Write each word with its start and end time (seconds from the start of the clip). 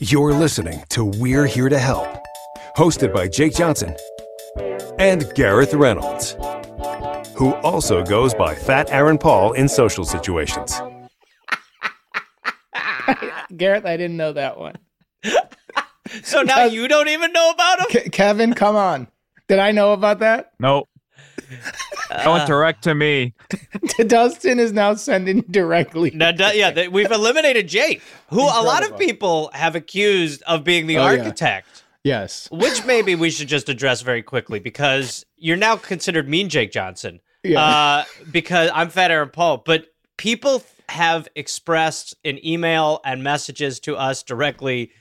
You're 0.00 0.32
listening 0.32 0.82
to 0.90 1.04
We're 1.04 1.46
Here 1.46 1.68
to 1.68 1.78
Help, 1.78 2.06
hosted 2.76 3.12
by 3.12 3.28
Jake 3.28 3.54
Johnson 3.54 3.94
and 4.98 5.32
Gareth 5.34 5.74
Reynolds, 5.74 6.36
who 7.36 7.54
also 7.56 8.02
goes 8.02 8.34
by 8.34 8.54
Fat 8.54 8.90
Aaron 8.90 9.18
Paul 9.18 9.52
in 9.52 9.68
social 9.68 10.04
situations. 10.04 10.80
Gareth, 13.56 13.84
I 13.84 13.96
didn't 13.96 14.16
know 14.16 14.32
that 14.32 14.58
one. 14.58 14.76
So 16.22 16.42
now 16.42 16.64
you 16.64 16.88
don't 16.88 17.08
even 17.08 17.32
know 17.32 17.50
about 17.50 17.80
him? 17.80 18.02
Ke- 18.02 18.12
Kevin, 18.12 18.54
come 18.54 18.76
on. 18.76 19.08
Did 19.48 19.58
I 19.58 19.72
know 19.72 19.92
about 19.92 20.20
that? 20.20 20.52
Nope. 20.58 20.88
That 22.10 22.26
went 22.26 22.46
direct 22.46 22.84
to 22.84 22.94
me. 22.94 23.34
Dustin 24.06 24.58
is 24.58 24.72
now 24.72 24.94
sending 24.94 25.42
directly. 25.50 26.10
Now, 26.10 26.32
du- 26.32 26.56
yeah, 26.56 26.70
th- 26.70 26.88
we've 26.90 27.10
eliminated 27.12 27.68
Jake, 27.68 28.00
who 28.30 28.40
a 28.40 28.62
lot 28.64 28.82
of 28.82 28.96
people 28.98 29.50
have 29.52 29.74
accused 29.76 30.42
of 30.46 30.64
being 30.64 30.86
the 30.86 30.96
Oh, 30.96 31.10
yeah. 31.10 31.18
architect. 31.18 31.84
Yes. 32.04 32.48
Which 32.50 32.86
maybe 32.86 33.14
we 33.14 33.28
should 33.30 33.48
just 33.48 33.68
address 33.68 34.00
very 34.00 34.22
quickly 34.22 34.58
because 34.58 35.26
you're 35.36 35.58
now 35.58 35.76
considered 35.76 36.26
mean 36.30 36.48
Jake 36.48 36.72
Johnson. 36.72 37.20
Yeah. 37.44 37.60
Uh, 37.62 38.04
because 38.32 38.70
I'm 38.72 38.88
Fat 38.88 39.10
Aaron 39.10 39.28
Paul. 39.28 39.62
But 39.66 39.86
people 40.16 40.62
have 40.88 41.28
expressed 41.34 42.14
in 42.24 42.42
email 42.44 43.00
and 43.04 43.22
messages 43.22 43.80
to 43.80 43.96
us 43.96 44.22
directly 44.22 44.92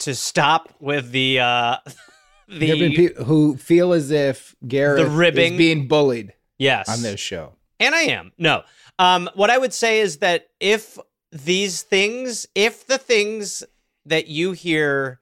to 0.00 0.14
stop 0.16 0.74
with 0.80 1.12
the 1.12 1.38
uh, 1.38 1.76
There 2.48 2.68
have 2.68 2.78
been 2.78 2.90
the 2.90 2.96
people 2.96 3.24
who 3.24 3.56
feel 3.56 3.92
as 3.92 4.10
if 4.10 4.56
Gareth 4.66 5.04
The 5.04 5.10
ribbing. 5.10 5.54
is 5.54 5.58
being 5.58 5.88
bullied 5.88 6.32
yes 6.58 6.88
on 6.88 7.02
this 7.02 7.20
show. 7.20 7.54
And 7.78 7.94
I 7.94 8.02
am. 8.02 8.32
No. 8.38 8.62
Um, 8.98 9.30
what 9.34 9.50
I 9.50 9.58
would 9.58 9.72
say 9.72 10.00
is 10.00 10.18
that 10.18 10.48
if 10.58 10.98
these 11.30 11.82
things, 11.82 12.46
if 12.54 12.86
the 12.86 12.98
things 12.98 13.62
that 14.06 14.28
you 14.28 14.52
hear 14.52 15.20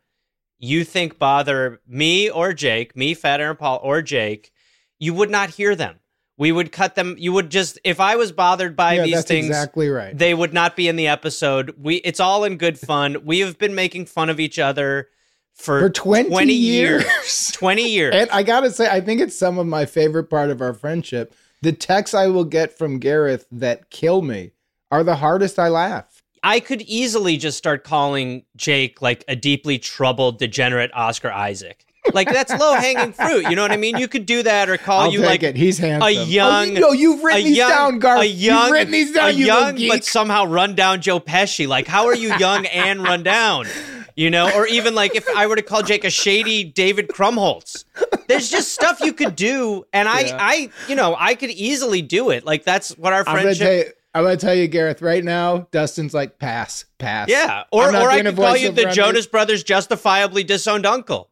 you 0.58 0.84
think 0.84 1.18
bother 1.18 1.80
me 1.86 2.30
or 2.30 2.52
Jake, 2.52 2.96
me, 2.96 3.14
Fat 3.14 3.40
Aaron 3.40 3.56
Paul, 3.56 3.80
or 3.82 4.02
Jake, 4.02 4.52
you 4.98 5.12
would 5.14 5.30
not 5.30 5.50
hear 5.50 5.74
them. 5.76 5.96
We 6.38 6.52
would 6.52 6.70
cut 6.70 6.94
them. 6.94 7.16
You 7.18 7.32
would 7.32 7.50
just, 7.50 7.78
if 7.82 7.98
I 7.98 8.16
was 8.16 8.32
bothered 8.32 8.76
by 8.76 8.94
yeah, 8.94 9.04
these 9.04 9.24
things, 9.24 9.46
exactly 9.46 9.88
right. 9.88 10.16
they 10.16 10.34
would 10.34 10.52
not 10.52 10.76
be 10.76 10.88
in 10.88 10.96
the 10.96 11.08
episode. 11.08 11.74
We, 11.78 11.96
it's 11.96 12.20
all 12.20 12.44
in 12.44 12.56
good 12.56 12.78
fun. 12.78 13.24
We 13.24 13.40
have 13.40 13.58
been 13.58 13.74
making 13.74 14.06
fun 14.06 14.28
of 14.28 14.38
each 14.38 14.58
other 14.58 15.08
for, 15.56 15.80
For 15.80 15.90
20 15.90 16.52
years. 16.52 17.02
years. 17.04 17.50
20 17.54 17.88
years. 17.88 18.14
And 18.14 18.30
I 18.30 18.42
gotta 18.42 18.70
say, 18.70 18.88
I 18.88 19.00
think 19.00 19.20
it's 19.20 19.36
some 19.36 19.58
of 19.58 19.66
my 19.66 19.84
favorite 19.86 20.30
part 20.30 20.50
of 20.50 20.60
our 20.60 20.74
friendship. 20.74 21.34
The 21.62 21.72
texts 21.72 22.14
I 22.14 22.26
will 22.28 22.44
get 22.44 22.76
from 22.76 22.98
Gareth 22.98 23.46
that 23.50 23.90
kill 23.90 24.22
me 24.22 24.52
are 24.90 25.02
the 25.02 25.16
hardest 25.16 25.58
I 25.58 25.68
laugh. 25.68 26.22
I 26.42 26.60
could 26.60 26.82
easily 26.82 27.38
just 27.38 27.58
start 27.58 27.82
calling 27.82 28.44
Jake 28.54 29.02
like 29.02 29.24
a 29.26 29.34
deeply 29.34 29.78
troubled, 29.78 30.38
degenerate 30.38 30.90
Oscar 30.94 31.32
Isaac. 31.32 31.84
Like 32.12 32.28
that's 32.32 32.52
low 32.60 32.74
hanging 32.74 33.12
fruit. 33.12 33.48
You 33.50 33.56
know 33.56 33.62
what 33.62 33.72
I 33.72 33.76
mean? 33.78 33.96
You 33.96 34.06
could 34.06 34.26
do 34.26 34.44
that, 34.44 34.68
or 34.68 34.76
call 34.76 35.00
I'll 35.00 35.12
you 35.12 35.20
like 35.22 35.42
it. 35.42 35.56
He's 35.56 35.78
handsome. 35.78 36.02
Oh, 36.04 36.06
a 36.06 36.24
young. 36.24 36.76
Oh, 36.76 36.80
no, 36.80 36.92
you've 36.92 37.24
written 37.24 37.44
these 37.44 37.56
young- 37.56 37.70
down, 37.70 37.98
Garth. 37.98 38.20
A 38.20 38.26
young, 38.28 38.62
you've 38.66 38.72
written 38.72 38.92
these 38.92 39.12
down. 39.12 39.28
a 39.30 39.32
you 39.32 39.46
young 39.46 39.76
but 39.88 40.04
somehow 40.04 40.44
run 40.44 40.76
down 40.76 41.00
Joe 41.00 41.18
Pesci. 41.18 41.66
Like, 41.66 41.88
how 41.88 42.06
are 42.06 42.14
you 42.14 42.36
young 42.36 42.64
and 42.66 43.02
run 43.02 43.24
down? 43.24 43.66
You 44.16 44.30
know, 44.30 44.50
or 44.56 44.66
even 44.66 44.94
like 44.94 45.14
if 45.14 45.28
I 45.36 45.46
were 45.46 45.56
to 45.56 45.62
call 45.62 45.82
Jake 45.82 46.04
a 46.04 46.10
shady 46.10 46.64
David 46.64 47.08
Krumholtz. 47.08 47.84
There's 48.28 48.48
just 48.50 48.72
stuff 48.72 48.98
you 49.00 49.12
could 49.12 49.36
do, 49.36 49.84
and 49.92 50.08
I, 50.08 50.20
Yeah. 50.20 50.38
I, 50.40 50.70
you 50.88 50.94
know, 50.96 51.14
I 51.18 51.34
could 51.34 51.50
easily 51.50 52.00
do 52.00 52.30
it. 52.30 52.44
Like 52.44 52.64
that's 52.64 52.96
what 52.96 53.12
our 53.12 53.24
friendship. 53.24 53.98
I'm 54.14 54.24
gonna 54.24 54.38
tell 54.38 54.54
you, 54.54 54.66
Gareth. 54.68 55.02
Right 55.02 55.22
now, 55.22 55.68
Dustin's 55.70 56.14
like 56.14 56.38
pass, 56.38 56.86
pass. 56.96 57.28
Yeah, 57.28 57.64
or 57.70 57.94
or 57.94 58.10
I 58.10 58.22
could 58.22 58.34
call 58.34 58.56
you 58.56 58.72
the 58.72 58.88
on 58.88 58.94
Jonas. 58.94 59.26
Brothers 59.26 59.62
justifiably 59.62 60.42
disowned 60.42 60.86
uncle. 60.86 61.28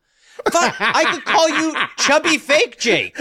Fuck, 0.52 0.76
I 0.78 1.14
could 1.14 1.24
call 1.24 1.48
you 1.48 1.74
chubby 1.96 2.36
fake 2.36 2.78
Jake. 2.78 3.16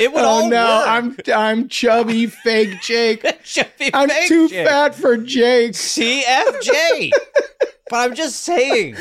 It 0.00 0.12
would 0.12 0.22
Oh 0.22 0.26
all 0.26 0.48
no, 0.50 0.64
work. 0.78 0.88
I'm 0.88 1.16
I'm 1.34 1.68
chubby, 1.68 2.26
fake 2.26 2.80
Jake. 2.82 3.22
chubby 3.44 3.90
I'm 3.94 4.08
fake 4.08 4.28
too 4.28 4.48
Jake. 4.48 4.66
fat 4.66 4.94
for 4.94 5.16
Jake. 5.16 5.72
CFJ. 5.72 7.10
but 7.90 7.96
I'm 7.96 8.14
just 8.14 8.42
saying, 8.42 8.94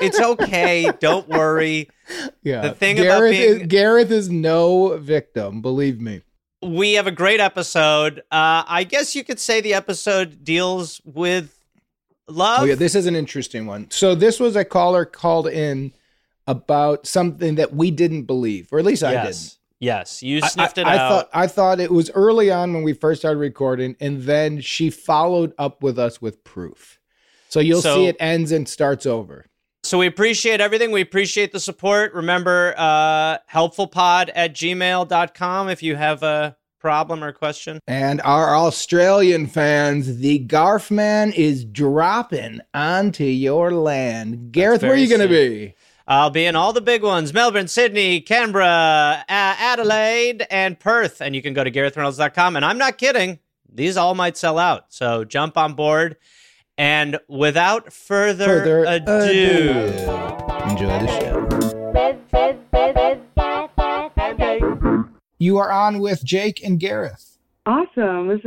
it's 0.00 0.20
okay. 0.20 0.90
Don't 1.00 1.28
worry. 1.28 1.88
Yeah, 2.42 2.62
The 2.62 2.70
thing 2.74 2.98
about 2.98 3.18
Gareth 3.18 3.30
being- 3.32 3.60
is 3.62 3.66
Gareth 3.68 4.10
is 4.10 4.30
no 4.30 4.96
victim. 4.98 5.60
Believe 5.62 6.00
me. 6.00 6.22
We 6.62 6.92
have 6.92 7.06
a 7.08 7.12
great 7.12 7.40
episode. 7.40 8.20
Uh, 8.30 8.62
I 8.66 8.84
guess 8.88 9.16
you 9.16 9.24
could 9.24 9.40
say 9.40 9.60
the 9.60 9.74
episode 9.74 10.44
deals 10.44 11.00
with 11.04 11.58
love. 12.28 12.62
Oh 12.62 12.64
yeah, 12.64 12.76
this 12.76 12.94
is 12.94 13.06
an 13.06 13.16
interesting 13.16 13.66
one. 13.66 13.90
So 13.90 14.14
this 14.14 14.38
was 14.38 14.54
a 14.54 14.64
caller 14.64 15.04
called 15.04 15.48
in 15.48 15.92
about 16.46 17.06
something 17.06 17.56
that 17.56 17.74
we 17.74 17.90
didn't 17.90 18.24
believe, 18.24 18.68
or 18.72 18.78
at 18.78 18.84
least 18.84 19.02
I 19.02 19.24
didn't. 19.24 19.56
Yes. 19.82 20.22
You 20.22 20.40
sniffed 20.40 20.78
I, 20.78 20.82
it 20.82 20.86
I 20.86 20.96
out. 20.96 21.08
thought 21.10 21.28
I 21.34 21.46
thought 21.46 21.80
it 21.80 21.90
was 21.90 22.10
early 22.10 22.50
on 22.50 22.72
when 22.72 22.82
we 22.82 22.92
first 22.94 23.20
started 23.20 23.38
recording, 23.38 23.96
and 24.00 24.22
then 24.22 24.60
she 24.60 24.88
followed 24.88 25.52
up 25.58 25.82
with 25.82 25.98
us 25.98 26.22
with 26.22 26.42
proof. 26.44 26.98
So 27.50 27.60
you'll 27.60 27.82
So- 27.82 27.96
see 27.96 28.06
it 28.06 28.16
ends 28.18 28.50
and 28.52 28.66
starts 28.68 29.04
over. 29.04 29.46
So 29.84 29.98
we 29.98 30.06
appreciate 30.06 30.60
everything. 30.60 30.92
We 30.92 31.00
appreciate 31.00 31.50
the 31.50 31.58
support. 31.58 32.14
Remember, 32.14 32.72
uh, 32.78 33.38
helpfulpod 33.52 34.30
at 34.32 34.54
gmail.com 34.54 35.68
if 35.68 35.82
you 35.82 35.96
have 35.96 36.22
a 36.22 36.56
problem 36.78 37.22
or 37.24 37.32
question. 37.32 37.80
And 37.88 38.20
our 38.22 38.56
Australian 38.56 39.48
fans, 39.48 40.18
the 40.18 40.46
Garfman 40.46 41.34
is 41.34 41.64
dropping 41.64 42.60
onto 42.72 43.24
your 43.24 43.72
land. 43.72 44.52
Gareth, 44.52 44.82
where 44.82 44.92
are 44.92 44.96
you 44.96 45.08
going 45.08 45.20
to 45.20 45.28
be? 45.28 45.74
I'll 46.06 46.30
be 46.30 46.44
in 46.46 46.56
all 46.56 46.72
the 46.72 46.80
big 46.80 47.02
ones 47.02 47.32
Melbourne, 47.32 47.68
Sydney, 47.68 48.20
Canberra, 48.20 48.64
uh, 49.20 49.24
Adelaide, 49.28 50.46
and 50.50 50.78
Perth. 50.78 51.20
And 51.20 51.34
you 51.34 51.42
can 51.42 51.54
go 51.54 51.64
to 51.64 51.70
GarethReynolds.com. 51.70 52.56
And 52.56 52.64
I'm 52.64 52.78
not 52.78 52.98
kidding, 52.98 53.38
these 53.72 53.96
all 53.96 54.14
might 54.14 54.36
sell 54.36 54.58
out. 54.58 54.86
So 54.88 55.24
jump 55.24 55.56
on 55.56 55.74
board. 55.74 56.16
And 56.78 57.18
without 57.28 57.92
further, 57.92 58.46
Further 58.46 58.84
ado, 58.84 59.70
Enjoy 60.68 60.86
the 60.86 61.06
show. 61.06 61.48
You 65.38 65.58
are 65.58 65.70
on 65.72 65.98
with 65.98 66.24
Jake 66.24 66.64
and 66.64 66.78
Gareth. 66.78 67.38
Awesome. 67.66 68.40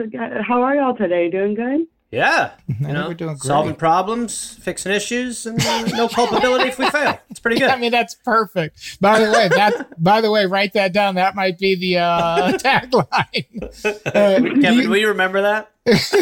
How 0.47 0.61
are 0.61 0.75
y'all 0.75 0.95
today? 0.95 1.29
Doing 1.29 1.53
good? 1.53 1.87
Yeah, 2.15 2.51
I 2.69 2.87
you 2.87 2.93
know, 2.93 3.07
we're 3.09 3.13
doing 3.13 3.31
great. 3.35 3.43
solving 3.43 3.75
problems, 3.75 4.53
fixing 4.55 4.93
issues, 4.93 5.45
and 5.45 5.59
uh, 5.61 5.81
no 5.97 6.07
culpability 6.19 6.69
if 6.69 6.79
we 6.79 6.89
fail. 6.89 7.19
It's 7.29 7.41
pretty 7.41 7.59
good. 7.59 7.69
I 7.69 7.77
mean, 7.77 7.91
that's 7.91 8.15
perfect. 8.15 9.01
By 9.01 9.19
the 9.19 9.29
way, 9.31 9.49
that 9.49 10.01
by 10.01 10.21
the 10.21 10.31
way, 10.31 10.45
write 10.45 10.71
that 10.73 10.93
down. 10.93 11.15
That 11.15 11.35
might 11.35 11.57
be 11.59 11.75
the 11.75 11.97
uh, 11.99 12.51
tagline. 12.57 13.95
Uh, 14.05 14.39
Kevin, 14.61 14.63
you- 14.83 14.89
will 14.89 14.97
you 14.97 15.09
remember 15.09 15.41
that? 15.41 15.71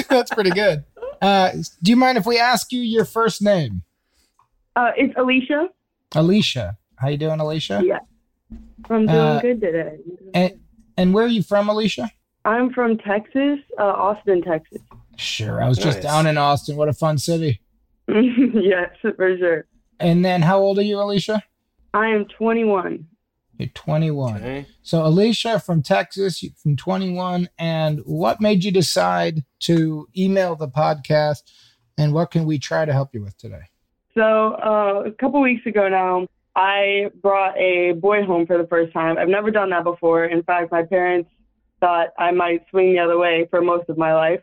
that's 0.09 0.33
pretty 0.33 0.49
good. 0.49 0.83
Uh, 1.21 1.51
do 1.83 1.91
you 1.91 1.95
mind 1.95 2.17
if 2.17 2.25
we 2.25 2.39
ask 2.39 2.71
you 2.71 2.81
your 2.81 3.05
first 3.05 3.41
name? 3.41 3.83
Uh, 4.75 4.91
it's 4.97 5.13
Alicia. 5.15 5.69
Alicia. 6.15 6.77
How 6.97 7.09
you 7.09 7.17
doing, 7.17 7.39
Alicia? 7.39 7.81
Yeah. 7.85 7.99
I'm 8.89 9.05
doing 9.05 9.09
Uh, 9.09 9.39
good 9.41 9.61
today. 9.61 9.97
And 10.33 10.59
and 10.97 11.13
where 11.13 11.25
are 11.25 11.27
you 11.29 11.43
from, 11.43 11.69
Alicia? 11.69 12.09
I'm 12.45 12.73
from 12.73 12.97
Texas, 12.97 13.59
uh, 13.79 13.83
Austin, 13.83 14.41
Texas. 14.41 14.81
Sure. 15.17 15.61
I 15.63 15.67
was 15.69 15.77
just 15.77 16.01
down 16.01 16.27
in 16.27 16.37
Austin. 16.37 16.75
What 16.75 16.89
a 16.89 16.93
fun 16.93 17.17
city. 17.17 17.61
yes, 18.07 18.89
for 19.01 19.37
sure. 19.37 19.65
And 19.99 20.23
then 20.25 20.41
how 20.41 20.59
old 20.59 20.79
are 20.79 20.83
you, 20.83 20.99
Alicia? 20.99 21.43
I 21.93 22.07
am 22.07 22.25
21. 22.25 23.05
You're 23.59 23.69
21. 23.69 24.37
Okay. 24.37 24.65
So 24.81 25.05
Alicia 25.05 25.59
from 25.59 25.83
Texas, 25.83 26.41
you- 26.41 26.51
from 26.61 26.75
21. 26.75 27.47
And 27.59 27.99
what 28.05 28.41
made 28.41 28.63
you 28.63 28.71
decide 28.71 29.43
to 29.61 30.07
email 30.17 30.55
the 30.55 30.67
podcast? 30.67 31.43
And 31.97 32.13
what 32.13 32.31
can 32.31 32.45
we 32.45 32.57
try 32.57 32.85
to 32.85 32.91
help 32.91 33.13
you 33.13 33.21
with 33.21 33.37
today? 33.37 33.61
So 34.15 34.21
uh, 34.55 35.03
a 35.05 35.11
couple 35.11 35.39
weeks 35.41 35.65
ago 35.67 35.87
now, 35.87 36.27
I 36.55 37.09
brought 37.21 37.57
a 37.57 37.93
boy 37.93 38.23
home 38.25 38.45
for 38.45 38.57
the 38.57 38.67
first 38.67 38.93
time. 38.93 39.17
I've 39.17 39.27
never 39.29 39.51
done 39.51 39.69
that 39.69 39.83
before. 39.83 40.25
In 40.25 40.43
fact, 40.43 40.71
my 40.71 40.83
parents 40.83 41.29
thought 41.79 42.09
I 42.17 42.31
might 42.31 42.63
swing 42.69 42.93
the 42.93 42.99
other 42.99 43.17
way 43.17 43.47
for 43.49 43.61
most 43.61 43.89
of 43.89 43.97
my 43.97 44.13
life. 44.13 44.41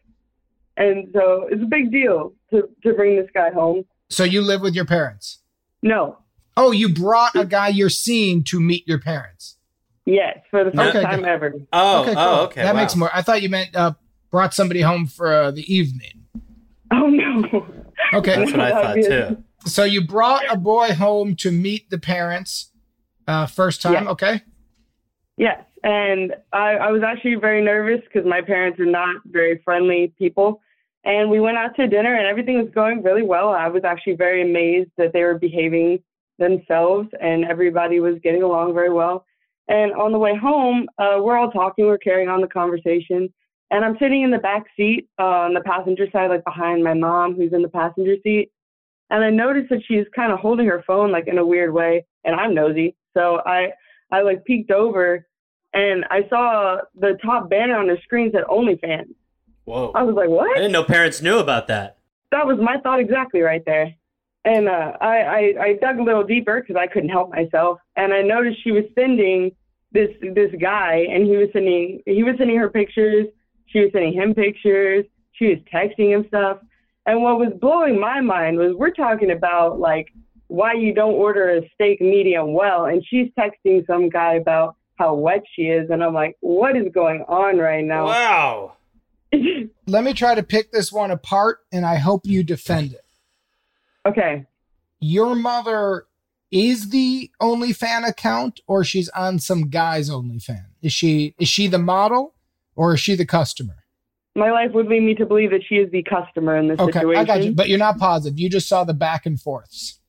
And 0.81 1.09
so 1.15 1.47
it's 1.51 1.63
a 1.63 1.67
big 1.67 1.93
deal 1.93 2.33
to, 2.51 2.69
to 2.83 2.95
bring 2.95 3.17
this 3.17 3.29
guy 3.33 3.51
home. 3.51 3.85
So 4.09 4.25
you 4.25 4.41
live 4.43 4.61
with 4.63 4.75
your 4.75 4.87
parents? 4.87 5.39
No, 5.83 6.19
Oh, 6.57 6.73
you 6.73 6.89
brought 6.93 7.35
a 7.37 7.45
guy 7.47 7.69
you're 7.69 7.89
seeing 7.89 8.43
to 8.45 8.61
meet 8.61 8.87
your 8.87 8.99
parents. 8.99 9.57
yes, 10.05 10.39
for 10.51 10.65
the 10.65 10.73
first 10.73 10.97
Okay, 10.97 11.03
time 11.03 11.21
good. 11.21 11.29
ever. 11.29 11.55
Oh, 11.73 12.03
okay, 12.03 12.15
oh, 12.17 12.43
okay. 12.45 12.63
That 12.63 12.75
wow. 12.75 12.81
makes 12.81 12.97
more. 12.97 13.09
I 13.15 13.23
thought 13.23 13.41
you 13.41 13.49
meant 13.49 13.75
uh, 13.75 13.93
brought 14.31 14.53
somebody 14.53 14.81
home 14.81 15.07
for 15.07 15.33
uh, 15.33 15.51
the 15.53 15.73
evening. 15.73 16.25
Oh, 16.93 17.07
no. 17.07 17.67
Okay. 18.13 18.37
That's 18.37 18.51
what 18.51 18.61
I 18.61 18.71
thought 18.71 18.95
too. 19.09 19.45
So 19.65 19.85
you 19.85 20.05
brought 20.07 20.43
a 20.53 20.57
boy 20.57 20.89
home 20.93 21.37
to 21.37 21.51
meet 21.53 21.89
the 21.89 21.99
parents 21.99 22.73
uh, 23.29 23.47
first 23.47 23.81
time. 23.81 24.05
Yeah. 24.05 24.11
Okay. 24.11 24.41
Yes, 25.37 25.65
and 25.83 26.35
I, 26.53 26.73
I 26.73 26.91
was 26.91 27.03
actually 27.03 27.37
very 27.37 27.63
nervous 27.65 28.01
because 28.05 28.29
my 28.29 28.43
parents 28.43 28.79
are 28.81 28.87
not 28.87 29.23
very 29.25 29.63
friendly 29.65 30.13
people. 30.19 30.61
And 31.05 31.31
we 31.31 31.41
went 31.41 31.57
out 31.57 31.75
to 31.77 31.87
dinner, 31.87 32.15
and 32.15 32.27
everything 32.27 32.59
was 32.59 32.71
going 32.75 33.03
really 33.03 33.23
well. 33.23 33.49
I 33.49 33.69
was 33.69 33.85
actually 33.85 34.17
very 34.17 34.43
amazed 34.43 34.91
that 34.99 35.13
they 35.13 35.23
were 35.23 35.39
behaving 35.39 36.03
themselves, 36.39 37.09
and 37.21 37.45
everybody 37.45 38.01
was 38.01 38.17
getting 38.23 38.43
along 38.43 38.75
very 38.75 38.93
well. 38.93 39.25
And 39.69 39.93
on 39.93 40.13
the 40.13 40.19
way 40.19 40.37
home, 40.37 40.89
uh, 40.99 41.19
we're 41.21 41.37
all 41.37 41.51
talking, 41.51 41.87
we're 41.87 41.99
carrying 41.99 42.29
on 42.29 42.41
the 42.41 42.49
conversation, 42.49 43.33
and 43.71 43.85
I'm 43.85 43.97
sitting 44.01 44.23
in 44.23 44.31
the 44.31 44.39
back 44.39 44.65
seat 44.77 45.09
uh, 45.19 45.47
on 45.47 45.55
the 45.55 45.61
passenger 45.61 46.07
side, 46.13 46.29
like 46.29 46.45
behind 46.45 46.83
my 46.83 46.95
mom, 46.95 47.35
who's 47.35 47.53
in 47.53 47.63
the 47.63 47.69
passenger 47.69 48.17
seat. 48.23 48.51
And 49.11 49.25
I 49.25 49.31
noticed 49.31 49.71
that 49.71 49.83
she's 49.87 50.07
kind 50.15 50.33
of 50.33 50.41
holding 50.41 50.67
her 50.67 50.83
phone 50.87 51.13
like 51.13 51.29
in 51.29 51.39
a 51.39 51.47
weird 51.47 51.73
way, 51.73 52.05
and 52.25 52.35
I'm 52.35 52.55
nosy, 52.55 52.97
so 53.17 53.41
I 53.47 53.71
I 54.13 54.23
like 54.23 54.45
peeked 54.45 54.71
over 54.71 55.27
and 55.73 56.05
I 56.11 56.29
saw 56.29 56.79
the 56.95 57.19
top 57.25 57.49
banner 57.49 57.77
on 57.77 57.87
the 57.87 57.97
screen 58.03 58.31
said 58.33 58.45
OnlyFans. 58.45 59.15
Whoa. 59.71 59.93
I 59.95 60.03
was 60.03 60.17
like, 60.17 60.29
what? 60.29 60.51
I 60.51 60.61
didn't 60.61 60.73
know 60.73 60.85
parents 60.85 61.23
knew 61.23 61.39
about 61.39 61.69
that. 61.69 61.99
That 62.33 62.47
was 62.47 62.59
my 62.61 62.79
thought 62.79 63.01
exactly 63.01 63.41
right 63.41 63.63
there. 63.65 63.95
And 64.45 64.69
uh, 64.69 64.93
I, 65.01 65.17
I, 65.17 65.55
I 65.61 65.73
dug 65.81 65.99
a 65.99 66.03
little 66.03 66.25
deeper 66.25 66.61
because 66.61 66.77
I 66.77 66.87
couldn't 66.87 67.11
help 67.11 67.31
myself, 67.31 67.79
and 67.97 68.13
I 68.13 68.23
noticed 68.23 68.65
she 68.65 68.73
was 68.73 68.85
sending 68.95 69.53
this 69.93 70.09
this 70.35 70.51
guy, 70.61 71.07
and 71.11 71.27
he 71.27 71.37
was 71.37 71.49
sending 71.53 72.01
he 72.07 72.23
was 72.23 72.37
sending 72.39 72.57
her 72.57 72.71
pictures, 72.71 73.27
she 73.67 73.81
was 73.81 73.91
sending 73.93 74.13
him 74.13 74.35
pictures, 74.35 75.05
she 75.33 75.47
was 75.49 75.59
texting 75.73 76.15
him 76.15 76.25
stuff. 76.29 76.59
And 77.07 77.23
what 77.23 77.39
was 77.39 77.53
blowing 77.61 78.01
my 78.01 78.21
mind 78.21 78.57
was 78.57 78.75
we're 78.75 78.93
talking 78.93 79.31
about 79.31 79.79
like 79.79 80.09
why 80.47 80.73
you 80.73 80.95
don't 80.95 81.15
order 81.15 81.51
a 81.51 81.71
steak 81.75 82.01
medium 82.01 82.55
well, 82.55 82.87
and 82.87 83.05
she's 83.07 83.29
texting 83.39 83.87
some 83.87 84.09
guy 84.09 84.35
about 84.35 84.77
how 84.97 85.15
wet 85.15 85.43
she 85.55 85.63
is, 85.63 85.91
and 85.91 86.03
I'm 86.03 86.15
like, 86.15 86.37
what 86.41 86.77
is 86.77 86.87
going 86.93 87.25
on 87.29 87.59
right 87.59 87.85
now? 87.85 88.07
Wow. 88.07 88.73
Let 89.87 90.05
me 90.05 90.13
try 90.13 90.35
to 90.35 90.43
pick 90.43 90.73
this 90.73 90.93
one 90.93 91.11
apart, 91.11 91.59
and 91.73 91.85
I 91.85 91.97
hope 91.97 92.23
you 92.25 92.43
defend 92.43 92.93
it. 92.93 93.05
okay. 94.07 94.47
Your 95.01 95.35
mother 95.35 96.07
is 96.51 96.91
the 96.91 97.31
OnlyFan 97.41 98.07
account, 98.07 98.61
or 98.67 98.85
she's 98.85 99.09
on 99.11 99.39
some 99.39 99.71
guy's 99.71 100.11
OnlyFan. 100.11 100.67
Is 100.83 100.93
she 100.93 101.35
is 101.39 101.49
she 101.49 101.69
the 101.69 101.79
model, 101.79 102.35
or 102.77 102.95
is 102.95 103.01
she 103.01 103.15
the 103.15 103.27
customer? 103.27 103.77
My 104.37 104.51
life 104.51 104.73
would 104.73 104.87
lead 104.87 105.03
me 105.03 105.15
to 105.15 105.27
believe 105.27 105.51
that 105.51 105.63
she 105.67 105.77
is 105.77 105.91
the 105.91 106.03
customer 106.03 106.57
in 106.57 106.69
this 106.69 106.79
situation. 106.79 106.99
Okay, 106.99 107.01
situation. 107.01 107.21
I 107.21 107.25
got 107.25 107.45
you. 107.45 107.53
But 107.53 107.69
you're 107.69 107.79
not 107.79 107.99
positive. 107.99 108.39
You 108.39 108.49
just 108.49 108.69
saw 108.69 108.85
the 108.85 108.95
back 108.95 109.27
and 109.27 109.41
forths. 109.41 110.01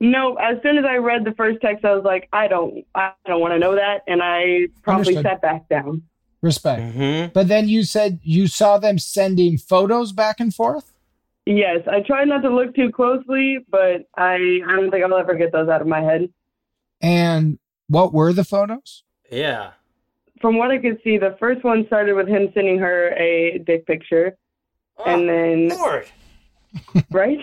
No, 0.00 0.36
as 0.36 0.58
soon 0.62 0.78
as 0.78 0.84
I 0.84 0.96
read 0.96 1.24
the 1.24 1.32
first 1.32 1.60
text, 1.60 1.84
I 1.84 1.94
was 1.94 2.04
like, 2.04 2.28
I 2.32 2.46
don't, 2.46 2.84
I 2.94 3.12
don't 3.26 3.40
want 3.40 3.54
to 3.54 3.58
know 3.58 3.74
that, 3.74 4.02
and 4.06 4.22
I 4.22 4.68
promptly 4.82 5.16
Understood. 5.16 5.40
sat 5.40 5.42
back 5.42 5.68
down. 5.68 6.02
Respect. 6.40 6.80
Mm-hmm. 6.82 7.32
But 7.32 7.48
then 7.48 7.68
you 7.68 7.82
said 7.84 8.20
you 8.22 8.46
saw 8.46 8.78
them 8.78 8.98
sending 8.98 9.58
photos 9.58 10.12
back 10.12 10.38
and 10.40 10.54
forth. 10.54 10.92
Yes, 11.46 11.78
I 11.90 12.00
tried 12.00 12.28
not 12.28 12.42
to 12.42 12.54
look 12.54 12.74
too 12.74 12.90
closely, 12.92 13.58
but 13.70 14.06
I, 14.16 14.34
I 14.66 14.76
don't 14.76 14.90
think 14.90 15.02
I'll 15.04 15.16
ever 15.16 15.34
get 15.34 15.50
those 15.50 15.68
out 15.68 15.80
of 15.80 15.86
my 15.86 16.00
head. 16.00 16.28
And 17.00 17.58
what 17.88 18.12
were 18.12 18.32
the 18.32 18.44
photos? 18.44 19.02
Yeah. 19.32 19.70
From 20.40 20.58
what 20.58 20.70
I 20.70 20.78
could 20.78 21.00
see, 21.02 21.16
the 21.18 21.36
first 21.40 21.64
one 21.64 21.86
started 21.86 22.14
with 22.14 22.28
him 22.28 22.48
sending 22.54 22.78
her 22.78 23.08
a 23.16 23.58
dick 23.66 23.86
picture, 23.86 24.36
and 25.04 25.28
then 25.28 25.68
Lord. 25.68 26.06
right, 27.10 27.38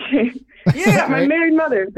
Yeah. 0.74 1.06
my 1.08 1.20
Right. 1.20 1.28
married 1.28 1.54
mother. 1.54 1.88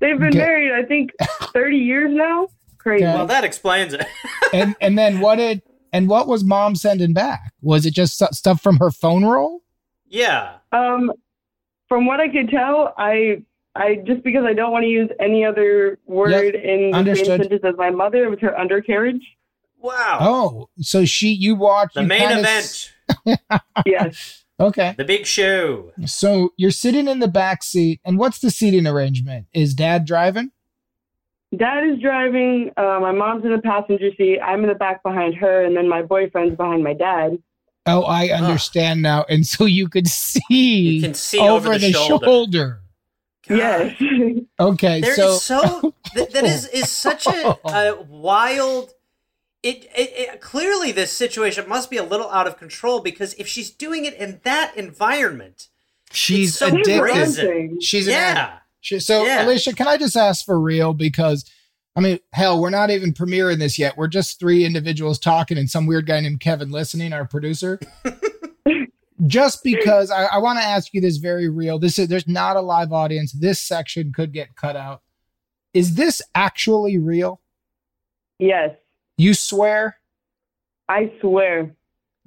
They've 0.00 0.18
been 0.18 0.28
Okay. 0.28 0.38
married, 0.38 0.72
I 0.72 0.82
think, 0.86 1.12
thirty 1.54 1.78
years 1.78 2.10
now. 2.12 2.48
Crazy. 2.76 3.04
Okay. 3.04 3.14
Well, 3.14 3.26
that 3.26 3.44
explains 3.44 3.94
it. 3.94 4.04
And 4.52 4.74
and 4.80 4.98
then 4.98 5.20
what 5.20 5.36
did 5.36 5.62
and 5.92 6.08
what 6.08 6.26
was 6.28 6.44
mom 6.44 6.74
sending 6.76 7.12
back? 7.12 7.52
Was 7.62 7.86
it 7.86 7.94
just 7.94 8.14
stu- 8.14 8.26
stuff 8.32 8.60
from 8.62 8.76
her 8.78 8.90
phone 8.90 9.24
roll? 9.24 9.62
yeah. 10.08 10.56
Um, 10.72 11.12
from 11.88 12.06
what 12.06 12.20
I 12.20 12.28
could 12.28 12.48
tell, 12.50 12.92
I 12.98 13.42
I 13.74 13.96
just 14.06 14.22
because 14.24 14.44
I 14.44 14.52
don't 14.54 14.72
want 14.72 14.82
to 14.84 14.88
use 14.88 15.10
any 15.20 15.44
other 15.44 15.98
word 16.06 16.54
in 16.54 16.90
the 16.90 16.96
understood. 16.96 17.26
same 17.26 17.40
sentence 17.42 17.62
as 17.64 17.74
my 17.76 17.90
mother, 17.90 18.24
it 18.24 18.30
was 18.30 18.40
her 18.40 18.58
undercarriage. 18.58 19.22
Wow. 19.78 20.18
Oh, 20.20 20.68
so 20.80 21.04
she 21.04 21.28
you 21.28 21.54
watched 21.54 21.94
the 21.94 22.02
you 22.02 22.06
main 22.08 22.22
event. 22.30 22.48
s- 22.48 22.90
Yes. 23.86 24.44
Okay. 24.58 24.94
The 24.96 25.04
big 25.04 25.26
show. 25.26 25.92
So 26.06 26.50
you're 26.56 26.70
sitting 26.70 27.06
in 27.08 27.18
the 27.20 27.28
back 27.28 27.62
seat, 27.62 28.00
and 28.04 28.18
what's 28.18 28.38
the 28.40 28.50
seating 28.50 28.86
arrangement? 28.86 29.46
Is 29.52 29.74
dad 29.74 30.06
driving? 30.06 30.50
Dad 31.54 31.84
is 31.86 32.00
driving. 32.00 32.70
Uh, 32.76 32.98
my 33.00 33.12
mom's 33.12 33.44
in 33.44 33.52
the 33.52 33.58
passenger 33.62 34.10
seat. 34.16 34.40
I'm 34.40 34.62
in 34.62 34.68
the 34.68 34.74
back 34.74 35.02
behind 35.02 35.34
her, 35.36 35.64
and 35.64 35.76
then 35.76 35.88
my 35.88 36.02
boyfriend's 36.02 36.56
behind 36.56 36.82
my 36.82 36.92
dad. 36.92 37.38
Oh, 37.86 38.02
I 38.02 38.28
understand 38.30 39.00
now. 39.00 39.24
And 39.28 39.46
so 39.46 39.64
you 39.64 39.88
could 39.88 40.08
see, 40.08 40.40
You 40.50 41.02
can 41.02 41.14
see 41.14 41.38
over 41.38 41.78
the 41.78 41.92
shoulder. 41.92 42.26
shoulder. 42.26 42.80
Yes. 43.48 43.94
Okay, 44.58 45.02
There 45.02 45.10
is 45.10 45.16
so, 45.42 45.60
so 45.62 45.94
that, 46.14 46.32
that 46.32 46.44
is 46.44 46.66
is 46.68 46.90
such 46.90 47.26
a, 47.26 47.56
a 47.68 48.02
wild. 48.08 48.92
It, 49.62 49.84
it, 49.94 50.12
it 50.16 50.40
clearly 50.40 50.92
this 50.92 51.12
situation 51.12 51.68
must 51.68 51.90
be 51.90 51.98
a 51.98 52.02
little 52.02 52.30
out 52.30 52.46
of 52.46 52.56
control 52.56 53.00
because 53.00 53.34
if 53.34 53.46
she's 53.46 53.70
doing 53.70 54.06
it 54.06 54.14
in 54.14 54.40
that 54.44 54.74
environment, 54.76 55.68
she's 56.10 56.50
it's 56.50 56.58
so 56.58 56.68
addicted. 56.68 57.00
brazen. 57.00 57.80
She's 57.82 58.06
an 58.06 58.14
yeah. 58.14 58.18
addict. 58.18 58.62
She- 58.86 59.00
So, 59.00 59.24
Yeah. 59.24 59.44
Alicia, 59.44 59.72
can 59.74 59.88
I 59.88 59.96
just 59.96 60.16
ask 60.16 60.44
for 60.44 60.60
real? 60.60 60.94
Because, 60.94 61.44
I 61.96 62.00
mean, 62.00 62.20
hell, 62.32 62.60
we're 62.60 62.70
not 62.70 62.90
even 62.90 63.12
premiering 63.12 63.58
this 63.58 63.80
yet. 63.80 63.96
We're 63.96 64.06
just 64.06 64.38
three 64.38 64.64
individuals 64.64 65.18
talking 65.18 65.58
and 65.58 65.68
some 65.68 65.86
weird 65.86 66.06
guy 66.06 66.20
named 66.20 66.38
Kevin 66.38 66.70
listening, 66.70 67.12
our 67.12 67.26
producer. 67.26 67.80
just 69.26 69.64
because 69.64 70.12
I, 70.12 70.26
I 70.26 70.38
want 70.38 70.60
to 70.60 70.64
ask 70.64 70.94
you 70.94 71.00
this 71.00 71.16
very 71.16 71.48
real. 71.48 71.80
This 71.80 71.98
is 71.98 72.06
there's 72.06 72.28
not 72.28 72.54
a 72.54 72.60
live 72.60 72.92
audience. 72.92 73.32
This 73.32 73.60
section 73.60 74.12
could 74.12 74.32
get 74.32 74.54
cut 74.54 74.76
out. 74.76 75.02
Is 75.74 75.96
this 75.96 76.22
actually 76.34 76.96
real? 76.98 77.40
yes. 78.38 78.70
You 79.18 79.32
swear? 79.34 79.96
I 80.88 81.10
swear. 81.20 81.74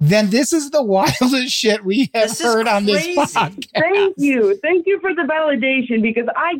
Then 0.00 0.30
this 0.30 0.52
is 0.52 0.70
the 0.70 0.82
wildest 0.82 1.52
shit 1.54 1.84
we 1.84 2.10
have 2.14 2.30
This 2.30 2.40
is 2.40 2.46
heard 2.46 2.66
on 2.66 2.86
this 2.86 3.06
podcast. 3.08 3.66
Thank 3.74 4.14
you. 4.16 4.56
Thank 4.62 4.86
you 4.86 4.98
for 5.00 5.14
the 5.14 5.22
validation 5.22 6.00
because 6.02 6.26
I, 6.34 6.54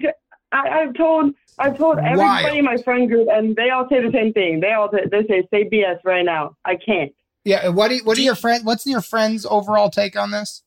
I 0.52 0.68
have 0.84 0.94
told 0.94 1.34
I've 1.58 1.76
told 1.76 1.98
everybody 1.98 2.44
Wild. 2.44 2.58
in 2.58 2.64
my 2.64 2.76
friend 2.78 3.08
group, 3.08 3.28
and 3.30 3.54
they 3.56 3.70
all 3.70 3.86
say 3.88 4.00
the 4.02 4.10
same 4.12 4.32
thing. 4.32 4.60
They 4.60 4.72
all 4.72 4.90
say, 4.90 5.04
they 5.10 5.26
say 5.26 5.46
say 5.50 5.68
BS 5.68 5.98
right 6.04 6.24
now. 6.24 6.56
I 6.64 6.76
can't. 6.76 7.12
Yeah. 7.44 7.68
What 7.68 7.88
do 7.88 7.96
you, 7.96 8.04
what 8.04 8.16
Do 8.16 8.22
are 8.22 8.24
your 8.24 8.34
friends? 8.34 8.64
What's 8.64 8.86
your 8.86 9.00
friends' 9.02 9.46
overall 9.48 9.90
take 9.90 10.16
on 10.16 10.30
this? 10.30 10.62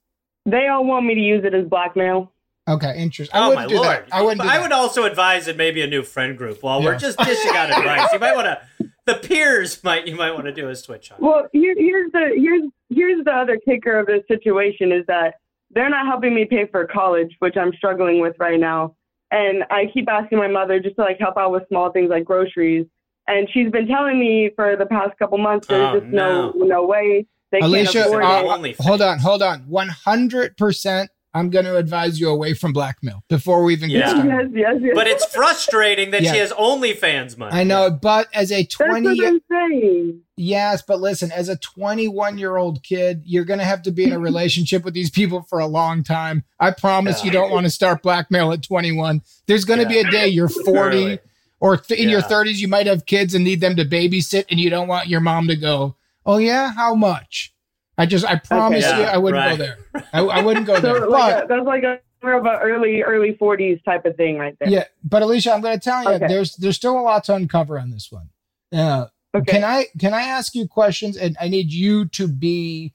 they 0.45 0.67
all 0.67 0.83
want 0.85 1.05
me 1.05 1.15
to 1.15 1.21
use 1.21 1.45
it 1.45 1.53
as 1.53 1.65
blackmail. 1.67 2.31
Okay, 2.67 2.97
interesting. 2.97 3.35
I 3.39 3.45
Oh 3.45 3.49
wouldn't 3.49 3.65
my 3.65 3.67
do 3.69 3.75
lord! 3.75 3.87
that. 3.87 4.07
I 4.11 4.21
wouldn't. 4.21 4.41
Do 4.41 4.47
I 4.47 4.59
would 4.59 4.71
also 4.71 5.03
advise 5.05 5.47
it 5.47 5.57
maybe 5.57 5.81
a 5.81 5.87
new 5.87 6.01
friend 6.03 6.37
group. 6.37 6.61
While 6.63 6.79
Yeah. 6.81 6.85
we're 6.87 6.97
just 6.97 7.17
dishing 7.19 7.55
out 7.55 7.69
advice, 7.77 8.11
you 8.13 8.19
might 8.19 8.35
want 8.35 8.47
to. 8.47 8.89
The 9.05 9.15
peers 9.15 9.83
might 9.83 10.07
you 10.07 10.15
might 10.15 10.31
want 10.31 10.45
to 10.45 10.53
do 10.53 10.69
a 10.69 10.75
switch 10.75 11.11
on. 11.11 11.17
Well, 11.19 11.47
here, 11.51 11.75
here's 11.77 12.11
the 12.11 12.31
here's 12.35 12.63
here's 12.89 13.23
the 13.25 13.31
other 13.31 13.57
kicker 13.57 13.99
of 13.99 14.05
this 14.07 14.23
situation 14.29 14.91
is 14.91 15.05
that 15.07 15.35
they're 15.71 15.89
not 15.89 16.05
helping 16.05 16.33
me 16.33 16.45
pay 16.45 16.67
for 16.67 16.85
college, 16.85 17.35
which 17.39 17.57
I'm 17.57 17.73
struggling 17.73 18.21
with 18.21 18.35
right 18.39 18.59
now. 18.59 18.95
And 19.31 19.63
I 19.71 19.87
keep 19.93 20.07
asking 20.09 20.37
my 20.37 20.47
mother 20.47 20.79
just 20.79 20.95
to 20.97 21.01
like 21.01 21.19
help 21.19 21.37
out 21.37 21.51
with 21.51 21.67
small 21.67 21.91
things 21.91 22.09
like 22.09 22.23
groceries. 22.23 22.85
And 23.27 23.47
she's 23.51 23.71
been 23.71 23.87
telling 23.87 24.19
me 24.19 24.51
for 24.55 24.75
the 24.75 24.85
past 24.85 25.17
couple 25.17 25.37
months 25.37 25.67
there's 25.67 25.95
Oh, 25.95 25.99
just 25.99 26.11
no 26.11 26.51
no. 26.51 26.65
no 26.65 26.85
way 26.85 27.25
they 27.51 27.59
Alicia, 27.59 27.91
can't 27.93 28.07
afford 28.07 28.23
uh, 28.23 28.59
it. 28.63 28.75
Hold 28.79 29.01
on, 29.01 29.19
hold 29.19 29.41
on. 29.43 29.59
One 29.67 29.89
hundred 29.89 30.55
percent. 30.57 31.09
I'm 31.35 31.49
going 31.49 31.65
to 31.65 31.77
advise 31.77 32.19
you 32.19 32.29
away 32.29 32.53
from 32.53 32.73
blackmail 32.73 33.23
before 33.27 33.63
we 33.63 33.73
even 33.73 33.89
get 33.89 33.99
Yeah. 33.99 34.09
started. 34.09 34.51
Yes, 34.53 34.65
yes, 34.73 34.81
yes. 34.81 34.91
But 34.93 35.07
it's 35.07 35.25
frustrating 35.33 36.11
that 36.11 36.21
Yeah. 36.21 36.31
she 36.33 36.37
has 36.39 36.51
OnlyFans 36.51 37.37
money. 37.37 37.57
I 37.59 37.63
know, 37.63 37.89
but 37.89 38.27
as 38.33 38.51
a 38.51 38.63
twenty, 38.65 39.19
what 39.19 39.41
I'm 39.51 40.21
yes, 40.37 40.81
but 40.81 40.99
listen, 40.99 41.31
as 41.31 41.49
a 41.49 41.55
21 41.57 42.37
year 42.37 42.57
old 42.57 42.83
kid, 42.83 43.23
you're 43.25 43.45
going 43.45 43.59
to 43.59 43.65
have 43.65 43.81
to 43.83 43.91
be 43.91 44.03
in 44.05 44.11
a 44.13 44.19
relationship 44.19 44.83
with 44.83 44.93
these 44.93 45.09
people 45.09 45.41
for 45.49 45.59
a 45.59 45.65
long 45.67 46.03
time. 46.03 46.43
I 46.59 46.71
promise 46.71 47.23
you 47.23 47.31
don't 47.31 47.51
want 47.51 47.65
to 47.65 47.69
start 47.69 48.01
blackmail 48.03 48.51
at 48.51 48.63
21. 48.63 49.21
There's 49.47 49.65
going 49.65 49.79
to 49.79 49.87
be 49.87 49.99
a 49.99 50.09
day 50.09 50.27
you're 50.27 50.49
40 50.49 50.71
Literally. 50.71 51.19
or 51.59 51.77
th- 51.77 51.99
in 51.99 52.09
your 52.09 52.21
30s, 52.21 52.57
you 52.57 52.67
might 52.67 52.87
have 52.87 53.05
kids 53.05 53.33
and 53.33 53.43
need 53.43 53.61
them 53.61 53.75
to 53.75 53.85
babysit, 53.85 54.45
and 54.49 54.59
you 54.59 54.69
don't 54.69 54.87
want 54.87 55.07
your 55.07 55.19
mom 55.21 55.47
to 55.47 55.55
go, 55.55 55.95
Oh, 56.25 56.37
yeah, 56.37 56.71
how 56.73 56.95
much? 56.95 57.52
I 57.97 58.05
just, 58.05 58.25
I 58.25 58.35
promise 58.37 58.85
Okay. 58.85 59.01
you, 59.01 59.05
I 59.05 59.17
wouldn't 59.17 59.43
Right. 59.43 59.57
go 59.57 59.63
there. 59.63 59.77
I, 60.13 60.19
I 60.21 60.41
wouldn't 60.43 60.65
go 60.65 60.79
there. 60.81 61.01
So 61.01 61.09
like 61.09 61.35
But 61.35 61.43
a, 61.43 61.47
that's 61.47 61.65
like 61.65 61.83
a 61.83 61.99
more 62.23 62.33
of 62.33 62.45
an 62.45 62.55
early 62.61 63.03
early 63.03 63.33
40s 63.33 63.83
type 63.83 64.05
of 64.05 64.15
thing 64.15 64.37
right 64.37 64.57
there. 64.59 64.69
yeah, 64.69 64.85
but 65.03 65.21
Alicia, 65.21 65.51
I'm 65.53 65.61
going 65.61 65.77
to 65.77 65.83
tell 65.83 66.03
you, 66.03 66.09
Okay. 66.15 66.27
there's 66.27 66.55
there's 66.55 66.75
still 66.75 66.97
a 66.99 67.01
lot 67.01 67.23
to 67.25 67.35
uncover 67.35 67.79
on 67.79 67.91
this 67.91 68.11
one. 68.11 68.29
Uh, 68.71 69.07
Okay. 69.35 69.51
Can 69.53 69.63
I 69.63 69.87
can 69.99 70.13
I 70.13 70.21
ask 70.21 70.53
you 70.53 70.67
questions? 70.67 71.17
And 71.17 71.35
I 71.41 71.47
need 71.47 71.71
you 71.73 72.05
to 72.09 72.27
be 72.27 72.93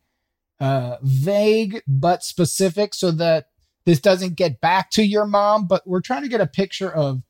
uh, 0.61 0.99
vague 1.03 1.83
but 1.89 2.23
specific, 2.23 2.95
so 2.95 3.11
that 3.11 3.49
this 3.87 3.99
doesn't 4.01 4.37
get 4.37 4.61
back 4.61 4.91
to 4.93 5.03
your 5.05 5.27
mom. 5.27 5.67
But 5.67 5.85
we're 5.85 6.01
trying 6.01 6.23
to 6.23 6.29
get 6.29 6.41
a 6.41 6.47
picture 6.47 6.91
of 6.93 7.23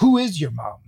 who 0.00 0.18
is 0.18 0.40
your 0.40 0.50
mom. 0.50 0.78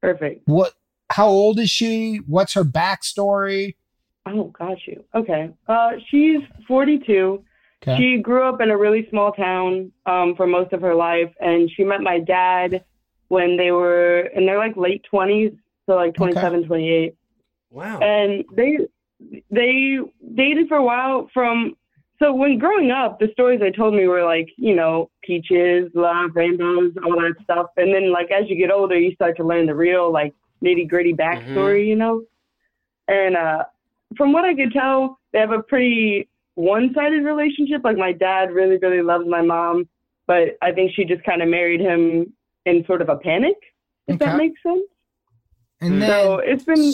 Perfect. 0.00 0.42
What? 0.46 0.74
How 1.10 1.28
old 1.28 1.60
is 1.60 1.70
she? 1.70 2.16
What's 2.26 2.54
her 2.54 2.64
backstory? 2.64 3.76
Oh, 4.26 4.44
got 4.44 4.78
you. 4.86 5.04
Okay. 5.14 5.50
Uh, 5.68 5.92
she's 6.08 6.40
42. 6.68 7.42
Okay. 7.82 7.96
She 7.96 8.22
grew 8.22 8.48
up 8.48 8.60
in 8.60 8.70
a 8.70 8.76
really 8.76 9.08
small 9.10 9.32
town 9.32 9.90
um, 10.06 10.34
for 10.36 10.46
most 10.46 10.72
of 10.72 10.80
her 10.82 10.94
life, 10.94 11.32
and 11.40 11.68
she 11.74 11.82
met 11.82 12.00
my 12.00 12.20
dad 12.20 12.84
when 13.28 13.56
they 13.56 13.72
were 13.72 14.20
in 14.36 14.46
their 14.46 14.58
like 14.58 14.76
late 14.76 15.04
20s, 15.12 15.56
so 15.86 15.94
like 15.94 16.14
27, 16.14 16.64
28. 16.64 17.14
Wow. 17.70 17.98
And 18.00 18.44
they 18.54 18.78
they 19.50 19.98
dated 20.34 20.68
for 20.68 20.76
a 20.76 20.84
while. 20.84 21.28
From 21.34 21.74
so 22.20 22.32
when 22.32 22.58
growing 22.58 22.92
up, 22.92 23.18
the 23.18 23.28
stories 23.32 23.58
they 23.58 23.72
told 23.72 23.94
me 23.94 24.06
were 24.06 24.24
like 24.24 24.48
you 24.56 24.76
know 24.76 25.10
peaches, 25.22 25.90
love, 25.94 26.30
rainbows, 26.34 26.92
all 27.04 27.16
that 27.16 27.34
stuff. 27.42 27.66
And 27.76 27.92
then 27.92 28.12
like 28.12 28.30
as 28.30 28.48
you 28.48 28.56
get 28.56 28.70
older, 28.70 28.96
you 28.96 29.12
start 29.14 29.36
to 29.38 29.44
learn 29.44 29.66
the 29.66 29.74
real 29.74 30.12
like 30.12 30.34
nitty 30.62 30.88
gritty 30.88 31.14
backstory, 31.14 31.86
you 31.86 31.96
know. 31.96 32.22
And 33.08 33.36
uh, 33.36 33.64
from 34.16 34.32
what 34.32 34.44
I 34.44 34.54
could 34.54 34.72
tell, 34.72 35.18
they 35.32 35.38
have 35.38 35.50
a 35.52 35.62
pretty 35.62 36.28
one-sided 36.54 37.24
relationship. 37.24 37.82
Like 37.84 37.96
my 37.96 38.12
dad 38.12 38.52
really, 38.52 38.78
really 38.78 39.02
loves 39.02 39.24
my 39.26 39.42
mom, 39.42 39.88
but 40.26 40.56
I 40.62 40.72
think 40.72 40.92
she 40.94 41.04
just 41.04 41.22
kind 41.24 41.42
of 41.42 41.48
married 41.48 41.80
him 41.80 42.32
in 42.66 42.84
sort 42.86 43.02
of 43.02 43.08
a 43.08 43.16
panic, 43.16 43.56
if 44.06 44.18
that 44.18 44.36
makes 44.36 44.62
sense. 44.62 44.82
And 45.80 46.00
then, 46.02 46.08
So 46.10 46.38
it's 46.38 46.64
been, 46.64 46.92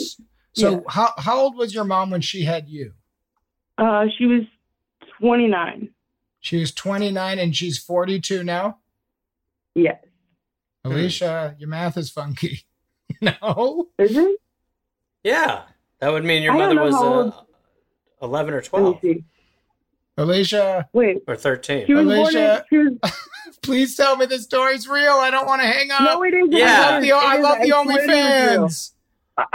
so 0.53 0.71
yeah. 0.71 0.79
how 0.87 1.13
how 1.17 1.37
old 1.39 1.55
was 1.55 1.73
your 1.75 1.83
mom 1.83 2.09
when 2.09 2.21
she 2.21 2.43
had 2.43 2.67
you? 2.67 2.93
uh, 3.77 4.05
she 4.17 4.25
was 4.25 4.41
29. 5.21 5.89
She 6.41 6.57
was 6.57 6.71
29 6.73 7.37
and 7.39 7.55
she's 7.55 7.77
42 7.77 8.43
now. 8.43 8.79
Yes. 9.75 9.97
Alicia, 10.83 11.55
your 11.59 11.69
math 11.69 11.97
is 11.97 12.09
funky. 12.09 12.63
no. 13.21 13.89
Is 13.97 14.15
it? 14.17 14.39
yeah, 15.23 15.63
that 15.99 16.09
would 16.11 16.23
mean 16.25 16.43
your 16.43 16.53
I 16.53 16.57
mother 16.57 16.81
was 16.81 16.95
uh, 16.95 17.31
eleven 18.21 18.53
or 18.53 18.61
twelve 18.61 18.99
see. 19.01 19.23
Alicia, 20.17 20.87
Wait. 20.93 21.19
or 21.27 21.35
thirteen. 21.35 21.85
She 21.87 21.93
was 21.93 22.05
born 22.05 22.35
in, 22.35 22.61
Alicia. 22.71 22.99
please 23.61 23.95
tell 23.95 24.17
me 24.17 24.25
the 24.25 24.37
story's 24.39 24.87
real. 24.87 25.13
I 25.13 25.29
don't 25.31 25.45
want 25.47 25.61
to 25.61 25.67
hang 25.67 25.91
up. 25.91 26.01
no, 26.01 26.23
it 26.23 26.33
isn't. 26.33 26.51
Yeah. 26.51 26.81
I 26.81 26.91
love 26.91 27.01
the, 27.01 27.11
I 27.13 27.35
It 27.35 27.37
is. 27.39 27.43
love 27.43 27.57
the 27.59 27.67
swear 27.67 27.83
to 27.85 27.87
you 27.87 27.95
it's 27.95 28.07
real. 28.07 28.67
OnlyFans. 28.67 28.91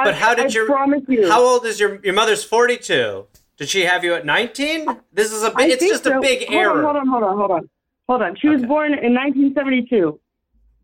But 0.02 0.14
how 0.14 0.34
did 0.34 0.46
I 0.46 0.48
your- 0.48 0.66
promise 0.66 1.02
you. 1.08 1.28
How 1.30 1.42
old 1.44 1.66
is 1.66 1.78
your 1.78 2.00
your 2.02 2.14
mother's 2.14 2.42
forty 2.44 2.78
two? 2.78 3.26
Did 3.58 3.68
she 3.68 3.82
have 3.82 4.02
you 4.04 4.14
at 4.14 4.24
nineteen? 4.24 4.86
This 5.12 5.32
is 5.32 5.42
a 5.42 5.48
I 5.52 5.54
big. 5.54 5.70
It's 5.72 5.80
think 5.80 5.92
just 5.92 6.06
a 6.06 6.18
big 6.20 6.48
hold 6.48 6.60
error. 6.60 6.86
On, 6.88 6.94
hold 6.94 6.96
on, 6.96 7.08
hold 7.08 7.22
on, 7.24 7.36
hold 7.38 7.50
on. 7.50 7.70
Hold 8.08 8.22
on. 8.22 8.36
She 8.36 8.48
was 8.48 8.62
born 8.62 8.92
in 8.94 9.14
1972. 9.14 10.20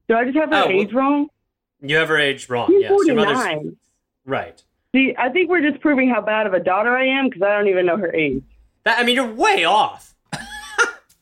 Do 0.08 0.14
I 0.14 0.24
just 0.24 0.36
have 0.36 0.50
her 0.50 0.56
Oh, 0.56 0.66
well- 0.66 0.70
age 0.70 0.92
wrong? 0.92 1.28
You 1.82 1.96
have 1.96 2.08
her 2.08 2.18
age 2.18 2.48
wrong. 2.50 2.66
She's 2.68 2.82
yes, 2.82 2.92
your 3.06 3.16
mother's 3.16 3.38
49. 3.38 3.76
right. 4.26 4.62
See, 4.94 5.14
I 5.18 5.28
think 5.28 5.48
we're 5.50 5.68
just 5.68 5.80
proving 5.80 6.08
how 6.10 6.20
bad 6.20 6.46
of 6.46 6.52
a 6.54 6.60
daughter 6.60 6.96
I 6.96 7.06
am 7.06 7.26
because 7.28 7.42
I 7.42 7.56
don't 7.56 7.68
even 7.68 7.86
know 7.86 7.96
her 7.96 8.12
age 8.12 8.42
That, 8.84 8.98
I 8.98 9.04
mean, 9.04 9.14
you're 9.14 9.32
way 9.32 9.64
off. 9.64 10.14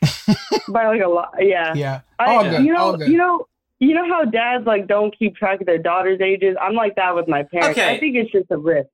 by 0.68 0.87
like 0.87 1.02
a 1.02 1.08
lot. 1.08 1.34
Yeah. 1.40 1.75
Yeah. 1.75 2.00
I, 2.18 2.34
All 2.34 2.44
good. 2.44 2.64
You 2.64 2.72
know, 2.72 2.78
all 2.78 2.96
good. 2.96 3.08
you 3.08 3.16
know, 3.18 3.46
you 3.80 3.94
know 3.94 4.06
how 4.08 4.25
dads 4.25 4.66
like 4.66 4.87
don't 4.87 5.16
keep 5.16 5.37
track 5.37 5.60
of 5.60 5.66
their 5.66 5.78
daughters' 5.78 6.20
ages. 6.20 6.56
I'm 6.60 6.75
like 6.75 6.96
that 6.96 7.14
with 7.14 7.28
my 7.28 7.42
parents. 7.44 7.78
Okay. 7.78 7.94
I 7.94 7.98
think 8.00 8.16
it's 8.16 8.30
just 8.32 8.50
a 8.50 8.58
risk. 8.58 8.88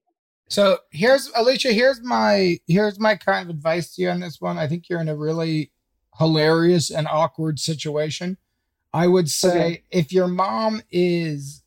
So 0.48 0.78
here's 0.90 1.30
Alicia. 1.34 1.72
Here's 1.72 2.02
my 2.02 2.58
here's 2.66 3.00
my 3.00 3.16
kind 3.16 3.48
of 3.48 3.56
advice 3.56 3.94
to 3.94 4.02
you 4.02 4.10
on 4.10 4.20
this 4.20 4.40
one. 4.40 4.58
I 4.58 4.68
think 4.68 4.88
you're 4.88 5.00
in 5.00 5.08
a 5.08 5.16
really 5.16 5.70
hilarious 6.18 6.90
and 6.90 7.08
awkward 7.08 7.58
situation. 7.58 8.36
I 8.92 9.08
would 9.08 9.28
say 9.30 9.48
Okay. 9.48 9.82
if 9.90 10.12
your 10.12 10.28
mom 10.28 10.82
is 10.90 11.62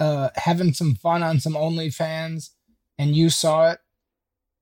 uh, 0.00 0.30
having 0.36 0.72
some 0.72 0.94
fun 0.94 1.22
on 1.22 1.40
some 1.40 1.54
OnlyFans 1.54 2.50
and 2.98 3.14
you 3.16 3.30
saw 3.30 3.70
it, 3.70 3.78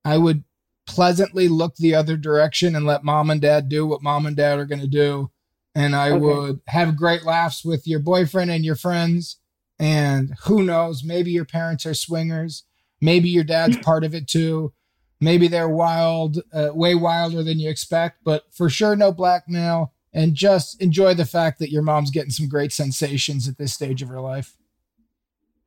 I 0.04 0.18
would 0.18 0.44
pleasantly 0.86 1.48
look 1.48 1.76
the 1.76 1.94
other 1.94 2.16
direction 2.16 2.76
and 2.76 2.86
let 2.86 3.04
mom 3.04 3.28
and 3.30 3.40
dad 3.40 3.68
do 3.68 3.86
what 3.86 4.02
mom 4.02 4.24
and 4.26 4.36
dad 4.36 4.58
are 4.58 4.64
going 4.64 4.80
to 4.80 4.86
do. 4.86 5.30
And 5.74 5.94
I 5.96 6.12
Okay. 6.12 6.20
would 6.20 6.60
have 6.68 6.96
great 6.96 7.24
laughs 7.24 7.64
with 7.64 7.86
your 7.86 7.98
boyfriend 7.98 8.50
and 8.50 8.64
your 8.64 8.76
friends. 8.76 9.38
And 9.78 10.34
who 10.44 10.62
knows, 10.62 11.04
maybe 11.04 11.30
your 11.32 11.44
parents 11.44 11.84
are 11.84 11.92
swingers. 11.94 12.64
Maybe 13.00 13.28
your 13.28 13.44
dad's 13.44 13.76
part 13.82 14.04
of 14.04 14.14
it 14.14 14.26
too. 14.28 14.72
Maybe 15.20 15.48
they're 15.48 15.68
wild, 15.68 16.40
uh, 16.52 16.70
way 16.72 16.94
wilder 16.94 17.42
than 17.42 17.58
you 17.58 17.68
expect, 17.70 18.18
but 18.22 18.44
for 18.52 18.68
sure, 18.68 18.94
no 18.96 19.12
blackmail. 19.12 19.92
And 20.12 20.34
just 20.34 20.80
enjoy 20.80 21.14
the 21.14 21.24
fact 21.26 21.58
that 21.58 21.70
your 21.70 21.82
mom's 21.82 22.10
getting 22.10 22.30
some 22.30 22.48
great 22.48 22.72
sensations 22.72 23.48
at 23.48 23.58
this 23.58 23.74
stage 23.74 24.00
of 24.02 24.08
her 24.08 24.20
life. 24.20 24.56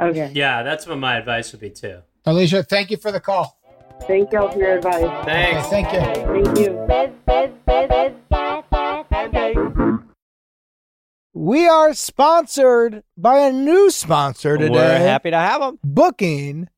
Okay. 0.02 0.32
Yeah, 0.34 0.64
that's 0.64 0.88
what 0.88 0.98
my 0.98 1.18
advice 1.18 1.52
would 1.52 1.62
be 1.62 1.70
too. 1.70 2.00
Alicia, 2.26 2.64
thank 2.64 2.90
you 2.92 2.98
for 2.98 3.12
the 3.12 3.20
call. 3.20 3.60
Thank 4.08 4.32
y'all 4.32 4.50
for 4.50 4.58
your 4.58 4.78
advice. 4.78 5.04
Okay, 5.04 5.24
Thanks. 5.26 5.68
thank 5.68 5.92
you. 5.94 6.00
Thank 6.00 6.58
you. 6.58 6.86
We 11.34 11.68
are 11.68 11.94
sponsored 11.94 13.04
by 13.16 13.40
a 13.40 13.52
new 13.52 13.92
sponsor 13.92 14.58
today. 14.58 14.74
We're 14.74 14.98
happy 14.98 15.30
to 15.32 15.38
have 15.38 15.62
them. 15.62 15.80
Booking.com. 15.84 16.70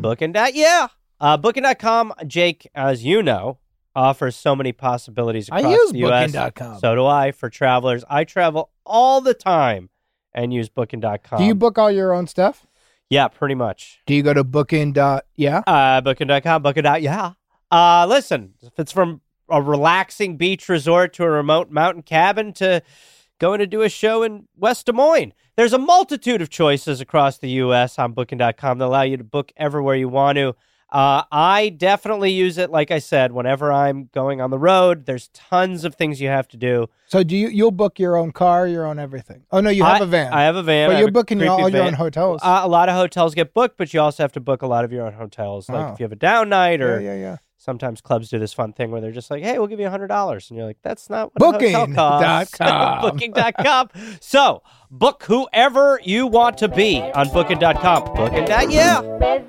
Booking 0.00 0.32
dot 0.32 0.54
yeah. 0.54 0.88
Uh, 1.20 1.36
Booking.com, 1.36 2.14
Jake, 2.26 2.66
as 2.74 3.04
you 3.04 3.22
know, 3.22 3.58
offers 3.94 4.36
so 4.36 4.56
many 4.56 4.72
possibilities 4.72 5.50
I 5.52 5.58
across 5.58 5.74
use 5.74 5.92
the 5.92 5.98
U.S. 5.98 6.32
Booking.com. 6.32 6.78
So 6.78 6.94
do 6.94 7.04
I 7.04 7.32
for 7.32 7.50
travelers. 7.50 8.04
I 8.08 8.24
travel 8.24 8.70
all 8.86 9.20
the 9.20 9.34
time 9.34 9.89
and 10.34 10.52
use 10.52 10.68
Booking.com. 10.68 11.38
Do 11.38 11.44
you 11.44 11.54
book 11.54 11.78
all 11.78 11.90
your 11.90 12.12
own 12.12 12.26
stuff? 12.26 12.66
Yeah, 13.08 13.26
pretty 13.28 13.56
much. 13.56 14.00
Do 14.06 14.14
you 14.14 14.22
go 14.22 14.32
to 14.32 14.44
booking. 14.44 14.92
dot 14.92 15.26
Yeah. 15.34 15.62
Uh, 15.66 16.00
Booking.com, 16.00 16.62
Booking. 16.62 16.84
dot 16.84 17.02
Yeah. 17.02 17.32
Uh, 17.70 18.06
listen, 18.08 18.54
if 18.62 18.78
it's 18.78 18.92
from 18.92 19.20
a 19.48 19.60
relaxing 19.60 20.36
beach 20.36 20.68
resort 20.68 21.12
to 21.14 21.24
a 21.24 21.30
remote 21.30 21.70
mountain 21.70 22.02
cabin 22.02 22.52
to 22.54 22.82
going 23.40 23.58
to 23.58 23.66
do 23.66 23.82
a 23.82 23.88
show 23.88 24.22
in 24.22 24.46
West 24.56 24.86
Des 24.86 24.92
Moines, 24.92 25.32
there's 25.56 25.72
a 25.72 25.78
multitude 25.78 26.40
of 26.40 26.50
choices 26.50 27.00
across 27.00 27.38
the 27.38 27.50
U.S. 27.50 27.98
on 27.98 28.12
Booking.com 28.12 28.78
that 28.78 28.84
allow 28.86 29.02
you 29.02 29.16
to 29.16 29.24
book 29.24 29.50
everywhere 29.56 29.96
you 29.96 30.08
want 30.08 30.36
to. 30.36 30.54
Uh, 30.92 31.22
I 31.30 31.68
definitely 31.68 32.32
use 32.32 32.58
it, 32.58 32.70
like 32.70 32.90
I 32.90 32.98
said, 32.98 33.32
whenever 33.32 33.72
I'm 33.72 34.08
going 34.12 34.40
on 34.40 34.50
the 34.50 34.58
road. 34.58 35.06
There's 35.06 35.28
tons 35.28 35.84
of 35.84 35.94
things 35.94 36.20
you 36.20 36.28
have 36.28 36.48
to 36.48 36.56
do. 36.56 36.88
So 37.06 37.22
do 37.22 37.36
you 37.36 37.48
you'll 37.48 37.70
book 37.70 37.98
your 37.98 38.16
own 38.16 38.32
car, 38.32 38.66
your 38.66 38.86
own 38.86 38.98
everything? 38.98 39.42
Oh 39.52 39.60
no, 39.60 39.70
you 39.70 39.84
have 39.84 40.00
I- 40.00 40.04
a 40.04 40.06
van. 40.06 40.32
I 40.32 40.42
have 40.42 40.56
a 40.56 40.62
van. 40.62 40.90
But 40.90 40.98
you're 40.98 41.10
booking 41.10 41.46
all 41.46 41.68
your 41.68 41.82
own 41.84 41.94
hotels. 41.94 42.40
Uh, 42.42 42.60
a 42.64 42.68
lot 42.68 42.88
of 42.88 42.94
hotels 42.96 43.34
get 43.34 43.54
booked, 43.54 43.76
but 43.76 43.92
you 43.94 44.00
also 44.00 44.22
have 44.22 44.32
to 44.32 44.40
book 44.40 44.62
a 44.62 44.66
lot 44.66 44.84
of 44.84 44.92
your 44.92 45.06
own 45.06 45.12
hotels. 45.12 45.68
Like 45.68 45.86
Oh. 45.86 45.92
if 45.92 46.00
you 46.00 46.04
have 46.04 46.12
a 46.12 46.16
down 46.16 46.48
night 46.48 46.80
or 46.80 47.00
yeah, 47.00 47.14
yeah. 47.14 47.36
sometimes 47.56 48.00
clubs 48.00 48.28
do 48.28 48.38
this 48.38 48.52
fun 48.52 48.72
thing 48.72 48.90
where 48.90 49.00
they're 49.00 49.12
just 49.12 49.30
like, 49.30 49.42
"Hey, 49.42 49.58
we'll 49.58 49.66
give 49.68 49.78
you 49.80 49.86
a 49.86 49.90
hundred 49.90 50.08
dollars," 50.08 50.50
and 50.50 50.56
you're 50.56 50.66
like, 50.66 50.78
"That's 50.82 51.08
not 51.10 51.30
what 51.34 51.42
a 51.42 51.58
hotel 51.68 51.80
Booking 51.86 51.94
costs." 51.94 52.58
dot 52.58 52.68
com. 52.68 53.00
Booking.com. 53.10 53.88
So 54.20 54.62
book 54.90 55.22
whoever 55.24 56.00
you 56.02 56.26
want 56.26 56.58
to 56.58 56.68
be 56.68 57.00
on 57.00 57.28
Booking.com. 57.30 58.14
Booking. 58.14 58.46
Yeah. 58.70 59.40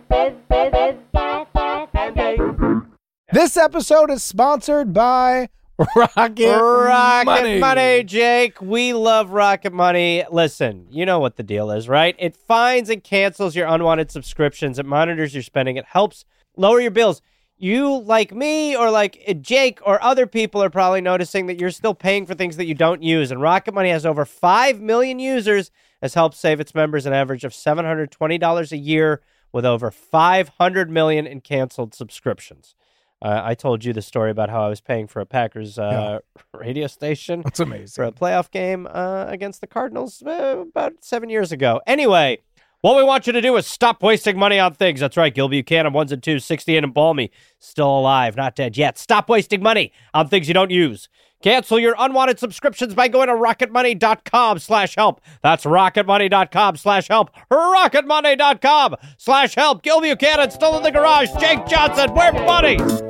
This 3.33 3.55
episode 3.55 4.11
is 4.11 4.21
sponsored 4.21 4.93
by 4.93 5.47
Rocket, 5.95 6.17
Money. 6.17 6.37
Rocket 6.37 7.25
Money. 7.25 7.59
money. 7.59 8.03
Jake. 8.03 8.61
We 8.61 8.91
love 8.91 9.31
Rocket 9.31 9.71
Money. 9.71 10.25
Listen, 10.29 10.85
you 10.91 11.05
know 11.05 11.19
what 11.19 11.37
the 11.37 11.43
deal 11.43 11.71
is, 11.71 11.87
right? 11.87 12.13
It 12.19 12.35
finds 12.35 12.89
and 12.89 13.01
cancels 13.01 13.55
your 13.55 13.67
unwanted 13.67 14.11
subscriptions. 14.11 14.79
It 14.79 14.85
monitors 14.85 15.33
your 15.33 15.43
spending. 15.43 15.77
It 15.77 15.85
helps 15.85 16.25
lower 16.57 16.81
your 16.81 16.91
bills. 16.91 17.21
You, 17.57 18.01
like 18.01 18.33
me 18.33 18.75
or 18.75 18.91
like 18.91 19.23
uh, 19.25 19.33
Jake 19.33 19.79
or 19.85 20.03
other 20.03 20.27
people, 20.27 20.61
are 20.61 20.69
probably 20.69 20.99
noticing 20.99 21.45
that 21.45 21.57
you're 21.57 21.71
still 21.71 21.93
paying 21.93 22.25
for 22.25 22.33
things 22.33 22.57
that 22.57 22.65
you 22.65 22.75
don't 22.75 23.01
use. 23.01 23.31
And 23.31 23.41
Rocket 23.41 23.73
Money 23.73 23.91
has 23.91 24.05
over 24.05 24.25
5 24.25 24.81
million 24.81 25.19
users, 25.19 25.71
has 26.01 26.15
helped 26.15 26.35
save 26.35 26.59
its 26.59 26.75
members 26.75 27.05
an 27.05 27.13
average 27.13 27.45
of 27.45 27.53
$720 27.53 28.71
a 28.73 28.77
year 28.77 29.21
with 29.53 29.65
over 29.65 29.89
500 29.89 30.89
million 30.89 31.25
in 31.25 31.39
canceled 31.39 31.93
subscriptions. 31.95 32.75
Uh, 33.21 33.41
I 33.43 33.53
told 33.53 33.85
you 33.85 33.93
the 33.93 34.01
story 34.01 34.31
about 34.31 34.49
how 34.49 34.63
I 34.63 34.69
was 34.69 34.81
paying 34.81 35.07
for 35.07 35.19
a 35.19 35.25
Packers 35.25 35.77
uh, 35.77 36.19
radio 36.53 36.87
station 36.87 37.41
That's 37.43 37.59
amazing. 37.59 37.93
for 37.93 38.03
a 38.03 38.11
playoff 38.11 38.49
game 38.49 38.87
uh, 38.89 39.25
against 39.27 39.61
the 39.61 39.67
Cardinals 39.67 40.23
uh, 40.25 40.57
about 40.61 40.93
seven 41.01 41.29
years 41.29 41.51
ago. 41.51 41.81
Anyway, 41.85 42.39
what 42.81 42.97
we 42.97 43.03
want 43.03 43.27
you 43.27 43.33
to 43.33 43.41
do 43.41 43.55
is 43.57 43.67
stop 43.67 44.01
wasting 44.01 44.39
money 44.39 44.57
on 44.57 44.73
things. 44.73 45.01
That's 45.01 45.15
right, 45.17 45.33
Gil 45.33 45.49
Buchanan, 45.49 45.93
ones 45.93 46.11
and 46.11 46.23
twos, 46.23 46.45
68 46.45 46.83
and 46.83 46.93
Balmy, 46.95 47.29
still 47.59 47.99
alive, 47.99 48.35
not 48.35 48.55
dead 48.55 48.75
yet. 48.75 48.97
Stop 48.97 49.29
wasting 49.29 49.61
money 49.61 49.91
on 50.15 50.27
things 50.27 50.47
you 50.47 50.55
don't 50.55 50.71
use. 50.71 51.07
Cancel 51.41 51.79
your 51.79 51.95
unwanted 51.97 52.39
subscriptions 52.39 52.93
by 52.93 53.07
going 53.07 53.27
to 53.27 53.33
rocketmoney.com 53.33 54.59
slash 54.59 54.95
help. 54.95 55.21
That's 55.41 55.65
rocketmoney.com 55.65 56.77
slash 56.77 57.07
help. 57.07 57.31
Rocketmoney.com 57.51 58.95
slash 59.17 59.55
help. 59.55 59.83
Gil 59.83 60.01
Buchanan 60.01 60.51
still 60.51 60.77
in 60.77 60.83
the 60.83 60.91
garage. 60.91 61.29
Jake 61.39 61.65
Johnson, 61.65 62.13
we're 62.13 62.31
buddies. 62.31 63.01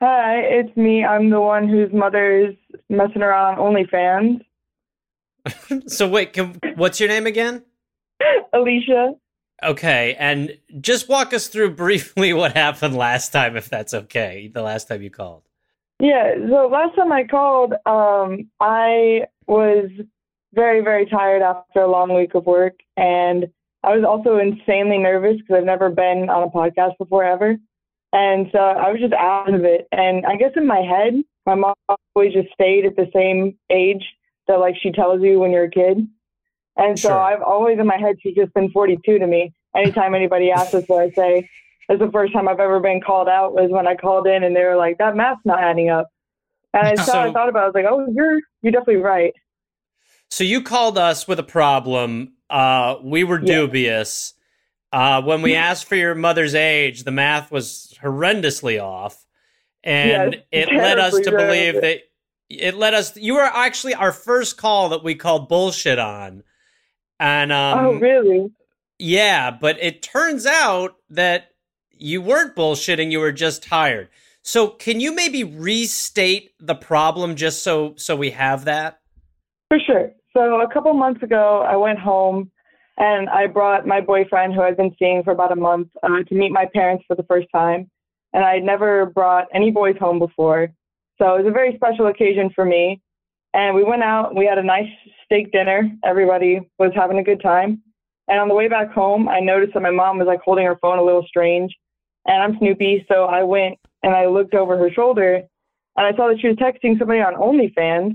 Hi, 0.00 0.36
it's 0.40 0.76
me. 0.76 1.04
I'm 1.04 1.30
the 1.30 1.40
one 1.40 1.68
whose 1.68 1.92
mother 1.92 2.48
is 2.48 2.54
messing 2.88 3.22
around 3.22 3.58
on 3.58 3.74
OnlyFans. 3.74 4.40
So 5.86 6.08
wait, 6.08 6.32
can, 6.32 6.58
what's 6.76 6.98
your 7.00 7.08
name 7.10 7.26
again? 7.26 7.62
Alicia. 8.54 9.12
Okay, 9.64 10.16
and 10.18 10.56
just 10.80 11.08
walk 11.08 11.32
us 11.32 11.48
through 11.48 11.70
briefly 11.74 12.32
what 12.32 12.56
happened 12.56 12.96
last 12.96 13.30
time, 13.30 13.56
if 13.56 13.68
that's 13.68 13.94
okay. 13.94 14.50
The 14.52 14.62
last 14.62 14.88
time 14.88 15.02
you 15.02 15.10
called. 15.10 15.42
Yeah, 16.00 16.34
so 16.48 16.68
last 16.70 16.96
time 16.96 17.12
I 17.12 17.24
called, 17.24 17.72
um, 17.86 18.50
I 18.60 19.22
was 19.46 19.90
very, 20.52 20.80
very 20.80 21.06
tired 21.06 21.42
after 21.42 21.80
a 21.80 21.90
long 21.90 22.14
week 22.14 22.34
of 22.34 22.46
work. 22.46 22.74
And 22.96 23.46
I 23.82 23.94
was 23.94 24.04
also 24.04 24.38
insanely 24.38 24.98
nervous 24.98 25.36
because 25.38 25.56
I've 25.58 25.64
never 25.64 25.90
been 25.90 26.30
on 26.30 26.44
a 26.44 26.50
podcast 26.50 26.98
before 26.98 27.24
ever. 27.24 27.56
And 28.12 28.46
so 28.52 28.58
I 28.58 28.90
was 28.90 29.00
just 29.00 29.12
out 29.12 29.52
of 29.52 29.64
it. 29.64 29.86
And 29.92 30.24
I 30.26 30.36
guess 30.36 30.52
in 30.56 30.66
my 30.66 30.80
head, 30.80 31.14
my 31.46 31.54
mom 31.54 31.74
always 32.14 32.32
just 32.32 32.52
stayed 32.52 32.86
at 32.86 32.96
the 32.96 33.10
same 33.14 33.56
age 33.70 34.04
that 34.46 34.60
like 34.60 34.74
she 34.80 34.92
tells 34.92 35.22
you 35.22 35.40
when 35.40 35.50
you're 35.50 35.64
a 35.64 35.70
kid. 35.70 36.06
And 36.76 36.98
so 36.98 37.08
Sure. 37.08 37.20
I've 37.20 37.42
always 37.42 37.78
in 37.78 37.86
my 37.86 37.96
head, 37.98 38.16
she's 38.22 38.34
just 38.34 38.52
been 38.54 38.70
42 38.70 39.18
to 39.18 39.26
me. 39.26 39.52
Anytime 39.76 40.14
anybody 40.14 40.50
asks 40.50 40.74
us 40.74 40.84
what 40.86 41.02
I 41.02 41.10
say, 41.16 41.48
that's 41.88 42.00
the 42.00 42.10
first 42.10 42.32
time 42.32 42.48
I've 42.48 42.60
ever 42.60 42.80
been 42.80 43.00
called 43.00 43.28
out 43.28 43.54
was 43.54 43.70
when 43.70 43.86
I 43.86 43.94
called 43.94 44.26
in 44.26 44.42
and 44.44 44.54
they 44.56 44.64
were 44.64 44.76
like, 44.76 44.98
that 44.98 45.16
math's 45.16 45.40
not 45.44 45.60
adding 45.60 45.90
up. 45.90 46.08
And 46.72 46.98
so, 46.98 47.12
I 47.12 47.32
thought 47.32 47.48
about 47.48 47.60
it. 47.60 47.62
I 47.62 47.66
was 47.66 47.74
like, 47.74 47.86
oh, 47.88 48.06
you're, 48.12 48.40
you're 48.62 48.72
definitely 48.72 48.96
right. 48.96 49.32
So 50.30 50.42
you 50.42 50.62
called 50.62 50.98
us 50.98 51.28
with 51.28 51.38
a 51.38 51.44
problem. 51.44 52.32
Uh, 52.50 52.96
we 53.02 53.22
were 53.22 53.38
Yeah. 53.40 53.46
dubious. 53.60 54.34
Uh, 54.92 55.22
when 55.22 55.42
we 55.42 55.54
asked 55.56 55.84
for 55.84 55.94
your 55.94 56.14
mother's 56.16 56.54
age, 56.54 57.04
the 57.04 57.12
math 57.12 57.52
was 57.52 57.96
horrendously 58.02 58.82
off, 58.82 59.24
and 59.84 60.34
Yes, 60.34 60.42
it 60.50 60.68
led 60.76 60.98
us 60.98 61.20
to 61.20 61.30
believe 61.30 61.74
that 61.80 62.00
it 62.48 62.74
led 62.74 62.94
us. 62.94 63.16
You 63.16 63.34
were 63.34 63.42
actually 63.42 63.94
our 63.94 64.12
first 64.12 64.56
call 64.56 64.88
that 64.90 65.04
we 65.04 65.14
called 65.14 65.48
bullshit 65.48 65.98
on, 65.98 66.42
and 67.24 67.52
um, 67.52 67.78
oh, 67.78 67.92
really? 67.94 68.52
yeah, 68.98 69.50
but 69.50 69.82
it 69.82 70.02
turns 70.02 70.44
out 70.44 70.96
that 71.08 71.52
you 71.90 72.20
weren't 72.20 72.54
bullshitting; 72.54 73.10
you 73.10 73.18
were 73.18 73.32
just 73.32 73.62
tired. 73.62 74.10
So, 74.42 74.68
can 74.68 75.00
you 75.00 75.14
maybe 75.14 75.42
restate 75.42 76.52
the 76.60 76.74
problem 76.74 77.34
just 77.34 77.62
so 77.62 77.94
so 77.96 78.14
we 78.14 78.30
have 78.32 78.66
that? 78.66 79.00
For 79.68 79.78
sure. 79.80 80.12
So 80.36 80.60
a 80.60 80.70
couple 80.70 80.92
months 80.92 81.22
ago, 81.22 81.64
I 81.66 81.76
went 81.76 81.98
home 81.98 82.50
and 82.98 83.30
I 83.30 83.46
brought 83.46 83.86
my 83.86 84.02
boyfriend, 84.02 84.52
who 84.52 84.60
I've 84.60 84.76
been 84.76 84.94
seeing 84.98 85.22
for 85.22 85.30
about 85.30 85.52
a 85.52 85.56
month, 85.56 85.88
uh, 86.02 86.24
to 86.28 86.34
meet 86.34 86.52
my 86.52 86.66
parents 86.74 87.04
for 87.08 87.16
the 87.16 87.22
first 87.22 87.48
time. 87.52 87.90
And 88.34 88.44
I 88.44 88.54
had 88.54 88.64
never 88.64 89.06
brought 89.06 89.46
any 89.54 89.70
boys 89.70 89.96
home 89.98 90.18
before. 90.18 90.72
So 91.18 91.36
it 91.36 91.44
was 91.44 91.46
a 91.46 91.52
very 91.52 91.74
special 91.76 92.08
occasion 92.08 92.50
for 92.54 92.64
me. 92.64 93.00
And 93.54 93.74
we 93.74 93.84
went 93.84 94.02
out, 94.02 94.34
we 94.34 94.46
had 94.46 94.58
a 94.58 94.62
nice 94.62 94.88
steak 95.24 95.52
dinner. 95.52 95.88
Everybody 96.04 96.60
was 96.78 96.90
having 96.94 97.18
a 97.18 97.24
good 97.24 97.40
time. 97.40 97.82
And 98.28 98.40
on 98.40 98.48
the 98.48 98.54
way 98.54 98.68
back 98.68 98.92
home, 98.92 99.28
I 99.28 99.40
noticed 99.40 99.74
that 99.74 99.82
my 99.82 99.90
mom 99.90 100.18
was 100.18 100.26
like 100.26 100.40
holding 100.40 100.66
her 100.66 100.76
phone 100.82 100.98
a 100.98 101.04
little 101.04 101.24
strange. 101.26 101.72
And 102.26 102.42
I'm 102.42 102.58
Snoopy, 102.58 103.06
so 103.08 103.24
I 103.24 103.42
went 103.42 103.78
and 104.02 104.14
I 104.14 104.26
looked 104.26 104.54
over 104.54 104.76
her 104.76 104.90
shoulder 104.90 105.42
and 105.96 106.06
I 106.06 106.16
saw 106.16 106.28
that 106.28 106.40
she 106.40 106.48
was 106.48 106.56
texting 106.56 106.98
somebody 106.98 107.20
on 107.20 107.34
OnlyFans 107.34 108.14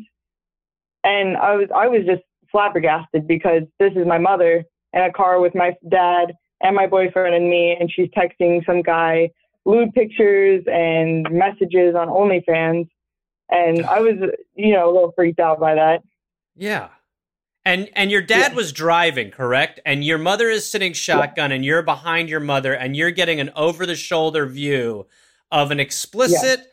and 1.04 1.38
I 1.38 1.56
was 1.56 1.69
I 1.73 1.88
was 1.88 2.02
just 2.06 2.23
flabbergasted 2.52 3.28
because 3.28 3.63
this 3.80 3.91
is 3.95 4.06
my 4.06 4.17
mother 4.17 4.63
in 4.93 5.02
a 5.02 5.12
car 5.12 5.39
with 5.39 5.56
my 5.56 5.73
dad 5.89 6.34
and 6.62 6.75
my 6.75 6.88
boyfriend 6.88 7.36
and 7.36 7.49
me, 7.49 7.78
and 7.80 7.89
she's 7.91 8.10
texting 8.10 8.65
some 8.65 8.82
guy 8.82 9.30
lewd 9.65 9.93
pictures 9.93 10.63
and 10.67 11.28
messages 11.32 11.95
on 11.95 12.08
OnlyFans, 12.08 12.88
and 13.49 13.85
I 13.85 13.99
was 13.99 14.15
you 14.55 14.73
know 14.73 14.89
a 14.89 14.91
little 14.91 15.12
freaked 15.12 15.39
out 15.39 15.59
by 15.59 15.75
that. 15.75 16.03
Yeah. 16.55 16.89
And 17.65 17.89
and 17.93 18.09
your 18.09 18.21
dad 18.21 18.51
Yeah. 18.51 18.55
was 18.55 18.71
driving, 18.71 19.31
correct? 19.31 19.79
And 19.85 20.03
your 20.03 20.17
mother 20.17 20.49
is 20.49 20.69
sitting 20.69 20.93
shotgun 20.93 21.51
and 21.51 21.63
you're 21.65 21.83
behind 21.83 22.29
your 22.29 22.39
mother 22.39 22.73
and 22.73 22.95
you're 22.95 23.12
getting 23.12 23.39
an 23.39 23.51
over 23.55 23.85
the 23.85 23.95
shoulder 23.95 24.45
view 24.45 25.07
of 25.51 25.71
an 25.71 25.79
explicit 25.79 26.67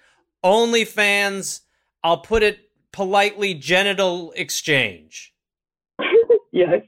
OnlyFans, 0.45 1.61
I'll 2.05 2.19
put 2.21 2.43
it 2.43 2.59
politely, 2.93 3.53
genital 3.55 4.33
exchange. 4.37 5.35
yes, 6.53 6.83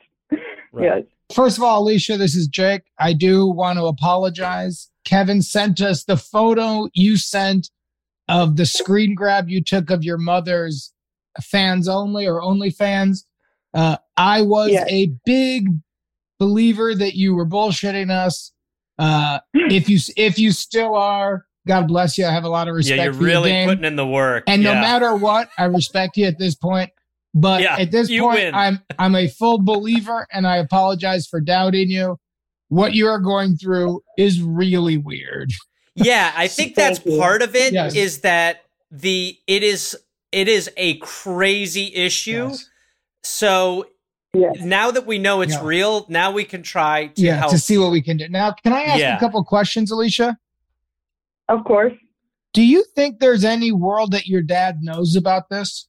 yes. 0.78 1.02
First 1.32 1.58
of 1.58 1.64
all, 1.64 1.82
Alicia, 1.82 2.16
this 2.16 2.34
is 2.34 2.46
Jake. 2.46 2.82
I 2.98 3.12
do 3.12 3.46
want 3.46 3.78
to 3.78 3.84
apologize. 3.86 4.90
Kevin 5.04 5.42
sent 5.42 5.80
us 5.80 6.04
the 6.04 6.16
photo 6.16 6.88
you 6.94 7.16
sent 7.16 7.70
of 8.28 8.56
the 8.56 8.66
screen 8.66 9.14
grab 9.14 9.48
you 9.48 9.62
took 9.62 9.90
of 9.90 10.04
your 10.04 10.18
mother's 10.18 10.92
fans 11.42 11.88
only 11.88 12.26
or 12.26 12.42
only 12.42 12.70
fans. 12.70 13.26
Uh, 13.74 13.96
I 14.16 14.42
was 14.42 14.70
Yeah. 14.70 14.84
a 14.88 15.12
big 15.24 15.68
believer 16.38 16.94
that 16.94 17.14
you 17.14 17.34
were 17.34 17.46
bullshitting 17.46 18.10
us. 18.10 18.52
Uh, 18.98 19.38
if 19.54 19.88
you 19.88 19.98
if 20.16 20.38
you 20.38 20.50
still 20.52 20.94
are, 20.94 21.46
God 21.66 21.86
bless 21.88 22.18
you. 22.18 22.26
I 22.26 22.32
have 22.32 22.44
a 22.44 22.48
lot 22.48 22.66
of 22.68 22.74
respect 22.74 22.96
yeah, 22.98 23.04
you're 23.04 23.12
for 23.12 23.20
your 23.20 23.26
really 23.28 23.50
game. 23.50 23.68
putting 23.68 23.84
in 23.84 23.96
the 23.96 24.06
work. 24.06 24.44
And 24.46 24.62
no 24.62 24.74
matter 24.74 25.14
what, 25.14 25.48
I 25.58 25.64
respect 25.64 26.16
you 26.16 26.26
at 26.26 26.38
this 26.38 26.54
point. 26.54 26.90
But 27.34 27.62
Yeah, 27.62 27.76
at 27.78 27.90
this 27.90 28.08
point, 28.08 28.38
win. 28.38 28.54
I'm 28.54 28.80
I'm 28.98 29.14
a 29.14 29.28
full 29.28 29.62
believer, 29.62 30.26
and 30.32 30.46
I 30.46 30.56
apologize 30.56 31.26
for 31.26 31.40
doubting 31.40 31.90
you. 31.90 32.18
What 32.68 32.94
you 32.94 33.06
are 33.06 33.20
going 33.20 33.56
through 33.56 34.02
is 34.16 34.42
really 34.42 34.96
weird. 34.96 35.50
Yeah, 36.04 36.32
I 36.36 36.48
think 36.48 36.74
that's 36.74 36.98
part 36.98 37.42
of 37.42 37.54
it 37.54 37.74
is 37.74 37.94
Yes. 37.94 38.16
that 38.18 38.64
the 38.90 39.36
it 39.46 39.62
is 39.62 39.96
it 40.32 40.46
is 40.48 40.70
a 40.76 40.96
crazy 40.98 41.94
issue. 41.94 42.48
Yes. 42.48 42.68
So 43.22 43.86
Yes. 44.34 44.56
now 44.60 44.90
that 44.90 45.06
we 45.06 45.18
know 45.18 45.40
it's 45.40 45.54
Yeah. 45.54 45.64
real, 45.64 46.06
now 46.10 46.30
we 46.30 46.44
can 46.44 46.62
try 46.62 47.06
to 47.06 47.22
Yeah, 47.22 47.36
help. 47.36 47.50
to 47.50 47.58
see 47.58 47.78
what 47.78 47.90
we 47.90 48.02
can 48.02 48.18
do. 48.18 48.28
Now, 48.28 48.52
can 48.62 48.74
I 48.74 48.82
ask 48.82 49.00
Yeah. 49.00 49.16
a 49.16 49.20
couple 49.20 49.42
questions, 49.42 49.90
Alicia? 49.90 50.36
Of 51.48 51.64
course. 51.64 51.94
Do 52.52 52.62
you 52.62 52.84
think 52.94 53.20
there's 53.20 53.42
any 53.44 53.72
world 53.72 54.12
that 54.12 54.26
your 54.26 54.42
dad 54.42 54.78
knows 54.82 55.16
about 55.16 55.48
this? 55.48 55.88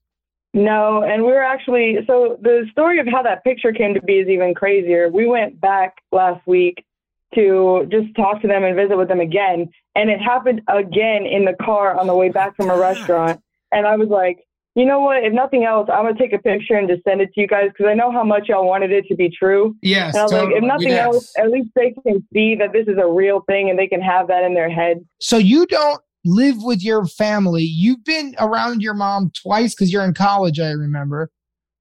No, 0.54 1.04
and 1.04 1.24
we 1.26 1.32
are 1.34 1.43
actually 1.43 1.98
so 2.08 2.38
the 2.41 2.65
story 2.72 2.98
of 3.00 3.08
how 3.08 3.22
that 3.24 3.43
picture 3.43 3.72
came 3.74 3.93
to 3.93 4.02
be 4.02 4.13
is 4.19 4.30
even 4.30 4.56
crazier. 4.56 5.10
We 5.10 5.28
went 5.28 5.60
back 5.60 5.98
last 6.12 6.45
week 6.48 6.86
to 7.35 7.87
just 7.91 8.13
talk 8.15 8.41
to 8.41 8.47
them 8.47 8.63
and 8.63 8.75
visit 8.75 8.97
with 8.97 9.07
them 9.07 9.19
again, 9.19 9.69
and 9.95 10.09
it 10.09 10.19
happened 10.19 10.61
again 10.67 11.25
in 11.25 11.45
the 11.45 11.55
car 11.61 11.99
on 11.99 12.07
the 12.07 12.15
way 12.15 12.29
back 12.29 12.55
from 12.55 12.69
a 12.69 12.73
oh 12.73 12.77
restaurant. 12.77 13.39
And 13.71 13.85
I 13.85 13.95
was 13.95 14.09
like, 14.09 14.39
you 14.75 14.85
know 14.85 14.99
what? 14.99 15.23
If 15.23 15.33
nothing 15.33 15.65
else, 15.65 15.89
I'm 15.91 16.05
gonna 16.05 16.17
take 16.17 16.33
a 16.33 16.39
picture 16.39 16.75
and 16.75 16.87
just 16.87 17.03
send 17.03 17.21
it 17.21 17.33
to 17.33 17.41
you 17.41 17.47
guys 17.47 17.69
because 17.69 17.87
I 17.87 17.93
know 17.93 18.11
how 18.11 18.23
much 18.23 18.47
y'all 18.49 18.65
wanted 18.65 18.91
it 18.91 19.05
to 19.07 19.15
be 19.15 19.29
true. 19.29 19.75
Yes. 19.81 20.15
And 20.15 20.21
I 20.21 20.23
was 20.25 20.33
like, 20.33 20.49
if 20.55 20.63
nothing 20.63 20.89
Yes. 20.89 21.05
else, 21.05 21.25
at 21.37 21.49
least 21.51 21.69
they 21.75 21.93
can 22.05 22.25
see 22.33 22.55
that 22.55 22.71
this 22.71 22.87
is 22.87 22.97
a 22.97 23.07
real 23.07 23.41
thing 23.41 23.69
and 23.69 23.77
they 23.77 23.87
can 23.87 24.01
have 24.01 24.27
that 24.27 24.43
in 24.43 24.53
their 24.53 24.69
head. 24.69 25.05
So 25.19 25.37
you 25.37 25.65
don't 25.67 26.01
live 26.25 26.57
with 26.61 26.83
your 26.83 27.05
family. 27.05 27.63
You've 27.63 28.03
been 28.03 28.35
around 28.39 28.81
your 28.81 28.93
mom 28.93 29.31
twice 29.41 29.73
because 29.75 29.91
you're 29.91 30.03
in 30.03 30.13
college, 30.13 30.59
I 30.59 30.71
remember. 30.71 31.29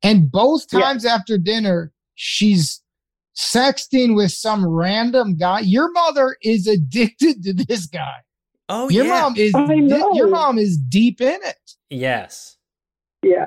And 0.03 0.31
both 0.31 0.67
Yeah. 0.73 0.81
times 0.81 1.05
after 1.05 1.39
dinner, 1.39 1.93
she's 2.15 2.83
sexting 3.39 4.17
with 4.17 4.33
some 4.33 4.67
random 4.67 5.37
guy. 5.37 5.61
Your 5.61 5.91
mother 5.93 6.37
is 6.43 6.67
addicted 6.67 7.43
to 7.45 7.53
this 7.53 7.87
guy. 7.87 8.17
Oh 8.69 8.91
your 8.91 9.07
yeah. 9.07 9.21
mom 9.21 9.37
is 9.37 9.53
di- 9.53 10.11
your 10.15 10.29
mom 10.29 10.59
is 10.59 10.77
deep 10.77 11.21
in 11.21 11.39
it. 11.43 11.75
yes. 11.89 12.57
Yeah. 13.23 13.47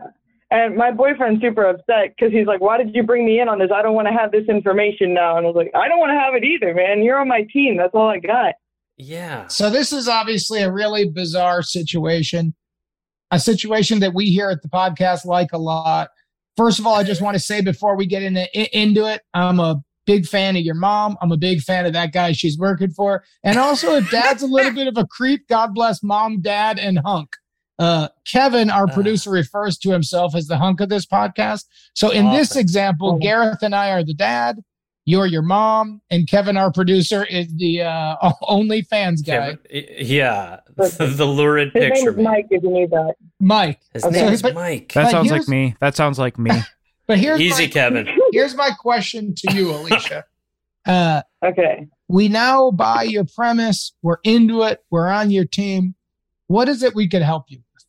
And 0.50 0.76
my 0.76 0.92
boyfriend's 0.92 1.42
super 1.42 1.64
upset 1.64 2.14
because 2.18 2.34
he's 2.34 2.46
like, 2.46 2.60
"Why 2.60 2.78
did 2.78 2.94
you 2.94 3.04
bring 3.04 3.26
me 3.26 3.40
in 3.40 3.48
on 3.48 3.58
this? 3.60 3.70
I 3.74 3.82
don't 3.82 3.94
want 3.94 4.10
to 4.10 4.14
have 4.14 4.32
this 4.32 4.50
information 4.50 5.14
now." 5.14 5.38
And 5.38 5.46
I 5.46 5.50
was 5.50 5.56
like, 5.56 5.72
"I 5.74 5.88
don't 5.88 6.00
want 6.00 6.10
to 6.10 6.20
have 6.20 6.34
it 6.34 6.44
either, 6.44 6.74
man. 6.74 7.04
You're 7.04 7.20
on 7.20 7.30
my 7.30 7.48
team. 7.54 7.78
That's 7.78 7.94
all 7.94 8.10
I 8.10 8.20
got." 8.20 8.56
Yeah. 8.98 9.48
So 9.48 9.70
this 9.70 9.94
is 9.94 10.10
obviously 10.10 10.62
a 10.62 10.70
really 10.72 11.08
bizarre 11.08 11.62
situation, 11.62 12.54
a 13.32 13.40
situation 13.40 14.00
that 14.02 14.14
we 14.14 14.26
here 14.26 14.50
at 14.50 14.62
the 14.62 14.68
podcast 14.68 15.24
like 15.24 15.54
a 15.54 15.58
lot. 15.58 16.10
First 16.58 16.80
of 16.80 16.88
all, 16.88 16.96
I 16.96 17.04
just 17.04 17.22
want 17.22 17.36
to 17.36 17.40
say 17.40 17.62
before 17.62 17.96
we 17.96 18.06
get 18.06 18.24
into 18.24 18.46
into 18.78 19.06
it, 19.06 19.22
I'm 19.34 19.60
a 19.60 19.82
big 20.06 20.26
fan 20.26 20.56
of 20.56 20.64
your 20.64 20.76
mom. 20.76 21.18
I'm 21.22 21.32
a 21.32 21.38
big 21.38 21.62
fan 21.62 21.86
of 21.86 21.94
that 21.94 22.12
guy 22.12 22.32
she's 22.34 22.58
working 22.58 22.92
for, 22.92 23.24
and 23.44 23.58
also 23.58 23.96
if 23.96 24.10
Dad's 24.12 24.44
a 24.44 24.48
little 24.48 24.74
bit 24.74 24.88
of 24.88 24.98
a 24.98 25.06
creep, 25.08 25.48
God 25.48 25.74
bless 25.74 26.04
Mom, 26.04 26.42
Dad, 26.42 26.78
and 26.80 27.00
Hunk. 27.06 27.36
Uh, 27.80 28.10
Kevin, 28.32 28.70
our 28.70 28.84
Uh. 28.88 28.94
producer, 28.94 29.32
refers 29.32 29.78
to 29.80 29.90
himself 29.92 30.36
as 30.36 30.46
the 30.48 30.58
hunk 30.58 30.82
of 30.82 30.90
this 30.90 31.06
podcast. 31.06 31.64
So 31.96 32.10
in 32.12 32.30
this 32.32 32.56
example. 32.56 33.18
Gareth 33.18 33.64
and 33.64 33.74
I 33.74 33.90
are 33.92 34.04
the 34.04 34.14
dad. 34.14 34.58
You're 35.06 35.26
your 35.26 35.42
mom, 35.42 36.02
and 36.12 36.28
Kevin, 36.28 36.58
our 36.58 36.72
producer, 36.72 37.24
is 37.24 37.48
the 37.56 37.82
uh, 37.82 38.16
only 38.44 38.84
fans 38.84 39.22
guy. 39.22 39.58
Kevin- 39.72 39.86
yeah. 39.98 40.60
the 40.78 41.26
lurid 41.26 41.72
His 41.74 41.84
picture. 41.90 42.00
name 42.02 42.10
is 42.12 42.16
man. 42.18 42.24
Mike. 42.24 42.48
If 42.52 42.64
you 42.64 42.70
need 42.72 42.92
that. 42.92 43.16
Mike. 43.40 43.80
His 43.94 44.06
Okay. 44.06 44.22
name 44.22 44.34
is 44.34 44.42
but- 44.44 44.54
Mike. 44.54 44.92
That 44.94 45.04
But 45.06 45.12
sounds 45.12 45.32
like 45.32 45.48
me. 45.48 45.76
That 45.80 45.96
sounds 45.96 46.20
like 46.20 46.38
me. 46.38 46.52
But 47.08 47.18
here's 47.18 47.42
Easy, 47.42 47.64
my, 47.64 47.70
Kevin. 47.72 48.08
Here's 48.32 48.56
my 48.56 48.70
question 48.80 49.34
to 49.36 49.54
you, 49.54 49.72
Alicia. 49.72 50.24
Uh, 50.86 51.24
Okay. 51.44 51.88
we 52.08 52.30
now 52.30 52.72
buy 52.72 53.04
your 53.04 53.26
premise. 53.26 53.92
We're 54.02 54.20
into 54.24 54.62
it. 54.64 54.82
We're 54.92 55.10
on 55.10 55.30
your 55.30 55.44
team. 55.44 55.96
What 56.48 56.70
is 56.70 56.84
it 56.84 56.96
we 56.96 57.10
could 57.10 57.22
help 57.24 57.46
you 57.50 57.58
with? 57.74 57.86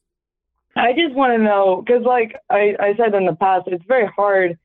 I 0.74 0.92
just 0.94 1.14
want 1.14 1.34
to 1.34 1.38
know 1.38 1.84
because, 1.86 2.02
like 2.04 2.34
I, 2.50 2.74
I 2.80 2.96
said 2.96 3.14
in 3.14 3.26
the 3.26 3.34
past, 3.36 3.68
it's 3.68 3.84
very 3.86 4.06
hard 4.06 4.58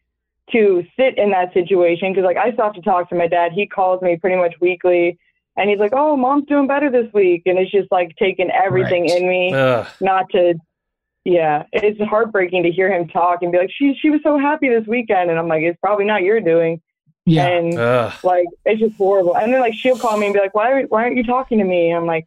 to 0.52 0.84
sit 0.98 1.18
in 1.18 1.32
that 1.32 1.54
situation 1.54 2.14
because, 2.14 2.26
like, 2.26 2.38
I 2.38 2.52
still 2.54 2.66
have 2.66 2.74
to 2.76 2.82
talk 2.82 3.10
to 3.10 3.16
my 3.16 3.28
dad. 3.28 3.52
He 3.54 3.68
calls 3.68 4.02
me 4.02 4.16
pretty 4.18 4.38
much 4.38 4.56
weekly, 4.62 5.18
and 5.58 5.70
he's 5.70 5.80
like, 5.80 5.94
"Oh, 5.94 6.16
mom's 6.16 6.46
doing 6.46 6.68
better 6.68 6.90
this 6.90 7.12
week," 7.14 7.44
and 7.46 7.58
it's 7.58 7.72
just 7.72 7.92
like 7.92 8.16
taking 8.18 8.50
everything 8.52 9.04
Right. 9.10 9.22
in 9.22 9.28
me 9.28 9.54
Ugh. 9.54 9.88
not 10.02 10.30
to. 10.32 10.56
Yeah, 11.26 11.64
it's 11.74 12.00
heartbreaking 12.02 12.64
to 12.64 12.72
hear 12.72 12.90
him 12.90 13.08
talk 13.10 13.42
and 13.42 13.52
be 13.52 13.58
like, 13.58 13.72
"She 13.72 13.94
she 14.02 14.10
was 14.10 14.22
so 14.24 14.38
happy 14.40 14.70
this 14.70 14.88
weekend," 14.88 15.30
and 15.30 15.38
I'm 15.38 15.50
like, 15.50 15.64
"It's 15.64 15.78
probably 15.82 16.06
not 16.06 16.24
your 16.24 16.40
doing." 16.40 16.82
Yeah. 17.26 17.48
And 17.48 17.78
Ugh. 17.78 18.14
like 18.24 18.46
it's 18.66 18.80
just 18.80 18.96
horrible. 18.96 19.36
And 19.36 19.54
then 19.54 19.60
like 19.60 19.74
she'll 19.74 19.98
call 19.98 20.16
me 20.18 20.28
and 20.28 20.34
be 20.34 20.40
like, 20.40 20.56
"Why 20.56 20.84
why 20.84 21.04
aren't 21.04 21.18
you 21.18 21.24
talking 21.26 21.58
to 21.58 21.66
me?" 21.66 21.92
I'm 21.92 22.06
like, 22.06 22.26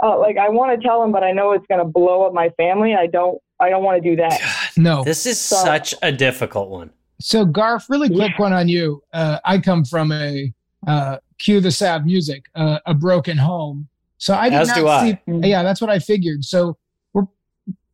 "Oh, 0.00 0.18
like 0.18 0.36
I 0.38 0.48
want 0.48 0.74
to 0.80 0.84
tell 0.84 1.00
him, 1.04 1.12
but 1.12 1.22
I 1.22 1.30
know 1.30 1.52
it's 1.52 1.66
gonna 1.68 1.84
blow 1.84 2.26
up 2.26 2.32
my 2.34 2.48
family. 2.56 2.96
I 2.96 3.06
don't 3.06 3.38
I 3.60 3.70
don't 3.70 3.84
want 3.84 4.02
to 4.02 4.10
do 4.10 4.16
that." 4.16 4.40
no. 4.76 5.04
This 5.04 5.24
is 5.26 5.40
So- 5.40 5.54
such 5.56 5.94
a 6.02 6.10
difficult 6.10 6.68
one. 6.70 6.90
So, 7.22 7.46
Garf, 7.46 7.88
really 7.88 8.08
quick 8.08 8.38
one 8.38 8.52
on 8.52 8.68
you. 8.68 9.02
Uh, 9.12 9.38
I 9.44 9.58
come 9.58 9.84
from 9.84 10.12
a 10.12 10.52
uh, 10.86 11.18
cue 11.38 11.60
the 11.60 11.70
sad 11.70 12.04
music, 12.04 12.46
uh, 12.54 12.78
a 12.86 12.94
broken 12.94 13.36
home. 13.36 13.88
So 14.18 14.34
I 14.34 14.48
did 14.48 14.60
As 14.60 14.68
not 14.68 14.76
do 14.76 14.88
I. 14.88 15.10
see. 15.26 15.48
Yeah, 15.48 15.62
that's 15.62 15.80
what 15.80 15.90
I 15.90 15.98
figured. 15.98 16.44
So 16.44 16.76
we're 17.12 17.26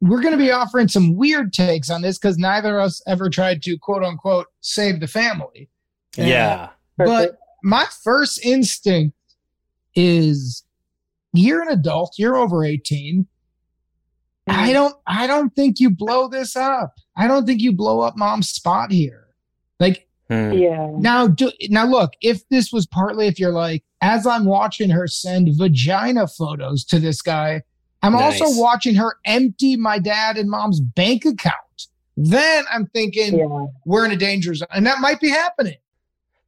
we're 0.01 0.21
going 0.21 0.33
to 0.33 0.38
be 0.38 0.51
offering 0.51 0.88
some 0.88 1.17
weird 1.17 1.53
takes 1.53 1.91
on 1.91 2.03
this 2.03 2.19
because 2.19 2.37
neither 2.38 2.79
of 2.79 2.85
us 2.85 3.03
ever 3.07 3.31
tried 3.31 3.62
to 3.62 3.79
quote 3.79 4.03
unquote 4.03 4.47
save 4.61 5.01
the 5.01 5.07
family. 5.07 5.69
Yeah. 6.17 6.71
But 6.97 7.38
my 7.62 7.87
first 8.03 8.45
instinct 8.45 9.17
is 9.95 10.64
you're 11.33 11.62
an 11.62 11.69
adult, 11.69 12.14
you're 12.19 12.37
over 12.37 12.64
18. 12.64 13.27
I 14.49 14.73
don't 14.73 14.95
I 15.07 15.27
don't 15.27 15.55
think 15.55 15.81
you 15.81 15.91
blow 15.91 16.29
this 16.29 16.57
up. 16.57 16.95
I 17.18 17.26
don't 17.28 17.44
think 17.44 17.61
you 17.61 17.72
blow 17.72 18.00
up 18.00 18.16
mom's 18.16 18.48
spot 18.48 18.90
here. 18.90 19.26
Like 19.78 20.07
Hmm. 20.31 20.52
Yeah. 20.52 20.88
now 20.98 21.26
do 21.26 21.50
now 21.70 21.87
look, 21.87 22.12
if 22.20 22.46
this 22.50 22.70
was 22.72 22.87
partly 22.87 23.26
if 23.28 23.38
you're 23.38 23.52
like 23.52 23.83
as 24.02 24.26
I'm 24.26 24.44
watching 24.44 24.90
her 24.90 25.07
send 25.07 25.48
vagina 25.59 26.26
photos 26.28 26.85
to 26.87 26.98
this 26.98 27.20
guy, 27.22 27.62
I'm 28.02 28.12
Nice. 28.12 28.40
also 28.40 28.61
watching 28.61 28.94
her 28.94 29.16
empty 29.24 29.76
my 29.76 29.98
dad 29.98 30.37
and 30.38 30.48
mom's 30.50 30.81
bank 30.81 31.24
account. 31.24 31.54
Then 32.16 32.64
I'm 32.72 32.87
thinking 32.88 33.38
Yeah. 33.38 33.66
we're 33.87 34.04
in 34.04 34.11
a 34.11 34.16
danger 34.16 34.54
zone. 34.54 34.68
And 34.72 34.87
that 34.87 34.98
might 35.00 35.18
be 35.20 35.31
happening. 35.31 35.76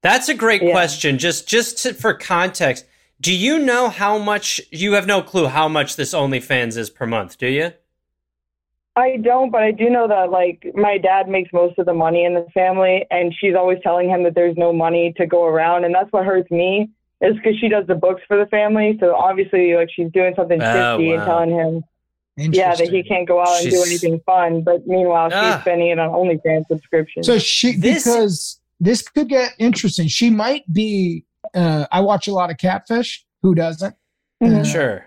That's 0.02 0.28
a 0.28 0.35
great 0.35 0.62
Yeah. 0.62 0.72
question. 0.72 1.18
Just 1.18 1.48
just 1.48 1.78
to, 1.85 1.94
for 1.94 2.12
context, 2.14 2.85
do 3.20 3.35
you 3.35 3.59
know 3.59 3.88
how 3.88 4.18
much 4.18 4.61
you 4.70 4.92
have 4.92 5.06
no 5.06 5.22
clue 5.22 5.46
how 5.46 5.68
much 5.68 5.96
this 5.96 6.12
OnlyFans 6.14 6.76
is 6.76 6.90
per 6.90 7.06
month, 7.06 7.38
do 7.38 7.46
you? 7.48 7.72
I 8.96 9.16
don't, 9.18 9.50
but 9.50 9.62
I 9.62 9.70
do 9.70 9.88
know 9.88 10.09
that 10.09 10.31
like 10.31 10.66
my 10.74 10.98
dad 10.98 11.29
makes 11.29 11.53
most 11.53 11.79
of 11.79 11.87
the 11.87 11.94
money 11.94 12.24
in 12.24 12.35
the 12.35 12.46
family, 12.53 13.07
and 13.11 13.33
she's 13.38 13.55
always 13.55 13.79
telling 13.83 14.09
him 14.11 14.24
that 14.24 14.35
there's 14.35 14.57
no 14.57 14.72
money 14.72 15.12
to 15.16 15.26
go 15.26 15.44
around, 15.46 15.85
and 15.85 15.94
that's 15.94 16.12
what 16.12 16.24
hurts 16.24 16.50
me 16.50 16.90
is 17.20 17.37
because 17.37 17.57
she 17.61 17.68
does 17.68 17.87
the 17.87 17.94
books 17.94 18.22
for 18.26 18.37
the 18.37 18.46
family. 18.46 18.96
So 18.98 19.14
obviously, 19.14 19.74
like 19.74 19.88
she's 19.94 20.11
doing 20.12 20.35
something 20.35 20.61
Oh, 20.61 20.98
shifty 20.98 21.09
wow. 21.09 21.14
and 21.14 21.24
telling 21.24 21.50
him, 21.50 22.53
yeah, 22.55 22.74
that 22.74 22.88
he 22.88 23.03
can't 23.03 23.29
go 23.29 23.40
out 23.40 23.61
and 23.62 23.70
do 23.70 23.83
anything 23.83 24.20
fun. 24.26 24.62
But 24.62 24.87
meanwhile, 24.87 25.29
Ah. 25.33 25.53
she's 25.55 25.61
spending 25.61 25.88
it 25.88 25.98
on 25.98 26.09
OnlyFans 26.11 26.66
subscription. 26.66 27.22
So 27.22 27.38
she 27.38 27.76
This- 27.76 28.05
because 28.05 28.61
this 28.81 29.03
could 29.03 29.29
get 29.29 29.55
interesting. 29.59 30.09
She 30.09 30.31
might 30.31 30.64
be. 30.72 31.24
Uh, 31.55 31.87
I 31.92 32.00
watch 32.00 32.26
a 32.29 32.33
lot 32.33 32.50
of 32.50 32.57
catfish. 32.59 33.24
Who 33.42 33.55
doesn't? 33.55 33.94
Mhm. 34.42 34.61
Uh, 34.61 34.64
Sure. 34.64 35.07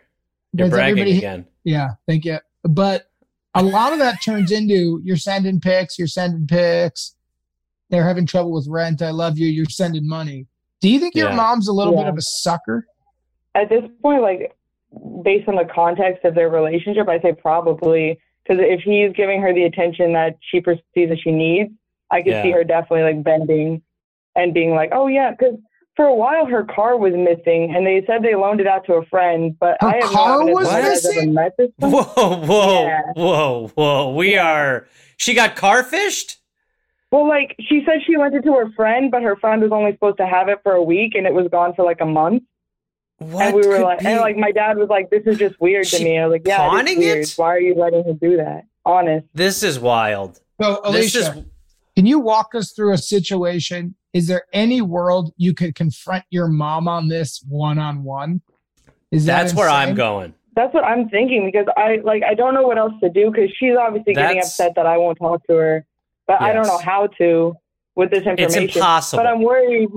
You're 0.54 0.70
bragging 0.70 1.00
everybody- 1.00 1.18
again. 1.18 1.46
Yeah, 1.64 1.90
thank 2.08 2.26
you. 2.26 2.38
But 2.64 3.08
a 3.56 3.64
lot 3.64 3.94
of 3.94 4.00
that 4.00 4.22
turns 4.22 4.52
into 4.52 5.02
you're 5.04 5.18
sending 5.18 5.60
pics. 5.60 5.98
You're 5.98 6.08
sending 6.08 6.48
pics. 6.48 7.16
They're 7.90 8.08
having 8.08 8.26
trouble 8.26 8.52
with 8.52 8.68
rent. 8.68 9.02
I 9.02 9.12
love 9.12 9.38
you. 9.38 9.48
You're 9.48 9.66
sending 9.66 10.08
money. 10.08 10.48
Do 10.82 10.90
you 10.90 11.00
think 11.00 11.16
your 11.16 11.32
mom's 11.32 11.68
a 11.68 11.74
little 11.74 11.96
bit 11.96 12.08
of 12.08 12.18
a 12.18 12.22
sucker? 12.22 12.88
At 13.56 13.70
this 13.70 13.84
point, 14.02 14.22
like 14.22 14.58
based 15.24 15.48
on 15.48 15.56
the 15.56 15.66
context 15.74 16.26
of 16.26 16.36
their 16.36 16.50
relationship, 16.50 17.08
I 17.08 17.20
say 17.22 17.34
probably 17.34 18.20
because 18.44 18.62
if 18.62 18.82
he's 18.82 19.14
giving 19.16 19.42
her 19.42 19.54
the 19.54 19.64
attention 19.64 20.14
that 20.14 20.38
she 20.42 20.60
perceives 20.60 21.10
that 21.10 21.20
she 21.24 21.32
needs, 21.32 21.72
I 22.12 22.22
could 22.22 22.42
see 22.44 22.52
her 22.52 22.64
definitely 22.64 23.04
like 23.04 23.24
bending 23.24 23.82
and 24.36 24.54
being 24.54 24.72
like, 24.72 24.90
"Oh 24.92 25.08
yeah," 25.08 25.32
because 25.32 25.56
for 25.96 26.06
a 26.06 26.14
while 26.16 26.46
her 26.46 26.64
car 26.64 26.98
was 26.98 27.14
missing, 27.14 27.74
and 27.76 27.86
they 27.86 28.04
said 28.08 28.24
they 28.24 28.36
loaned 28.36 28.60
it 28.60 28.68
out 28.68 28.86
to 28.86 28.94
a 28.94 29.06
friend, 29.06 29.56
but 29.60 29.78
Her 29.82 29.88
I 29.88 29.96
have 29.98 30.04
car 30.12 30.40
no 30.46 30.58
evidence 30.58 30.60
was 30.60 30.70
that 30.70 30.78
you 30.78 30.84
guys 30.90 31.06
ever 31.06 31.16
missing? 31.16 31.34
met 31.34 31.58
this 31.58 31.72
person. 31.80 31.98
Whoa, 32.16 32.46
whoa, 32.46 32.84
Yeah. 32.86 33.02
whoa, 33.16 33.68
whoa. 33.76 34.14
We 34.16 34.38
are. 34.38 34.88
She 35.18 35.34
got 35.34 35.56
car 35.56 35.84
fished? 35.84 36.40
Well, 37.12 37.28
like 37.28 37.56
she 37.60 37.84
said 37.86 38.00
she 38.08 38.18
lent 38.18 38.34
it 38.34 38.42
to 38.44 38.54
her 38.54 38.72
friend, 38.72 39.12
but 39.12 39.22
her 39.22 39.36
friend 39.36 39.62
was 39.62 39.72
only 39.72 39.92
supposed 39.92 40.18
to 40.18 40.26
have 40.26 40.50
it 40.50 40.60
for 40.64 40.72
a 40.74 40.82
week, 40.84 41.14
and 41.16 41.28
it 41.28 41.34
was 41.34 41.48
gone 41.52 41.74
for 41.76 41.86
like 41.86 42.02
a 42.02 42.06
month. 42.06 42.42
What 43.20 43.46
and 43.46 43.56
we 43.56 43.68
were 43.68 43.80
like, 43.80 44.00
be- 44.00 44.08
and 44.08 44.20
like 44.20 44.36
my 44.36 44.52
dad 44.52 44.78
was 44.78 44.90
like, 44.90 45.12
"This 45.12 45.22
is 45.28 45.38
just 45.38 45.62
weird 45.62 45.86
to 45.86 46.04
me." 46.04 46.18
I 46.18 46.26
was 46.26 46.32
like, 46.34 46.42
"Yeah, 46.48 46.66
it's 46.66 46.70
pawning 46.74 46.98
weird. 46.98 47.18
it? 47.20 47.34
Why 47.38 47.50
are 47.50 47.60
you 47.60 47.76
letting 47.76 48.04
her 48.06 48.14
do 48.14 48.38
that?" 48.38 48.64
Honest. 48.86 49.28
This 49.36 49.62
is 49.62 49.80
wild. 49.80 50.42
So, 50.60 50.82
This 50.92 51.16
Alicia, 51.16 51.20
is. 51.38 51.46
can 51.96 52.06
you 52.08 52.20
walk 52.20 52.56
us 52.56 52.72
through 52.74 52.94
a 52.94 52.98
situation? 52.98 53.94
Is 54.14 54.28
there 54.28 54.44
any 54.54 54.82
world 54.82 55.34
you 55.38 55.54
could 55.54 55.76
confront 55.76 56.24
your 56.30 56.48
mom 56.48 56.88
on 56.88 57.08
this 57.08 57.44
one 57.48 57.80
on 57.80 58.04
one? 58.04 58.42
Is 59.12 59.26
that 59.26 59.44
That's 59.44 59.54
where 59.54 59.70
I'm 59.70 59.96
going. 59.96 60.34
That's 60.56 60.74
what 60.74 60.84
I'm 60.84 61.10
thinking 61.10 61.46
because 61.46 61.66
I 61.76 62.00
like 62.04 62.22
I 62.24 62.36
don't 62.36 62.54
know 62.54 62.62
what 62.62 62.78
else 62.78 62.94
to 63.02 63.10
do 63.10 63.32
because 63.32 63.50
she's 63.58 63.76
obviously 63.76 64.14
getting 64.14 64.40
upset 64.40 64.74
that 64.76 64.86
I 64.86 64.98
won't 64.98 65.18
talk 65.18 65.46
to 65.48 65.56
her, 65.56 65.86
but 66.28 66.42
I 66.42 66.54
don't 66.54 66.68
know 66.68 66.78
how 66.78 67.08
to 67.18 67.56
with 67.96 68.12
this 68.12 68.20
information. 68.20 68.44
It's 68.44 68.56
information. 68.56 68.80
impossible. 68.80 69.24
But 69.24 69.30
I'm 69.30 69.42
worried. 69.42 69.90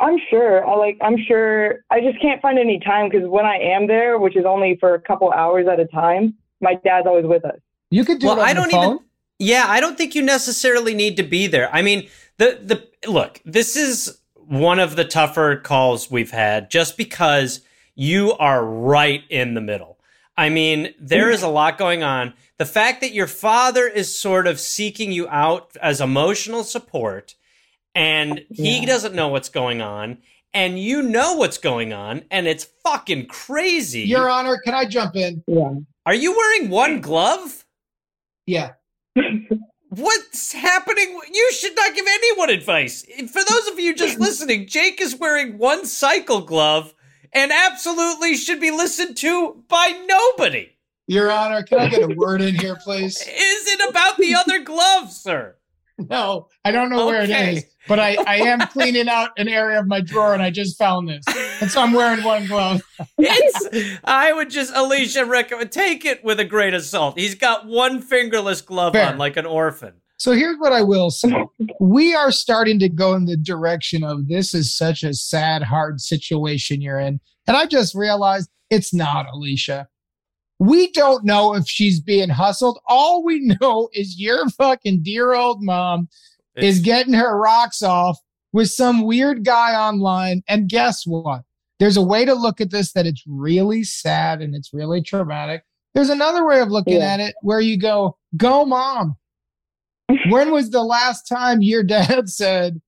I'm 0.00 0.18
sure. 0.30 0.66
I 0.66 0.74
like. 0.76 0.98
I'm 1.00 1.16
sure. 1.28 1.84
I 1.90 2.00
just 2.00 2.20
can't 2.20 2.42
find 2.42 2.58
any 2.58 2.80
time 2.80 3.08
because 3.08 3.28
when 3.28 3.46
I 3.46 3.56
am 3.56 3.86
there, 3.86 4.18
which 4.18 4.36
is 4.36 4.44
only 4.44 4.76
for 4.80 4.94
a 4.94 5.00
couple 5.00 5.30
hours 5.32 5.68
at 5.68 5.78
a 5.78 5.86
time, 5.86 6.34
my 6.60 6.74
dad's 6.84 7.06
always 7.06 7.26
with 7.26 7.44
us. 7.44 7.58
You 7.90 8.04
could 8.04 8.18
do 8.18 8.26
well, 8.26 8.38
it 8.38 8.40
on 8.40 8.46
I 8.48 8.54
the 8.54 8.60
don't 8.60 8.70
phone. 8.72 8.94
even. 8.94 8.98
Yeah, 9.38 9.66
I 9.68 9.80
don't 9.80 9.96
think 9.96 10.14
you 10.14 10.22
necessarily 10.22 10.94
need 10.94 11.16
to 11.16 11.22
be 11.22 11.46
there. 11.46 11.72
I 11.72 11.82
mean, 11.82 12.08
the 12.38 12.58
the 13.02 13.10
look. 13.10 13.40
This 13.44 13.76
is 13.76 14.18
one 14.34 14.78
of 14.78 14.96
the 14.96 15.04
tougher 15.04 15.56
calls 15.56 16.10
we've 16.10 16.30
had, 16.30 16.70
just 16.70 16.96
because 16.96 17.60
you 17.94 18.32
are 18.34 18.64
right 18.64 19.22
in 19.30 19.54
the 19.54 19.60
middle. 19.60 19.98
I 20.36 20.48
mean, 20.48 20.92
there 20.98 21.30
is 21.30 21.42
a 21.42 21.48
lot 21.48 21.78
going 21.78 22.02
on. 22.02 22.34
The 22.58 22.64
fact 22.66 23.00
that 23.02 23.12
your 23.12 23.28
father 23.28 23.86
is 23.86 24.16
sort 24.16 24.46
of 24.48 24.58
seeking 24.58 25.12
you 25.12 25.28
out 25.28 25.76
as 25.80 26.00
emotional 26.00 26.64
support 26.64 27.36
and 27.94 28.44
he 28.50 28.80
Yeah. 28.80 28.86
doesn't 28.86 29.14
know 29.14 29.28
what's 29.28 29.48
going 29.48 29.80
on 29.80 30.18
and 30.52 30.78
you 30.78 31.02
know 31.02 31.34
what's 31.34 31.58
going 31.58 31.92
on 31.92 32.24
and 32.32 32.48
it's 32.48 32.66
fucking 32.82 33.26
crazy. 33.26 34.00
Your 34.00 34.28
Honor, 34.28 34.58
can 34.64 34.74
I 34.74 34.84
jump 34.86 35.14
in? 35.14 35.44
Yeah. 35.46 35.74
Are 36.04 36.14
you 36.14 36.36
wearing 36.36 36.68
one 36.68 37.00
glove? 37.00 37.64
Yeah. 38.46 38.72
What's 39.96 40.52
happening? 40.52 41.20
You 41.32 41.52
should 41.52 41.76
not 41.76 41.94
give 41.94 42.06
anyone 42.08 42.50
advice. 42.50 43.04
For 43.04 43.44
those 43.44 43.68
of 43.68 43.78
you 43.78 43.94
just 43.94 44.18
listening, 44.20 44.66
Jake 44.66 45.00
is 45.00 45.16
wearing 45.16 45.58
one 45.58 45.86
cycle 45.86 46.40
glove 46.40 46.94
and 47.32 47.52
absolutely 47.52 48.36
should 48.36 48.60
be 48.60 48.70
listened 48.70 49.16
to 49.18 49.62
by 49.68 50.04
nobody. 50.06 50.70
Your 51.06 51.30
Honor, 51.30 51.62
can 51.62 51.80
I 51.80 51.88
get 51.88 52.02
a 52.02 52.14
word 52.14 52.40
in 52.40 52.54
here, 52.54 52.76
please? 52.76 53.20
Is 53.20 53.26
it 53.28 53.88
about 53.88 54.16
the 54.16 54.34
other 54.34 54.60
glove, 54.60 55.12
sir? 55.12 55.56
No, 56.10 56.48
I 56.64 56.72
don't 56.72 56.90
know 56.90 57.06
where 57.06 57.22
it 57.22 57.30
is, 57.30 57.64
but 57.86 58.00
I, 58.00 58.16
I 58.26 58.36
am 58.38 58.60
cleaning 58.72 59.08
out 59.08 59.30
an 59.36 59.48
area 59.48 59.78
of 59.78 59.86
my 59.86 60.00
drawer 60.00 60.34
and 60.34 60.42
I 60.42 60.50
just 60.50 60.76
found 60.76 61.08
this. 61.08 61.24
And 61.60 61.70
so 61.70 61.80
I'm 61.82 61.92
wearing 61.92 62.24
one 62.24 62.46
glove. 62.46 62.82
It's, 63.18 63.98
I 64.04 64.32
would 64.32 64.50
just, 64.50 64.74
Alicia, 64.74 65.24
recommend 65.24 65.70
take 65.70 66.04
it 66.04 66.24
with 66.24 66.40
a 66.40 66.44
grain 66.44 66.74
of 66.74 66.82
salt. 66.82 67.18
He's 67.18 67.34
got 67.34 67.66
one 67.66 68.00
fingerless 68.00 68.60
glove 68.60 68.92
Fair. 68.92 69.12
on 69.12 69.18
like 69.18 69.36
an 69.36 69.46
orphan. 69.46 69.94
So 70.18 70.32
here's 70.32 70.56
what 70.58 70.72
I 70.72 70.82
will 70.82 71.10
say. 71.10 71.32
We 71.80 72.14
are 72.14 72.32
starting 72.32 72.78
to 72.80 72.88
go 72.88 73.14
in 73.14 73.26
the 73.26 73.36
direction 73.36 74.02
of 74.04 74.28
this 74.28 74.54
is 74.54 74.76
such 74.76 75.02
a 75.02 75.14
sad, 75.14 75.62
hard 75.62 76.00
situation 76.00 76.80
you're 76.80 77.00
in. 77.00 77.20
And 77.46 77.56
I 77.56 77.66
just 77.66 77.94
realized 77.94 78.48
it's 78.70 78.92
not, 78.94 79.26
Alicia. 79.32 79.88
We 80.64 80.90
don't 80.92 81.24
know 81.24 81.54
if 81.54 81.66
she's 81.68 82.00
being 82.00 82.28
hustled. 82.30 82.78
All 82.86 83.22
we 83.24 83.40
know 83.60 83.88
is 83.92 84.18
your 84.18 84.48
fucking 84.50 85.02
dear 85.02 85.34
old 85.34 85.62
mom 85.62 86.08
is 86.56 86.80
getting 86.80 87.14
her 87.14 87.36
rocks 87.38 87.82
off 87.82 88.18
with 88.52 88.70
some 88.70 89.02
weird 89.02 89.44
guy 89.44 89.74
online. 89.74 90.42
And 90.48 90.68
guess 90.68 91.04
what? 91.06 91.42
There's 91.80 91.96
a 91.96 92.02
way 92.02 92.24
to 92.24 92.34
look 92.34 92.60
at 92.60 92.70
this 92.70 92.92
that 92.92 93.04
it's 93.06 93.24
really 93.26 93.82
sad 93.82 94.40
and 94.40 94.54
it's 94.54 94.72
really 94.72 95.02
traumatic. 95.02 95.64
There's 95.94 96.08
another 96.10 96.46
way 96.46 96.60
of 96.60 96.68
looking 96.68 96.94
Yeah. 96.98 97.14
at 97.14 97.20
it 97.20 97.34
where 97.42 97.60
you 97.60 97.78
go, 97.78 98.16
go 98.36 98.64
mom. 98.64 99.16
when 100.28 100.50
was 100.52 100.70
the 100.70 100.82
last 100.82 101.24
time 101.28 101.62
your 101.62 101.82
dad 101.82 102.28
said, 102.28 102.80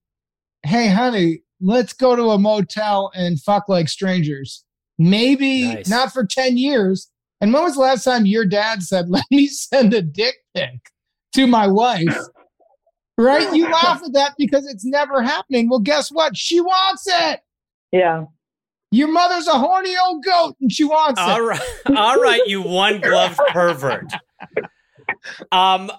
Hey, 0.62 0.88
honey, 0.88 1.42
let's 1.60 1.92
go 1.92 2.16
to 2.16 2.30
a 2.30 2.38
motel 2.38 3.10
and 3.14 3.40
fuck 3.40 3.68
like 3.68 3.88
strangers? 3.88 4.64
Maybe 4.98 5.64
Nice. 5.74 5.88
not 5.88 6.12
for 6.12 6.24
10 6.24 6.56
years. 6.56 7.10
And 7.40 7.52
when 7.52 7.62
was 7.64 7.74
the 7.74 7.80
last 7.80 8.04
time 8.04 8.26
your 8.26 8.46
dad 8.46 8.82
said, 8.82 9.08
Let 9.08 9.24
me 9.30 9.46
send 9.48 9.92
a 9.94 10.02
dick 10.02 10.36
pic 10.54 10.80
to 11.34 11.46
my 11.46 11.66
wife? 11.66 12.16
Right? 13.18 13.52
You 13.54 13.70
laugh 13.70 14.02
at 14.04 14.12
that 14.12 14.34
because 14.36 14.66
it's 14.66 14.84
never 14.84 15.22
happening. 15.22 15.68
Well, 15.70 15.80
guess 15.80 16.10
what? 16.10 16.36
She 16.36 16.60
wants 16.60 17.04
it. 17.06 17.40
Yeah. 17.92 18.24
Your 18.90 19.08
mother's 19.08 19.46
a 19.48 19.58
horny 19.58 19.94
old 20.06 20.22
goat 20.24 20.54
and 20.60 20.70
she 20.70 20.84
wants 20.84 21.20
All 21.20 21.38
it. 21.40 21.42
right, 21.42 21.60
all 21.96 22.20
right, 22.20 22.46
you 22.46 22.62
one 22.62 23.00
gloved 23.00 23.38
pervert. 23.48 24.12
Um, 25.50 25.90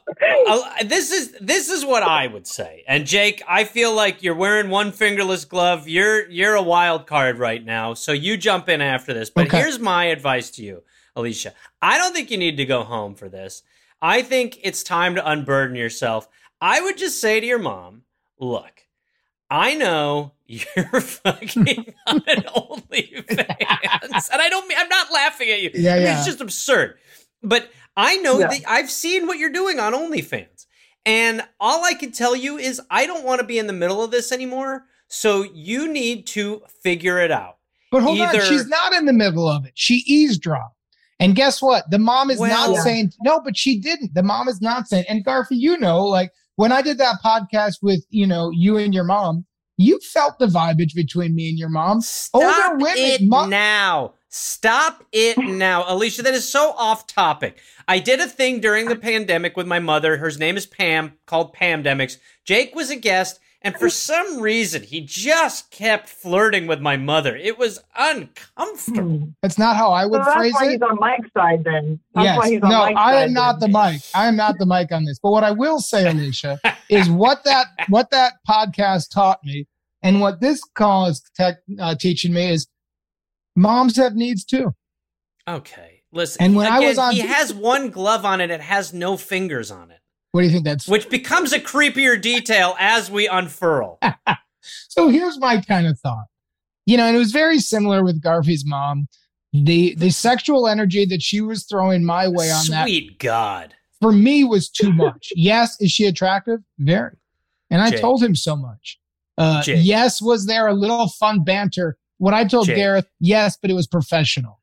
uh, 0.48 0.84
this 0.86 1.12
is 1.12 1.34
this 1.42 1.70
is 1.70 1.84
what 1.86 2.02
I 2.04 2.28
would 2.28 2.48
say. 2.48 2.84
And 2.88 3.06
Jake, 3.06 3.44
I 3.48 3.66
feel 3.66 3.94
like 3.94 4.24
you're 4.24 4.36
wearing 4.36 4.70
one 4.70 4.92
fingerless 4.92 5.44
glove. 5.46 5.88
You're 5.88 6.30
you're 6.30 6.56
a 6.56 6.62
wild 6.62 7.08
card 7.08 7.38
right 7.40 7.64
now, 7.64 7.94
so 7.94 8.14
you 8.14 8.38
jump 8.38 8.70
in 8.70 8.82
after 8.82 9.14
this. 9.14 9.30
But 9.30 9.48
Okay. 9.48 9.58
here's 9.58 9.80
my 9.80 10.06
advice 10.06 10.50
to 10.52 10.64
you, 10.64 10.84
Alicia. 11.18 11.54
I 11.82 11.98
don't 11.98 12.14
think 12.14 12.32
you 12.32 12.38
need 12.38 12.58
to 12.58 12.66
go 12.66 12.84
home 12.84 13.16
for 13.16 13.28
this. 13.28 13.64
I 14.02 14.22
think 14.22 14.60
it's 14.64 14.84
time 14.84 15.16
to 15.16 15.30
unburden 15.30 15.76
yourself. 15.76 16.28
I 16.62 16.80
would 16.82 16.98
just 16.98 17.20
say 17.20 17.40
to 17.40 17.46
your 17.46 17.60
mom, 17.60 18.04
look, 18.40 18.84
I 19.50 19.74
know 19.76 20.34
you're 20.48 21.02
fucking 21.02 21.94
on 22.08 22.22
an 22.28 22.44
OnlyFans, 22.56 24.30
and 24.32 24.42
I 24.42 24.50
don't 24.50 24.68
mean 24.68 24.78
I'm 24.80 24.90
not 24.90 25.12
laughing 25.12 25.50
at 25.50 25.62
you. 25.62 25.72
Yeah, 25.74 25.94
I 25.94 25.96
mean, 25.98 26.04
yeah. 26.06 26.18
It's 26.18 26.26
just 26.26 26.42
absurd. 26.42 26.98
But 27.44 27.70
I 27.96 28.18
know 28.18 28.40
Yeah. 28.40 28.48
that 28.48 28.62
I've 28.68 28.90
seen 28.92 29.28
what 29.28 29.38
you're 29.40 29.52
doing 29.52 29.80
on 29.80 29.94
OnlyFans, 29.94 30.66
and 31.06 31.42
all 31.60 31.84
I 31.84 31.94
can 31.94 32.12
tell 32.12 32.36
you 32.36 32.58
is 32.58 32.82
I 32.90 33.06
don't 33.08 33.24
want 33.26 33.40
to 33.42 33.48
be 33.48 33.58
in 33.60 33.68
the 33.68 33.74
middle 33.74 34.04
of 34.04 34.12
this 34.12 34.32
anymore. 34.32 34.86
So 35.08 35.44
you 35.44 35.88
need 35.92 36.28
to 36.28 36.62
figure 36.84 37.20
it 37.20 37.32
out. 37.32 37.58
But 37.92 38.04
hold 38.04 38.20
Either- 38.20 38.42
on, 38.42 38.46
she's 38.48 38.68
not 38.68 38.94
in 38.94 39.06
the 39.06 39.14
middle 39.14 39.48
of 39.50 39.66
it. 39.66 39.72
She 39.76 40.04
eavesdropped. 40.06 40.76
And 41.20 41.36
guess 41.36 41.62
what? 41.62 41.90
The 41.90 42.00
mom 42.00 42.30
is 42.30 42.40
Well- 42.40 42.74
not 42.74 42.84
saying 42.84 43.14
no, 43.22 43.40
but 43.40 43.58
she 43.58 43.80
didn't. 43.80 44.14
The 44.14 44.24
mom 44.24 44.48
is 44.48 44.62
not 44.62 44.88
saying. 44.88 45.06
And 45.10 45.26
Garfi, 45.26 45.52
you 45.58 45.78
know, 45.78 46.04
like 46.06 46.32
when 46.56 46.72
I 46.72 46.82
did 46.82 46.98
that 47.00 47.18
podcast 47.24 47.76
with 47.82 48.06
you 48.10 48.28
know 48.28 48.52
you 48.52 48.78
and 48.78 48.94
your 48.94 49.04
mom, 49.04 49.46
you 49.78 50.00
felt 50.00 50.40
the 50.40 50.48
vibage 50.48 50.94
between 50.94 51.36
me 51.36 51.50
and 51.50 51.58
your 51.58 51.70
mom. 51.70 52.02
Stop 52.02 52.42
Older 52.44 52.84
women 52.84 52.98
it 52.98 53.22
mu- 53.24 53.48
now. 53.48 54.14
Stop 54.30 55.04
it 55.12 55.38
now. 55.38 55.86
Alicia, 55.88 56.22
that 56.22 56.34
is 56.34 56.48
so 56.48 56.74
off 56.78 57.08
topic. 57.08 57.60
I 57.88 58.00
did 58.00 58.20
a 58.20 58.28
thing 58.28 58.60
during 58.60 58.88
the 58.88 58.96
pandemic 58.96 59.56
with 59.56 59.66
my 59.66 59.80
mother. 59.80 60.18
Her 60.18 60.30
name 60.32 60.58
is 60.58 60.66
Pam, 60.66 61.14
called 61.26 61.56
Pamdemics. 61.56 62.18
Jake 62.44 62.76
was 62.76 62.90
a 62.90 62.98
guest, 62.98 63.40
and 63.68 63.76
for 63.78 63.90
some 63.90 64.40
reason, 64.40 64.82
he 64.84 65.02
just 65.02 65.70
kept 65.72 66.08
flirting 66.08 66.68
with 66.68 66.80
my 66.80 66.96
mother. 66.98 67.36
It 67.36 67.58
was 67.58 67.80
uncomfortable. 67.98 69.30
That's 69.42 69.58
not 69.58 69.76
how 69.76 69.92
I 69.92 70.06
would 70.06 70.14
So 70.14 70.20
would 70.20 70.26
that's 70.28 70.36
phrase 70.38 70.54
why 70.54 70.66
it. 70.68 70.72
he's 70.72 70.82
on 70.82 71.00
Mike's 71.00 71.30
side 71.34 71.64
then. 71.64 72.00
That's 72.14 72.26
yes. 72.26 72.38
why 72.38 72.50
he's 72.50 72.62
on 72.62 72.70
no, 72.70 72.80
Mike's 72.80 73.00
I 73.00 73.12
side 73.14 73.24
am 73.24 73.34
not 73.34 73.60
the 73.60 73.68
then. 73.68 73.94
mic. 73.94 74.02
I 74.16 74.28
am 74.28 74.36
not 74.36 74.56
the 74.58 74.66
mic 74.66 74.92
on 74.92 75.06
this. 75.06 75.20
But 75.20 75.32
what 75.32 75.44
I 75.44 75.52
will 75.52 75.80
say, 75.80 76.08
Alicia, 76.10 76.60
is 76.90 77.10
what 77.10 77.44
that 77.44 77.68
what 77.90 78.10
that 78.12 78.34
podcast 78.48 79.12
taught 79.12 79.44
me, 79.44 79.68
and 80.02 80.22
what 80.22 80.40
this 80.40 80.62
call 80.76 81.08
is 81.08 81.22
tech, 81.36 81.58
uh, 81.80 81.96
teaching 81.96 82.34
me 82.34 82.52
is, 82.52 82.68
moms 83.56 83.98
have 83.98 84.16
needs 84.16 84.46
too. 84.46 84.74
Okay, 85.48 86.02
listen. 86.12 86.42
And 86.44 86.56
when 86.56 86.68
I 86.72 86.80
was 86.80 86.98
on- 86.98 87.14
he 87.14 87.20
has 87.22 87.54
one 87.54 87.90
glove 87.90 88.26
on 88.26 88.42
it. 88.42 88.52
It 88.52 88.62
has 88.62 88.94
no 88.94 89.18
fingers 89.18 89.72
on 89.72 89.92
it, 89.92 89.97
What 90.32 90.42
do 90.42 90.48
you 90.48 90.54
think 90.54 90.66
that's? 90.66 90.88
which 90.88 91.10
becomes 91.10 91.54
a 91.54 91.60
creepier 91.60 92.22
detail 92.22 92.76
as 92.80 93.10
we 93.10 93.28
unfurl. 93.28 94.00
So 94.90 95.10
here's 95.10 95.40
my 95.40 95.62
kind 95.62 95.88
of 95.88 96.00
thought. 96.00 96.26
You 96.86 96.98
know, 96.98 97.06
and 97.06 97.16
it 97.16 97.20
was 97.20 97.32
very 97.32 97.60
similar 97.60 98.04
with 98.04 98.22
Garvey's 98.22 98.66
mom. 98.66 99.08
The 99.54 99.96
the 99.96 100.10
sexual 100.10 100.68
energy 100.68 101.06
that 101.06 101.22
she 101.22 101.40
was 101.42 101.64
throwing 101.66 102.04
my 102.04 102.28
way 102.28 102.52
on 102.52 102.66
that 102.68 102.84
Sweet 102.84 103.18
God. 103.20 103.74
for 104.02 104.12
me 104.12 104.44
was 104.44 104.70
too 104.70 104.92
much. 104.92 105.32
yes, 105.36 105.80
is 105.80 105.92
she 105.92 106.06
attractive? 106.06 106.60
Very. 106.80 107.16
And 107.70 107.82
I 107.82 107.92
Jake. 107.92 108.02
told 108.02 108.22
him 108.24 108.36
so 108.36 108.56
much. 108.56 109.00
Uh, 109.38 109.64
yes, 109.68 110.22
was 110.22 110.48
there 110.48 110.68
a 110.68 110.74
little 110.74 111.08
fun 111.10 111.44
banter? 111.44 111.98
What 112.18 112.34
I 112.34 112.44
told 112.44 112.66
Jake. 112.66 112.76
Gareth, 112.76 113.08
yes, 113.20 113.58
but 113.62 113.70
it 113.70 113.74
was 113.76 113.88
professional. 113.88 114.60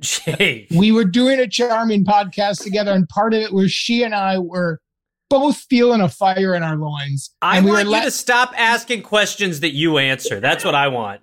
Jake. 0.00 0.68
We 0.76 0.90
were 0.92 1.04
doing 1.04 1.38
a 1.38 1.46
charming 1.46 2.04
podcast 2.04 2.62
together, 2.62 2.92
and 2.92 3.08
part 3.08 3.34
of 3.34 3.40
it 3.40 3.52
was 3.52 3.70
she 3.70 4.02
and 4.02 4.14
I 4.14 4.38
were 4.38 4.80
both 5.28 5.56
feeling 5.68 6.00
a 6.00 6.08
fire 6.08 6.54
in 6.54 6.62
our 6.62 6.76
loins. 6.76 7.34
I 7.42 7.56
and 7.56 7.64
we 7.66 7.72
want 7.72 7.84
were 7.84 7.84
you 7.86 7.90
let- 7.92 8.04
to 8.04 8.10
stop 8.10 8.52
asking 8.56 9.02
questions 9.02 9.60
that 9.60 9.74
you 9.74 9.98
answer. 9.98 10.40
That's 10.40 10.64
what 10.64 10.74
I 10.74 10.88
want. 10.88 11.20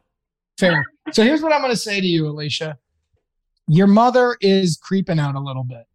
Fair. 0.59 0.83
So 1.11 1.23
here's 1.23 1.41
what 1.41 1.51
I'm 1.53 1.61
going 1.61 1.71
to 1.73 1.77
say 1.77 1.99
to 1.99 2.05
you, 2.07 2.27
Alicia. 2.27 2.77
Your 3.67 3.87
mother 3.87 4.37
is 4.41 4.77
creeping 4.81 5.19
out 5.19 5.35
a 5.35 5.39
little 5.39 5.63
bit. 5.63 5.85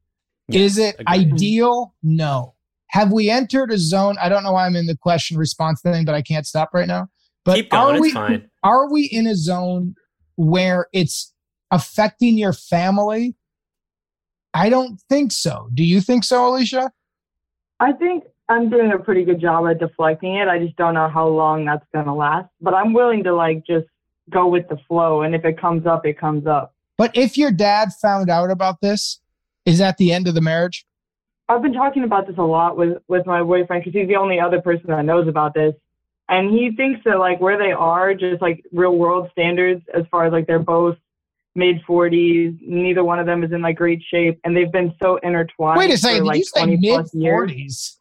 is 0.50 0.78
it 0.78 0.96
agreed. 0.98 1.32
ideal? 1.34 1.94
No. 2.02 2.54
Have 2.90 3.12
we 3.12 3.28
entered 3.28 3.70
a 3.70 3.76
zone? 3.78 4.16
I 4.20 4.30
don't 4.30 4.42
know 4.42 4.52
why 4.52 4.64
I'm 4.66 4.74
in 4.76 4.86
the 4.86 4.96
question 4.96 5.36
response 5.36 5.82
thing, 5.82 6.04
but 6.06 6.14
I 6.14 6.22
can't 6.22 6.46
stop 6.46 6.70
right 6.72 6.88
now. 6.88 7.08
But 7.44 7.56
Keep 7.56 7.70
going. 7.70 7.82
are 7.84 7.94
It's 7.96 8.00
we 8.00 8.10
fine. 8.12 8.50
are 8.62 8.90
we 8.90 9.04
in 9.04 9.26
a 9.26 9.34
zone 9.36 9.94
where 10.36 10.86
it's 10.94 11.32
affecting 11.70 12.38
your 12.38 12.54
family? 12.54 13.36
I 14.54 14.70
don't 14.70 14.98
think 15.10 15.32
so. 15.32 15.68
Do 15.74 15.84
you 15.84 16.00
think 16.00 16.24
so, 16.24 16.48
Alicia? 16.48 16.90
I 17.80 17.92
think 17.92 18.24
I'm 18.48 18.70
doing 18.70 18.92
a 18.92 18.98
pretty 18.98 19.24
good 19.24 19.40
job 19.40 19.66
at 19.66 19.78
deflecting 19.78 20.36
it. 20.36 20.48
I 20.48 20.58
just 20.58 20.76
don't 20.76 20.94
know 20.94 21.08
how 21.08 21.28
long 21.28 21.64
that's 21.64 21.84
gonna 21.94 22.14
last. 22.14 22.48
But 22.60 22.74
I'm 22.74 22.92
willing 22.92 23.24
to 23.24 23.34
like 23.34 23.64
just 23.66 23.86
go 24.30 24.48
with 24.48 24.68
the 24.68 24.78
flow, 24.88 25.22
and 25.22 25.34
if 25.34 25.44
it 25.44 25.60
comes 25.60 25.86
up, 25.86 26.04
it 26.04 26.18
comes 26.18 26.46
up. 26.46 26.74
But 26.96 27.16
if 27.16 27.38
your 27.38 27.52
dad 27.52 27.90
found 28.00 28.28
out 28.28 28.50
about 28.50 28.80
this, 28.80 29.20
is 29.64 29.78
that 29.78 29.96
the 29.98 30.12
end 30.12 30.26
of 30.28 30.34
the 30.34 30.40
marriage? 30.40 30.84
I've 31.48 31.62
been 31.62 31.72
talking 31.72 32.04
about 32.04 32.26
this 32.26 32.36
a 32.36 32.42
lot 32.42 32.76
with 32.76 32.98
with 33.08 33.26
my 33.26 33.42
boyfriend 33.42 33.84
because 33.84 33.98
he's 33.98 34.08
the 34.08 34.16
only 34.16 34.40
other 34.40 34.60
person 34.60 34.86
that 34.88 35.04
knows 35.04 35.28
about 35.28 35.54
this, 35.54 35.74
and 36.28 36.50
he 36.50 36.72
thinks 36.76 37.00
that 37.04 37.18
like 37.18 37.40
where 37.40 37.58
they 37.58 37.72
are, 37.72 38.14
just 38.14 38.42
like 38.42 38.64
real 38.72 38.96
world 38.96 39.28
standards, 39.32 39.82
as 39.94 40.04
far 40.10 40.26
as 40.26 40.32
like 40.32 40.46
they're 40.46 40.58
both 40.58 40.96
mid 41.58 41.82
40s, 41.86 42.56
neither 42.62 43.04
one 43.04 43.18
of 43.18 43.26
them 43.26 43.42
is 43.44 43.52
in 43.52 43.60
like 43.60 43.76
great 43.76 44.00
shape, 44.10 44.38
and 44.44 44.56
they've 44.56 44.72
been 44.72 44.94
so 45.02 45.16
intertwined. 45.22 45.78
Wait 45.78 45.90
a 45.90 45.94
for, 45.94 45.98
second. 45.98 46.24
like 46.24 46.34
did 46.34 46.38
you 46.38 46.44
say 46.44 46.60
20 46.60 46.76
mid 46.78 46.94
plus 46.94 47.14
years. 47.14 47.50
40s? 47.50 47.94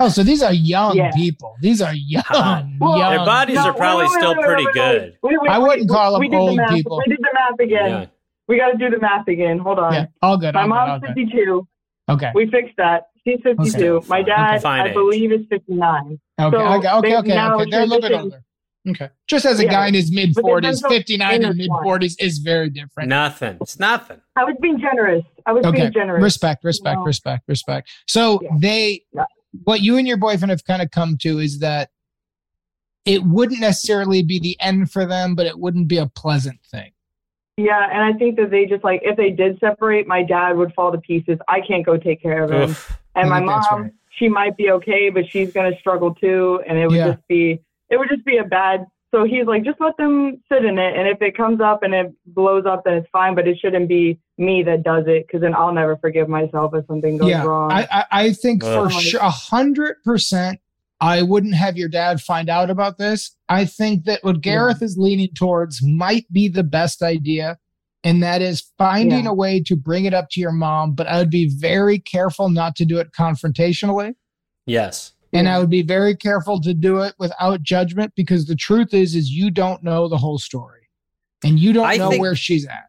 Oh, 0.00 0.08
so 0.08 0.22
these 0.24 0.42
are 0.42 0.52
young 0.54 0.96
Yeah. 0.96 1.10
people. 1.14 1.54
These 1.60 1.82
are 1.82 1.92
young, 1.94 2.78
Well, 2.80 2.98
young. 2.98 3.10
Their 3.14 3.24
bodies 3.26 3.56
No, 3.56 3.66
are 3.66 3.74
probably 3.74 4.04
wait, 4.04 4.10
wait, 4.10 4.18
still 4.20 4.34
wait, 4.36 4.46
pretty 4.46 4.64
wait, 4.66 4.74
wait, 4.74 4.90
good. 5.00 5.16
wait, 5.22 5.36
wait, 5.42 5.50
I 5.50 5.58
wouldn't 5.58 5.80
we- 5.82 5.86
call 5.94 6.12
them 6.12 6.20
we 6.20 6.28
did 6.28 6.36
the 6.36 6.40
old 6.40 6.56
math- 6.56 6.70
people. 6.70 7.02
We 7.06 7.10
did 7.14 7.20
the 7.20 7.30
math 7.34 7.60
again. 7.60 7.90
Yeah. 7.90 8.06
we 8.48 8.56
got 8.58 8.70
to 8.72 8.78
do 8.78 8.90
the 8.90 8.98
math 8.98 9.28
again. 9.28 9.58
Hold 9.58 9.78
on. 9.78 9.92
Yeah, 9.92 10.06
all 10.22 10.36
good. 10.38 10.54
My 10.54 10.62
all 10.62 10.68
mom's 10.68 11.00
good, 11.02 11.08
all 11.10 11.14
good. 11.14 11.24
52. 11.30 11.68
Okay. 12.10 12.30
We 12.34 12.50
fixed 12.50 12.76
that. 12.78 13.08
She's 13.24 13.38
52. 13.44 13.96
Okay. 13.96 14.06
My 14.08 14.22
dad, 14.22 14.60
Fine 14.62 14.80
I 14.88 14.92
believe, 14.92 15.30
is 15.30 15.42
59. 15.48 16.18
Okay, 16.40 16.56
So 16.56 16.62
okay, 16.62 16.88
okay, 16.88 17.00
they've 17.10 17.18
okay, 17.18 17.28
now 17.34 17.54
okay. 17.60 17.70
They're 17.70 17.82
a 17.82 17.86
little 17.86 18.08
bit 18.08 18.18
older. 18.18 18.42
Okay. 18.88 19.08
Just 19.28 19.44
as 19.44 19.60
a 19.60 19.64
Yeah. 19.64 19.70
guy 19.70 19.86
in 19.88 19.94
his 19.94 20.10
mid 20.12 20.34
But 20.34 20.44
they've 20.44 20.62
done 20.62 20.74
40s, 20.74 20.88
59 20.88 21.44
and 21.44 21.56
mid 21.56 21.70
40s 21.70 22.16
is 22.20 22.38
very 22.38 22.68
different. 22.68 23.08
Nothing. 23.08 23.58
It's 23.60 23.78
nothing. 23.78 24.20
I 24.36 24.44
was 24.44 24.56
being 24.60 24.80
generous. 24.80 25.24
I 25.46 25.52
was 25.52 25.64
Okay. 25.64 25.82
being 25.82 25.92
generous. 25.92 26.22
Respect, 26.22 26.64
respect, 26.64 26.98
No. 26.98 27.04
respect, 27.04 27.44
respect. 27.48 27.88
So 28.08 28.40
Yeah. 28.42 28.48
they, 28.58 29.02
Yeah. 29.12 29.24
what 29.64 29.82
you 29.82 29.98
and 29.98 30.08
your 30.08 30.16
boyfriend 30.16 30.50
have 30.50 30.64
kind 30.64 30.82
of 30.82 30.90
come 30.90 31.16
to 31.18 31.38
is 31.38 31.60
that 31.60 31.90
it 33.04 33.22
wouldn't 33.24 33.60
necessarily 33.60 34.22
be 34.22 34.38
the 34.40 34.56
end 34.60 34.90
for 34.90 35.04
them, 35.06 35.34
but 35.36 35.46
it 35.46 35.58
wouldn't 35.58 35.86
be 35.88 35.98
a 35.98 36.06
pleasant 36.06 36.58
thing. 36.70 36.90
Yeah, 37.56 37.88
and 37.92 38.02
I 38.02 38.16
think 38.18 38.36
that 38.36 38.50
they 38.50 38.64
just 38.66 38.82
like 38.82 39.02
if 39.04 39.16
they 39.16 39.30
did 39.30 39.58
separate, 39.60 40.06
my 40.06 40.22
dad 40.22 40.56
would 40.56 40.72
fall 40.74 40.90
to 40.90 40.98
pieces. 40.98 41.38
I 41.48 41.60
can't 41.60 41.84
go 41.84 41.96
take 41.98 42.22
care 42.22 42.44
of 42.44 42.50
him, 42.50 42.70
Oof. 42.70 42.98
and 43.14 43.26
I 43.26 43.40
my 43.40 43.44
mom, 43.44 43.82
right. 43.82 43.92
she 44.10 44.28
might 44.28 44.56
be 44.56 44.70
okay, 44.70 45.10
but 45.10 45.28
she's 45.28 45.52
gonna 45.52 45.78
struggle 45.78 46.14
too, 46.14 46.62
and 46.66 46.78
it 46.78 46.86
would 46.88 46.96
Yeah. 46.96 47.12
just 47.12 47.28
be 47.28 47.60
it 47.92 47.98
would 47.98 48.08
just 48.08 48.24
be 48.24 48.38
a 48.38 48.44
bad. 48.44 48.86
So 49.14 49.24
he's 49.24 49.46
like, 49.46 49.62
just 49.62 49.78
let 49.78 49.94
them 49.98 50.42
sit 50.50 50.64
in 50.64 50.78
it, 50.78 50.96
and 50.96 51.06
if 51.06 51.20
it 51.20 51.36
comes 51.36 51.60
up 51.60 51.82
and 51.82 51.92
it 51.92 52.14
blows 52.24 52.64
up, 52.64 52.82
then 52.84 52.94
it's 52.94 53.08
fine. 53.12 53.34
But 53.34 53.46
it 53.46 53.58
shouldn't 53.60 53.86
be 53.86 54.18
me 54.38 54.62
that 54.62 54.82
does 54.82 55.04
it, 55.06 55.26
because 55.26 55.42
then 55.42 55.54
I'll 55.54 55.74
never 55.74 55.98
forgive 55.98 56.30
myself 56.30 56.72
if 56.74 56.86
something 56.86 57.18
goes 57.18 57.28
yeah, 57.28 57.44
wrong. 57.44 57.70
I, 57.70 57.86
I, 57.92 58.04
I 58.10 58.32
think 58.32 58.62
for 58.62 58.88
sure, 58.88 59.20
a 59.20 59.28
hundred 59.28 59.96
percent, 60.02 60.60
I 60.98 61.20
wouldn't 61.20 61.54
have 61.54 61.76
your 61.76 61.90
dad 61.90 62.22
find 62.22 62.48
out 62.48 62.70
about 62.70 62.96
this. 62.96 63.36
I 63.50 63.66
think 63.66 64.04
that 64.04 64.24
what 64.24 64.40
Gareth 64.40 64.80
is 64.80 64.96
leaning 64.96 65.34
towards 65.34 65.82
might 65.82 66.24
be 66.32 66.48
the 66.48 66.64
best 66.64 67.02
idea, 67.02 67.58
and 68.02 68.22
that 68.22 68.40
is 68.40 68.72
finding 68.78 69.24
Yeah. 69.24 69.30
a 69.30 69.34
way 69.34 69.62
to 69.66 69.76
bring 69.76 70.06
it 70.06 70.14
up 70.14 70.30
to 70.30 70.40
your 70.40 70.52
mom. 70.52 70.94
But 70.94 71.06
I 71.06 71.18
would 71.18 71.28
be 71.28 71.54
very 71.54 71.98
careful 71.98 72.48
not 72.48 72.76
to 72.76 72.86
do 72.86 72.96
it 72.96 73.10
confrontationally. 73.12 74.14
Yes. 74.64 75.12
And 75.32 75.48
I 75.48 75.58
would 75.58 75.70
be 75.70 75.82
very 75.82 76.14
careful 76.16 76.60
to 76.60 76.74
do 76.74 77.00
it 77.02 77.14
without 77.18 77.62
judgment 77.62 78.12
because 78.14 78.46
the 78.46 78.56
truth 78.56 78.92
is 78.94 79.14
is 79.14 79.30
you 79.30 79.50
don't 79.50 79.82
know 79.82 80.08
the 80.08 80.18
whole 80.18 80.38
story 80.38 80.88
and 81.44 81.58
you 81.58 81.72
don't 81.72 81.86
I 81.86 81.96
know 81.96 82.10
think- 82.10 82.20
where 82.22 82.34
she's 82.36 82.66
at. 82.66 82.84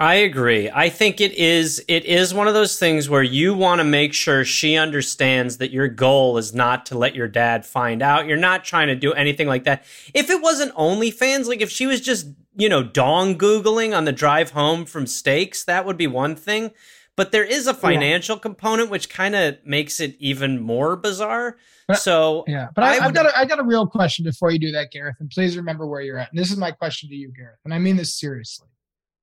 I 0.00 0.14
agree. 0.16 0.68
I 0.68 0.88
think 0.88 1.20
it 1.20 1.32
is 1.34 1.84
it 1.86 2.04
is 2.06 2.34
one 2.34 2.48
of 2.48 2.54
those 2.54 2.76
things 2.76 3.08
where 3.08 3.22
you 3.22 3.54
want 3.54 3.78
to 3.78 3.84
make 3.84 4.14
sure 4.14 4.44
she 4.44 4.76
understands 4.76 5.58
that 5.58 5.70
your 5.70 5.86
goal 5.86 6.38
is 6.38 6.52
not 6.52 6.86
to 6.86 6.98
let 6.98 7.14
your 7.14 7.28
dad 7.28 7.64
find 7.64 8.02
out. 8.02 8.26
You're 8.26 8.36
not 8.36 8.64
trying 8.64 8.88
to 8.88 8.96
do 8.96 9.12
anything 9.12 9.46
like 9.46 9.62
that. 9.62 9.84
If 10.12 10.28
it 10.28 10.42
wasn't 10.42 10.74
OnlyFans, 10.74 11.46
like 11.46 11.60
if 11.60 11.70
she 11.70 11.86
was 11.86 12.00
just, 12.00 12.26
you 12.56 12.68
know, 12.68 12.82
dong 12.82 13.38
googling 13.38 13.96
on 13.96 14.04
the 14.04 14.10
drive 14.10 14.50
home 14.50 14.86
from 14.86 15.06
steaks, 15.06 15.62
that 15.64 15.86
would 15.86 15.96
be 15.98 16.08
one 16.08 16.34
thing. 16.34 16.72
But 17.16 17.30
there 17.30 17.44
is 17.44 17.66
a 17.66 17.74
financial 17.74 18.38
component 18.38 18.88
which 18.88 19.10
kind 19.10 19.34
of 19.34 19.58
makes 19.66 20.00
it 20.00 20.16
even 20.18 20.60
more 20.60 20.96
bizarre. 20.96 21.56
But- 21.86 21.98
So 21.98 22.44
Yeah, 22.46 22.68
but 22.74 22.84
I, 22.84 23.04
would- 23.04 23.14
got 23.14 23.26
a, 23.26 23.38
I 23.38 23.44
got 23.44 23.58
a 23.58 23.62
real 23.64 23.86
question 23.86 24.24
before 24.24 24.50
you 24.50 24.58
do 24.58 24.72
that, 24.72 24.90
Gareth, 24.90 25.16
and 25.20 25.28
please 25.28 25.56
remember 25.56 25.86
where 25.86 26.00
you're 26.00 26.16
at. 26.18 26.30
And 26.30 26.38
this 26.38 26.50
is 26.50 26.56
my 26.56 26.70
question 26.70 27.10
to 27.10 27.14
you, 27.14 27.30
Gareth, 27.36 27.58
and 27.66 27.74
I 27.74 27.78
mean 27.78 27.96
this 27.96 28.18
seriously. 28.18 28.68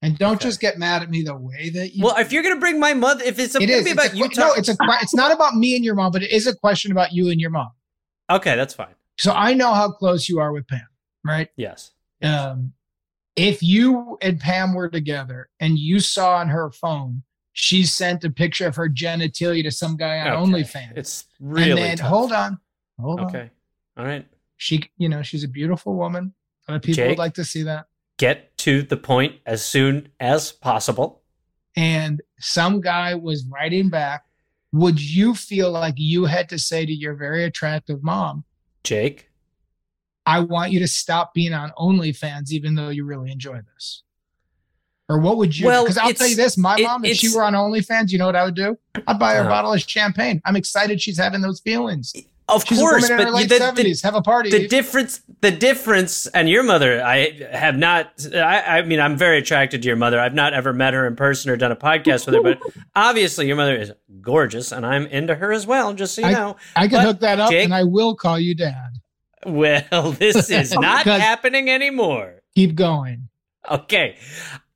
And 0.01 0.17
don't 0.17 0.35
Okay. 0.35 0.45
just 0.47 0.61
get 0.61 0.77
mad 0.77 1.01
at 1.01 1.09
me 1.09 1.23
the 1.23 1.35
way 1.35 1.69
that 1.71 1.93
you. 1.95 2.05
well, 2.05 2.15
if 2.17 2.31
you're 2.31 2.43
gonna 2.43 2.55
bring 2.59 2.79
my 2.79 2.93
mother, 2.93 3.23
if 3.25 3.37
it's 3.39 3.53
it 3.55 3.59
gonna 3.59 3.67
be 3.67 3.73
it's 3.89 3.91
about 3.91 4.13
a, 4.13 4.17
you, 4.17 4.29
no, 4.37 4.53
it's 4.53 4.69
a 4.69 4.75
it's 5.01 5.13
not 5.15 5.33
about 5.33 5.55
me 5.55 5.75
and 5.75 5.83
your 5.83 5.95
mom, 5.95 6.11
but 6.13 6.23
it 6.23 6.31
is 6.31 6.47
a 6.47 6.55
question 6.55 6.91
about 6.91 7.11
you 7.11 7.29
and 7.29 7.41
your 7.41 7.49
mom. 7.49 7.71
okay. 8.29 8.55
That's 8.55 8.73
fine. 8.73 8.93
So 9.17 9.33
I 9.33 9.53
know 9.55 9.73
how 9.73 9.91
close 9.91 10.29
you 10.29 10.39
are 10.39 10.53
with 10.53 10.67
Pam, 10.67 10.87
right? 11.25 11.49
Yes. 11.57 11.91
um, 12.23 12.71
if 13.35 13.61
you 13.63 14.17
and 14.21 14.39
Pam 14.39 14.73
were 14.73 14.89
together 14.89 15.49
and 15.59 15.77
you 15.77 15.99
saw 15.99 16.35
on 16.37 16.47
her 16.49 16.71
phone 16.71 17.23
she 17.61 17.83
sent 17.83 18.23
a 18.23 18.29
picture 18.29 18.65
of 18.67 18.75
her 18.77 18.87
genitalia 18.87 19.63
to 19.63 19.69
some 19.71 19.97
guy 19.97 20.19
on 20.19 20.27
Okay. 20.27 20.63
OnlyFans, 20.63 20.93
It's 20.97 21.25
really 21.41 21.71
and 21.71 21.77
then 21.77 21.97
tough. 21.97 22.07
hold 22.07 22.31
on, 22.31 22.57
hold 22.97 23.19
on, 23.19 23.25
Okay. 23.27 23.49
All 23.97 24.05
right. 24.05 24.25
she, 24.55 24.89
you 24.97 25.09
know, 25.09 25.21
she's 25.21 25.43
a 25.43 25.47
beautiful 25.49 25.93
woman. 25.95 26.33
Other 26.69 26.79
people 26.79 26.95
Jake? 26.95 27.09
would 27.09 27.17
like 27.17 27.33
to 27.33 27.43
see 27.43 27.63
that. 27.63 27.87
Get 28.17 28.57
to 28.59 28.83
the 28.83 28.95
point 28.95 29.35
as 29.45 29.61
soon 29.65 30.07
as 30.21 30.53
possible. 30.53 31.21
And 31.75 32.21
some 32.39 32.79
guy 32.79 33.13
was 33.15 33.45
writing 33.45 33.89
back. 33.89 34.23
Would 34.71 35.01
you 35.01 35.35
feel 35.35 35.69
like 35.71 35.95
you 35.97 36.25
had 36.25 36.47
to 36.49 36.59
say 36.59 36.85
to 36.85 36.93
your 36.93 37.15
very 37.15 37.43
attractive 37.43 38.01
mom, 38.03 38.45
Jake, 38.85 39.29
I 40.25 40.39
want 40.39 40.71
you 40.71 40.79
to 40.79 40.87
stop 40.87 41.33
being 41.33 41.53
on 41.53 41.71
OnlyFans, 41.77 42.51
even 42.51 42.75
though 42.75 42.89
you 42.89 43.03
really 43.03 43.31
enjoy 43.31 43.59
this? 43.73 44.03
Or 45.09 45.17
what 45.17 45.37
would 45.37 45.57
you? 45.57 45.65
Well, 45.65 45.83
Because 45.83 45.97
I'll 45.97 46.13
tell 46.13 46.27
you 46.27 46.35
this: 46.35 46.57
my 46.57 46.75
it- 46.77 46.83
mom, 46.83 47.03
if 47.03 47.17
she 47.17 47.35
were 47.35 47.43
on 47.43 47.53
OnlyFans, 47.53 48.11
you 48.11 48.17
know 48.19 48.27
what 48.27 48.35
I 48.35 48.45
would 48.45 48.55
do? 48.55 48.77
I'd 49.07 49.17
buy 49.19 49.33
her 49.33 49.39
a 49.39 49.41
Uh-huh. 49.41 49.49
bottle 49.49 49.73
of 49.73 49.81
champagne. 49.81 50.41
I'm 50.45 50.55
excited 50.55 51.01
she's 51.01 51.17
having 51.17 51.41
those 51.41 51.59
feelings. 51.59 52.13
of 52.47 52.63
She's 52.65 52.79
course, 52.79 53.09
a 53.09 53.09
woman 53.09 53.11
in 53.11 53.17
but 53.17 53.23
her 53.23 53.29
you- 53.29 53.35
late 53.35 53.49
the, 53.49 53.55
the, 53.55 53.59
seventies. 53.59 54.01
Have 54.03 54.15
a 54.15 54.21
party. 54.21 54.49
the 54.51 54.67
difference, 54.67 55.21
the 55.41 55.51
difference, 55.51 56.25
and 56.27 56.47
your 56.49 56.61
mother, 56.63 57.03
I 57.03 57.31
have 57.51 57.75
not. 57.77 58.11
I, 58.35 58.79
I 58.79 58.81
mean, 58.83 58.99
I'm 58.99 59.17
very 59.17 59.39
attracted 59.39 59.81
to 59.81 59.87
your 59.87 59.97
mother. 59.97 60.19
I've 60.19 60.33
not 60.35 60.53
ever 60.53 60.73
met 60.73 60.93
her 60.93 61.07
in 61.07 61.15
person 61.15 61.49
or 61.51 61.57
done 61.57 61.71
a 61.71 61.75
podcast 61.75 62.25
with 62.27 62.35
her, 62.35 62.41
but 62.43 62.59
obviously, 62.95 63.47
your 63.47 63.55
mother 63.55 63.75
is 63.75 63.91
gorgeous, 64.21 64.71
and 64.71 64.85
I'm 64.85 65.05
into 65.07 65.33
her 65.35 65.51
as 65.51 65.65
well. 65.65 65.93
Just 65.93 66.13
so 66.15 66.21
you 66.27 66.33
know. 66.35 66.55
I 66.75 66.87
can 66.87 66.97
but, 66.99 67.05
hook 67.05 67.19
that 67.21 67.39
up, 67.39 67.49
Jake- 67.49 67.65
and 67.65 67.73
I 67.73 67.83
will 67.83 68.15
call 68.15 68.39
you 68.39 68.53
dad. 68.55 68.99
Well, 69.45 70.11
this 70.19 70.49
is 70.51 70.71
not 70.75 71.05
happening 71.05 71.69
anymore. 71.69 72.41
Keep 72.55 72.75
going. 72.75 73.29
Okay. 73.69 74.17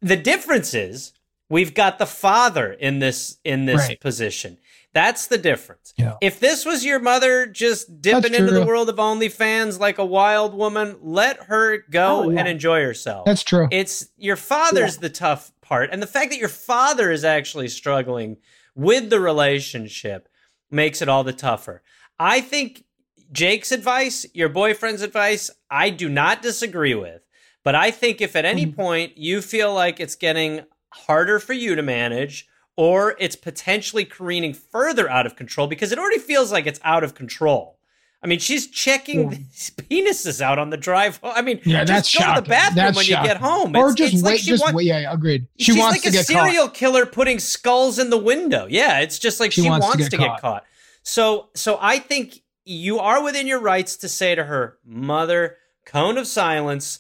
The 0.04 0.18
difference 0.18 0.74
is 0.74 1.14
we've 1.50 1.74
got 1.74 1.98
the 1.98 2.06
father 2.06 2.72
in 2.74 3.00
this 3.00 3.38
in 3.44 3.66
this 3.66 3.88
Right. 3.88 4.00
position. 4.00 4.58
That's 4.94 5.26
the 5.26 5.40
difference. 5.40 5.92
Yeah. 5.98 6.18
If 6.22 6.40
this 6.40 6.66
was 6.66 6.86
your 6.86 7.00
mother 7.00 7.48
just 7.48 8.00
dipping 8.00 8.36
into 8.36 8.52
the 8.52 8.64
world 8.64 8.90
of 8.90 8.98
OnlyFans 8.98 9.80
like 9.80 9.98
a 9.98 10.06
wild 10.06 10.54
woman, 10.54 10.98
let 11.02 11.38
her 11.44 11.80
go 11.90 12.26
Oh, 12.26 12.30
yeah. 12.30 12.40
and 12.42 12.48
enjoy 12.48 12.84
herself. 12.84 13.26
That's 13.26 13.42
true. 13.44 13.68
It's 13.72 14.10
your 14.18 14.36
father's 14.36 14.98
the 14.98 15.10
tough 15.10 15.52
part. 15.62 15.90
And 15.92 16.00
the 16.00 16.06
fact 16.08 16.30
that 16.30 16.38
your 16.38 16.48
father 16.50 17.10
is 17.10 17.26
actually 17.26 17.70
struggling 17.70 18.38
with 18.76 19.10
the 19.10 19.20
relationship 19.20 20.30
makes 20.70 21.02
it 21.02 21.10
all 21.10 21.24
the 21.24 21.34
tougher. 21.34 21.82
I 22.20 22.42
think 22.42 22.84
Jake's 23.32 23.72
advice, 23.72 24.28
your 24.36 24.50
boyfriend's 24.50 25.02
advice, 25.02 25.50
I 25.72 25.90
do 25.90 26.08
not 26.08 26.44
disagree 26.44 26.94
with. 26.94 27.23
But 27.64 27.76
I 27.76 27.92
think 27.92 28.22
if 28.22 28.36
at 28.36 28.46
any 28.46 28.66
mm-hmm. 28.66 28.76
point 28.76 29.18
you 29.18 29.42
feel 29.42 29.74
like 29.74 30.00
it's 30.00 30.16
getting 30.16 30.66
harder 30.90 31.40
for 31.40 31.54
you 31.54 31.76
to 31.76 31.82
manage 31.82 32.48
or 32.76 33.16
it's 33.20 33.36
potentially 33.36 34.06
careening 34.06 34.54
further 34.54 35.10
out 35.10 35.26
of 35.26 35.36
control 35.36 35.68
because 35.68 35.92
it 35.92 36.00
already 36.00 36.20
feels 36.20 36.52
like 36.52 36.66
it's 36.68 36.80
out 36.84 37.04
of 37.04 37.16
control. 37.16 37.78
I 38.22 38.28
mean, 38.28 38.40
she's 38.40 38.68
checking 38.68 39.30
these 39.30 39.72
penises 39.78 40.40
out 40.40 40.58
on 40.58 40.70
the 40.70 40.78
drive 40.78 41.18
home. 41.18 41.34
I 41.36 41.42
mean, 41.42 41.60
Yeah, 41.66 41.84
just 41.84 42.14
that's 42.14 42.18
go 42.26 42.36
to 42.36 42.42
the 42.42 42.48
bathroom 42.50 42.76
That's 42.76 42.96
when 42.98 43.06
you 43.06 43.12
get 43.16 43.26
shocking. 43.38 43.42
home. 43.42 43.76
Or 43.76 43.90
It's- 43.92 43.96
just 43.96 44.14
it's 44.14 44.24
like 44.24 44.32
wait. 44.34 44.40
she 44.42 44.50
just 44.50 44.74
wait. 44.74 44.86
Yeah, 44.86 45.14
agreed. 45.14 45.46
She 45.58 45.66
She's 45.74 45.78
wants 45.78 45.96
like 45.96 46.02
to 46.04 46.10
a 46.10 46.12
get 46.12 46.26
serial 46.26 46.68
caught. 46.68 46.74
killer 46.74 47.06
putting 47.06 47.40
skulls 47.40 48.00
in 48.00 48.10
the 48.10 48.18
window. 48.18 48.66
Yeah, 48.70 49.00
it's 49.02 49.20
just 49.20 49.40
like 49.42 49.52
She 49.52 49.62
she, 49.64 49.70
wants 49.70 49.86
wants, 49.88 50.06
to 50.06 50.10
to, 50.10 50.18
get 50.18 50.24
get, 50.24 50.30
caught. 50.32 50.42
caught. 50.42 50.64
So, 51.04 51.50
so 51.54 51.78
I 51.82 52.00
think 52.00 52.40
you 52.64 52.98
are 53.00 53.22
within 53.22 53.46
your 53.46 53.60
rights 53.60 53.98
to 53.98 54.08
say 54.10 54.36
to 54.36 54.46
her, 54.46 54.78
"Mother, 54.86 55.58
cone 55.86 56.18
of 56.18 56.26
silence. 56.26 57.00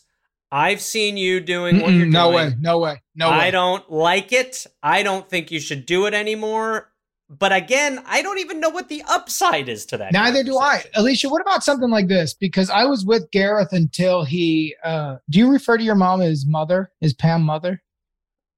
I've 0.53 0.81
seen 0.81 1.17
you 1.17 1.39
doing 1.39 1.81
what 1.81 1.91
you're 1.93 2.05
no 2.05 2.31
doing. 2.31 2.49
way. 2.51 2.55
No 2.59 2.77
way. 2.79 3.01
No 3.15 3.29
way. 3.31 3.35
I 3.35 3.51
don't 3.51 3.89
like 3.91 4.31
it. 4.31 4.65
I 4.83 5.01
don't 5.03 5.27
think 5.29 5.51
you 5.51 5.59
should 5.59 5.85
do 5.85 6.05
it 6.05 6.13
anymore." 6.13 6.89
But 7.29 7.51
again, 7.51 8.03
I 8.05 8.21
don't 8.21 8.37
even 8.39 8.59
know 8.59 8.69
what 8.69 8.89
the 8.89 9.01
upside 9.09 9.67
is 9.67 9.85
to 9.87 9.97
that. 9.97 10.13
Neither 10.13 10.43
do 10.43 10.57
I. 10.59 10.83
Alicia, 10.93 11.29
what 11.29 11.41
about 11.41 11.63
something 11.63 11.89
like 11.89 12.07
this? 12.07 12.35
Because 12.35 12.69
I 12.69 12.83
was 12.85 13.05
with 13.05 13.31
Gareth 13.31 13.73
until 13.73 14.23
he 14.23 14.75
uh 14.83 15.15
do 15.29 15.39
you 15.39 15.49
refer 15.51 15.77
to 15.77 15.83
your 15.83 15.95
mom 15.95 16.21
as 16.21 16.45
mother? 16.45 16.91
Is 17.01 17.13
Pam 17.13 17.41
mother? 17.41 17.81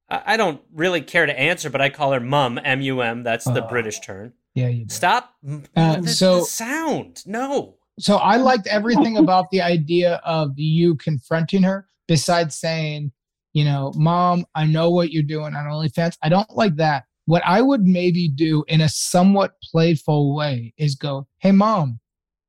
I 0.10 0.34
I 0.34 0.38
don't 0.38 0.60
really 0.74 1.00
care 1.02 1.26
to 1.26 1.40
answer, 1.40 1.70
but 1.70 1.80
I 1.80 1.90
call 1.90 2.12
her 2.12 2.20
mum, 2.20 2.60
M 2.62 2.82
U 2.82 3.00
M. 3.02 3.24
That's 3.24 3.46
the 3.46 3.64
Uh, 3.64 3.70
British 3.70 4.00
term. 4.02 4.34
Yeah, 4.56 4.68
you 4.68 4.86
do. 4.86 4.94
Stop. 4.94 5.34
Uh, 5.76 6.02
the, 6.02 6.10
so- 6.10 6.40
the 6.40 6.46
sound. 6.46 7.24
No. 7.26 7.76
So 8.00 8.18
I 8.18 8.38
liked 8.38 8.68
everything 8.68 9.18
about 9.24 9.50
the 9.52 9.62
idea 9.62 10.22
of 10.26 10.52
you 10.56 10.96
confronting 10.96 11.64
her, 11.64 11.88
besides 12.08 12.56
saying, 12.56 13.12
you 13.54 13.64
know, 13.64 13.94
mom, 13.96 14.46
I 14.54 14.66
know 14.66 14.90
what 14.90 15.12
you're 15.12 15.24
doing 15.24 15.56
on 15.56 15.66
OnlyFans. 15.66 16.18
I 16.22 16.30
don't 16.30 16.50
like 16.52 16.76
that. 16.76 17.06
What 17.26 17.42
I 17.46 17.62
would 17.62 17.84
maybe 17.84 18.28
do 18.28 18.64
in 18.68 18.82
a 18.82 18.90
somewhat 18.90 19.54
playful 19.72 20.36
way 20.36 20.74
is 20.78 20.96
go, 20.96 21.28
hey 21.40 21.52
mom, 21.52 22.00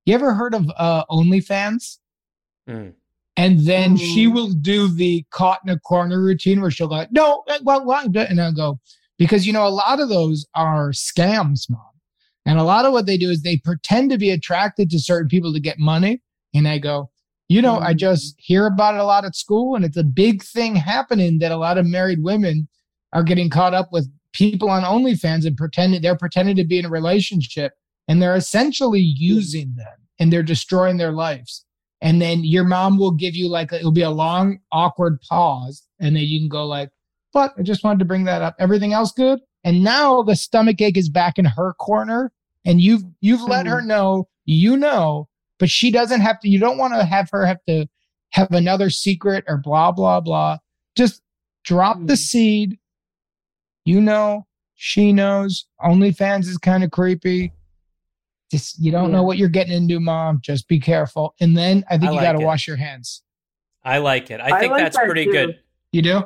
you 0.05 0.15
ever 0.15 0.35
heard 0.35 0.55
of 0.55 0.71
uh 0.77 1.05
OnlyFans? 1.07 1.99
Mm. 2.69 2.95
And 3.39 3.61
then 3.61 3.97
she 3.97 4.27
will 4.27 4.51
do 4.51 4.89
the 4.89 5.25
caught 5.31 5.61
in 5.65 5.71
a 5.71 5.79
corner 5.79 6.21
routine 6.21 6.61
where 6.61 6.71
she'll 6.71 6.89
go, 6.89 7.05
no, 7.11 7.45
well, 7.63 7.85
well, 7.85 8.11
and 8.15 8.41
I'll 8.41 8.53
go, 8.53 8.81
because 9.19 9.47
you 9.47 9.53
know, 9.53 9.67
a 9.67 9.69
lot 9.69 10.01
of 10.01 10.09
those 10.09 10.47
are 10.55 10.91
scams, 10.91 11.69
mom. 11.69 11.81
And 12.47 12.59
a 12.59 12.65
lot 12.65 12.85
of 12.85 12.93
what 12.93 13.07
they 13.07 13.19
do 13.19 13.29
is 13.29 13.43
they 13.43 13.59
pretend 13.59 14.11
to 14.11 14.19
be 14.19 14.31
attracted 14.31 14.89
to 14.91 15.01
certain 15.01 15.29
people 15.29 15.53
to 15.53 15.61
get 15.61 15.79
money. 15.79 16.23
And 16.55 16.67
I 16.69 16.79
go, 16.79 17.11
you 17.49 17.61
know, 17.61 17.79
I 17.79 17.93
mm. 17.93 17.99
just 17.99 18.35
hear 18.39 18.67
about 18.67 18.95
it 18.95 19.01
a 19.01 19.05
lot 19.05 19.25
at 19.25 19.37
school, 19.37 19.75
and 19.77 19.85
it's 19.85 19.97
a 19.97 20.05
big 20.05 20.43
thing 20.43 20.75
happening 20.77 21.39
that 21.39 21.53
a 21.53 21.57
lot 21.57 21.79
of 21.79 21.87
married 21.87 22.23
women 22.23 22.69
are 23.13 23.23
getting 23.23 23.51
caught 23.51 23.75
up 23.75 23.89
with 23.93 24.11
people 24.33 24.69
on 24.69 24.83
OnlyFans 24.83 25.47
and 25.47 25.57
pretending 25.57 26.03
they're 26.03 26.17
pretending 26.17 26.57
to 26.57 26.65
be 26.65 26.79
in 26.79 26.85
a 26.85 26.91
relationship 26.91 27.73
and 28.09 28.21
they're 28.21 28.37
essentially 28.37 29.01
using 29.01 29.75
them 29.77 29.97
and 30.19 30.33
they're 30.33 30.43
destroying 30.43 30.97
their 30.97 31.13
lives. 31.13 31.65
And 32.03 32.21
then 32.21 32.45
your 32.45 32.65
mom 32.65 32.99
will 32.99 33.13
give 33.13 33.35
you 33.35 33.49
like, 33.49 33.73
it'll 33.73 33.93
be 33.93 34.03
a 34.03 34.11
long, 34.11 34.59
awkward 34.71 35.21
pause. 35.23 35.83
And 35.99 36.15
then 36.15 36.25
you 36.25 36.39
can 36.39 36.49
go 36.49 36.67
like, 36.67 36.91
but 37.33 37.55
I 37.59 37.63
just 37.63 37.83
wanted 37.83 38.01
to 38.01 38.05
bring 38.05 38.25
that 38.25 38.43
up. 38.43 38.55
Everything 38.59 38.93
else 38.93 39.13
good? 39.13 39.41
And 39.65 39.83
now 39.83 40.23
the 40.23 40.37
stomach 40.37 40.81
ache 40.81 40.99
is 40.99 41.09
back 41.09 41.39
in 41.39 41.47
her 41.47 41.73
corner 41.75 42.33
and 42.67 42.81
you've, 42.81 43.03
you've 43.21 43.43
let 43.43 43.67
hmm. 43.67 43.73
her 43.73 43.83
know, 43.83 44.29
you 44.45 44.77
know, 44.77 45.29
but 45.59 45.71
she 45.71 45.91
doesn't 45.91 46.21
have 46.21 46.39
to, 46.41 46.49
you 46.49 46.59
don't 46.59 46.77
want 46.77 46.93
to 46.93 47.05
have 47.05 47.31
her 47.31 47.47
have 47.47 47.65
to 47.67 47.87
have 48.33 48.51
another 48.51 48.91
secret 48.91 49.45
or 49.49 49.57
blah, 49.57 49.93
blah, 49.93 50.21
blah. 50.21 50.59
Just 50.97 51.23
drop 51.65 51.97
the 52.01 52.15
hmm. 52.15 52.17
seed. 52.17 52.79
You 53.85 54.01
know, 54.01 54.47
she 54.75 55.13
knows. 55.13 55.67
OnlyFans 55.81 56.47
is 56.47 56.59
kind 56.59 56.85
of 56.85 56.91
creepy. 56.91 57.53
Just 58.51 58.79
you 58.79 58.93
don't 58.93 59.11
know 59.11 59.21
hmm. 59.21 59.27
what 59.27 59.39
you're 59.39 59.49
getting 59.49 59.73
into, 59.73 59.99
mom. 60.01 60.41
Just 60.43 60.69
be 60.69 60.79
careful. 60.79 61.35
And 61.41 61.57
then 61.57 61.85
I 61.89 61.99
think 61.99 62.11
I 62.11 62.13
you 62.13 62.17
like 62.17 62.25
got 62.25 62.39
to 62.39 62.45
wash 62.45 62.67
your 62.67 62.77
hands. 62.77 63.23
I 63.85 63.99
like 63.99 64.31
it. 64.31 64.41
I 64.41 64.57
I 64.57 64.61
think 64.61 64.73
like 64.73 64.83
that's 64.83 64.97
that 64.97 65.07
pretty 65.07 65.25
too. 65.25 65.33
good. 65.33 65.61
You 65.93 66.03
do? 66.03 66.23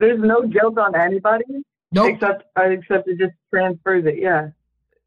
There's 0.00 0.20
no 0.20 0.42
guilt 0.42 0.78
on 0.78 0.94
anybody 0.94 1.44
Nope. 1.92 2.14
except 2.14 2.44
except 2.56 3.08
it 3.08 3.18
just 3.18 3.32
transfers 3.52 4.04
it. 4.06 4.16
Yeah. 4.18 4.48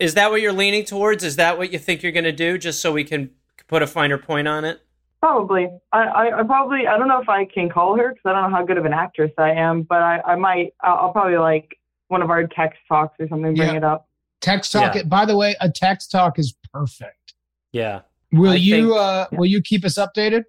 Is 0.01 0.15
that 0.15 0.31
what 0.31 0.41
you're 0.41 0.51
leaning 0.51 0.83
towards? 0.83 1.23
Is 1.23 1.35
that 1.35 1.57
what 1.59 1.71
you 1.71 1.77
think 1.77 2.01
you're 2.01 2.11
going 2.11 2.23
to 2.23 2.31
do 2.31 2.57
just 2.57 2.81
so 2.81 2.91
we 2.91 3.03
can 3.03 3.29
put 3.67 3.83
a 3.83 3.87
finer 3.87 4.17
point 4.17 4.47
on 4.47 4.65
it? 4.65 4.81
Probably. 5.21 5.69
I, 5.93 5.99
I, 5.99 6.39
I 6.39 6.43
probably 6.43 6.87
I 6.87 6.97
don't 6.97 7.07
know 7.07 7.21
if 7.21 7.29
I 7.29 7.45
can 7.45 7.69
call 7.69 7.95
her 7.97 8.09
because 8.09 8.23
I 8.25 8.31
don't 8.33 8.49
know 8.49 8.57
how 8.57 8.65
good 8.65 8.79
of 8.79 8.85
an 8.85 8.93
actress 8.93 9.31
I 9.37 9.51
am, 9.51 9.83
but 9.83 10.01
I, 10.01 10.19
I 10.25 10.35
might 10.35 10.73
I'll, 10.81 10.95
I'll 10.95 11.11
probably 11.11 11.37
like 11.37 11.77
one 12.07 12.23
of 12.23 12.31
our 12.31 12.47
text 12.47 12.79
talks 12.89 13.15
or 13.19 13.27
something 13.27 13.53
bring 13.53 13.69
Yeah. 13.69 13.75
it 13.75 13.83
up. 13.83 14.07
Text 14.41 14.71
talk. 14.71 14.95
Yeah. 14.95 15.03
By 15.03 15.25
the 15.25 15.37
way, 15.37 15.55
a 15.61 15.69
text 15.69 16.09
talk 16.09 16.39
is 16.39 16.55
perfect. 16.73 17.35
Yeah. 17.71 18.01
Will 18.31 18.53
I 18.53 18.55
you? 18.55 18.87
think- 18.89 18.97
uh 18.97 19.27
Will 19.33 19.45
you 19.45 19.61
keep 19.61 19.85
us 19.85 19.99
updated? 19.99 20.45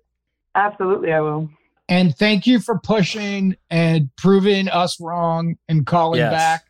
Absolutely, 0.55 1.13
I 1.13 1.21
will. 1.21 1.51
And 1.91 2.17
thank 2.17 2.47
you 2.47 2.59
for 2.59 2.79
pushing 2.79 3.57
and 3.69 4.09
proving 4.17 4.69
us 4.71 4.99
wrong 4.99 5.57
and 5.69 5.85
calling 5.85 6.21
Yes. 6.21 6.33
back. 6.33 6.65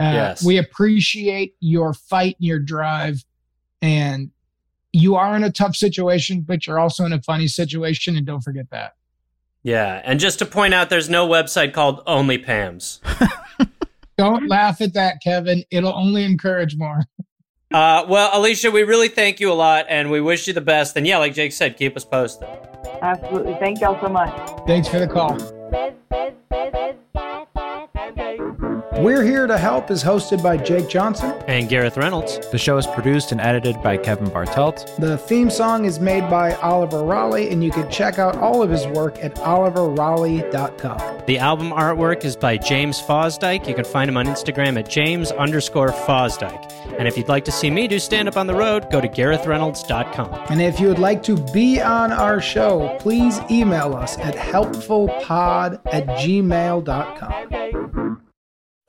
Uh, 0.00 0.12
Yes. 0.12 0.44
We 0.44 0.56
appreciate 0.58 1.54
your 1.60 1.92
fight 1.92 2.36
and 2.38 2.46
your 2.46 2.58
drive. 2.58 3.24
And 3.82 4.30
you 4.92 5.16
are 5.16 5.36
in 5.36 5.44
a 5.44 5.52
tough 5.52 5.76
situation, 5.76 6.40
but 6.40 6.66
you're 6.66 6.78
also 6.78 7.04
in 7.04 7.12
a 7.12 7.22
funny 7.22 7.46
situation. 7.48 8.16
And 8.16 8.26
don't 8.26 8.40
forget 8.40 8.70
that. 8.70 8.94
Yeah. 9.62 10.00
And 10.04 10.18
just 10.18 10.38
to 10.38 10.46
point 10.46 10.74
out, 10.74 10.88
there's 10.90 11.10
no 11.10 11.28
website 11.28 11.72
called 11.72 12.02
Only 12.06 12.38
Pam's. 12.38 13.00
Don't 14.18 14.48
laugh 14.48 14.82
at 14.82 14.92
that, 14.94 15.22
Kevin. 15.22 15.64
It'll 15.70 15.94
only 15.94 16.24
encourage 16.24 16.76
more. 16.76 17.04
Uh, 17.72 18.04
well, 18.08 18.28
Alicia, 18.36 18.68
we 18.68 18.82
really 18.82 19.06
thank 19.06 19.38
you 19.38 19.52
a 19.52 19.54
lot 19.54 19.86
and 19.88 20.10
we 20.10 20.20
wish 20.20 20.48
you 20.48 20.52
the 20.52 20.60
best. 20.60 20.96
And 20.96 21.06
yeah, 21.06 21.18
like 21.18 21.34
Jake 21.34 21.52
said, 21.52 21.76
keep 21.76 21.96
us 21.96 22.04
posted. 22.04 22.48
Absolutely. 23.00 23.54
Thank 23.60 23.80
y'all 23.80 23.96
so 24.00 24.08
much. 24.08 24.34
Thanks 24.66 24.88
for 24.88 24.98
the 24.98 25.06
call. 25.06 25.38
We're 29.00 29.24
Here 29.24 29.46
to 29.46 29.56
Help 29.56 29.90
is 29.90 30.04
hosted 30.04 30.42
by 30.42 30.58
Jake 30.58 30.90
Johnson. 30.90 31.32
And 31.48 31.70
Gareth 31.70 31.96
Reynolds. 31.96 32.38
The 32.50 32.58
show 32.58 32.76
is 32.76 32.86
produced 32.86 33.32
and 33.32 33.40
edited 33.40 33.82
by 33.82 33.96
Kevin 33.96 34.28
Bartelt. 34.28 34.94
The 34.96 35.16
theme 35.16 35.48
song 35.48 35.86
is 35.86 35.98
made 35.98 36.28
by 36.28 36.52
Oliver 36.56 37.02
Raleigh, 37.02 37.48
and 37.48 37.64
you 37.64 37.70
can 37.70 37.90
check 37.90 38.18
out 38.18 38.36
all 38.36 38.62
of 38.62 38.68
his 38.68 38.86
work 38.88 39.18
at 39.24 39.36
oliverraleigh.com. 39.36 41.22
The 41.24 41.38
album 41.38 41.70
artwork 41.70 42.26
is 42.26 42.36
by 42.36 42.58
James 42.58 43.00
Fosdyke. 43.00 43.66
You 43.66 43.74
can 43.74 43.86
find 43.86 44.06
him 44.06 44.18
on 44.18 44.26
Instagram 44.26 44.78
at 44.78 44.90
James 44.90 45.32
underscore 45.32 45.92
Fosdyke. 45.92 46.70
And 46.98 47.08
if 47.08 47.16
you'd 47.16 47.28
like 47.28 47.46
to 47.46 47.52
see 47.52 47.70
me 47.70 47.88
do 47.88 47.98
stand 47.98 48.28
up 48.28 48.36
on 48.36 48.46
the 48.46 48.54
road, 48.54 48.90
go 48.90 49.00
to 49.00 49.08
GarethReynolds.com. 49.08 50.48
And 50.50 50.60
if 50.60 50.78
you 50.78 50.88
would 50.88 50.98
like 50.98 51.22
to 51.22 51.38
be 51.54 51.80
on 51.80 52.12
our 52.12 52.42
show, 52.42 52.98
please 53.00 53.40
email 53.50 53.94
us 53.94 54.18
at 54.18 54.34
helpfulpod 54.34 55.80
at 55.86 56.06
gmail.com. 56.06 58.19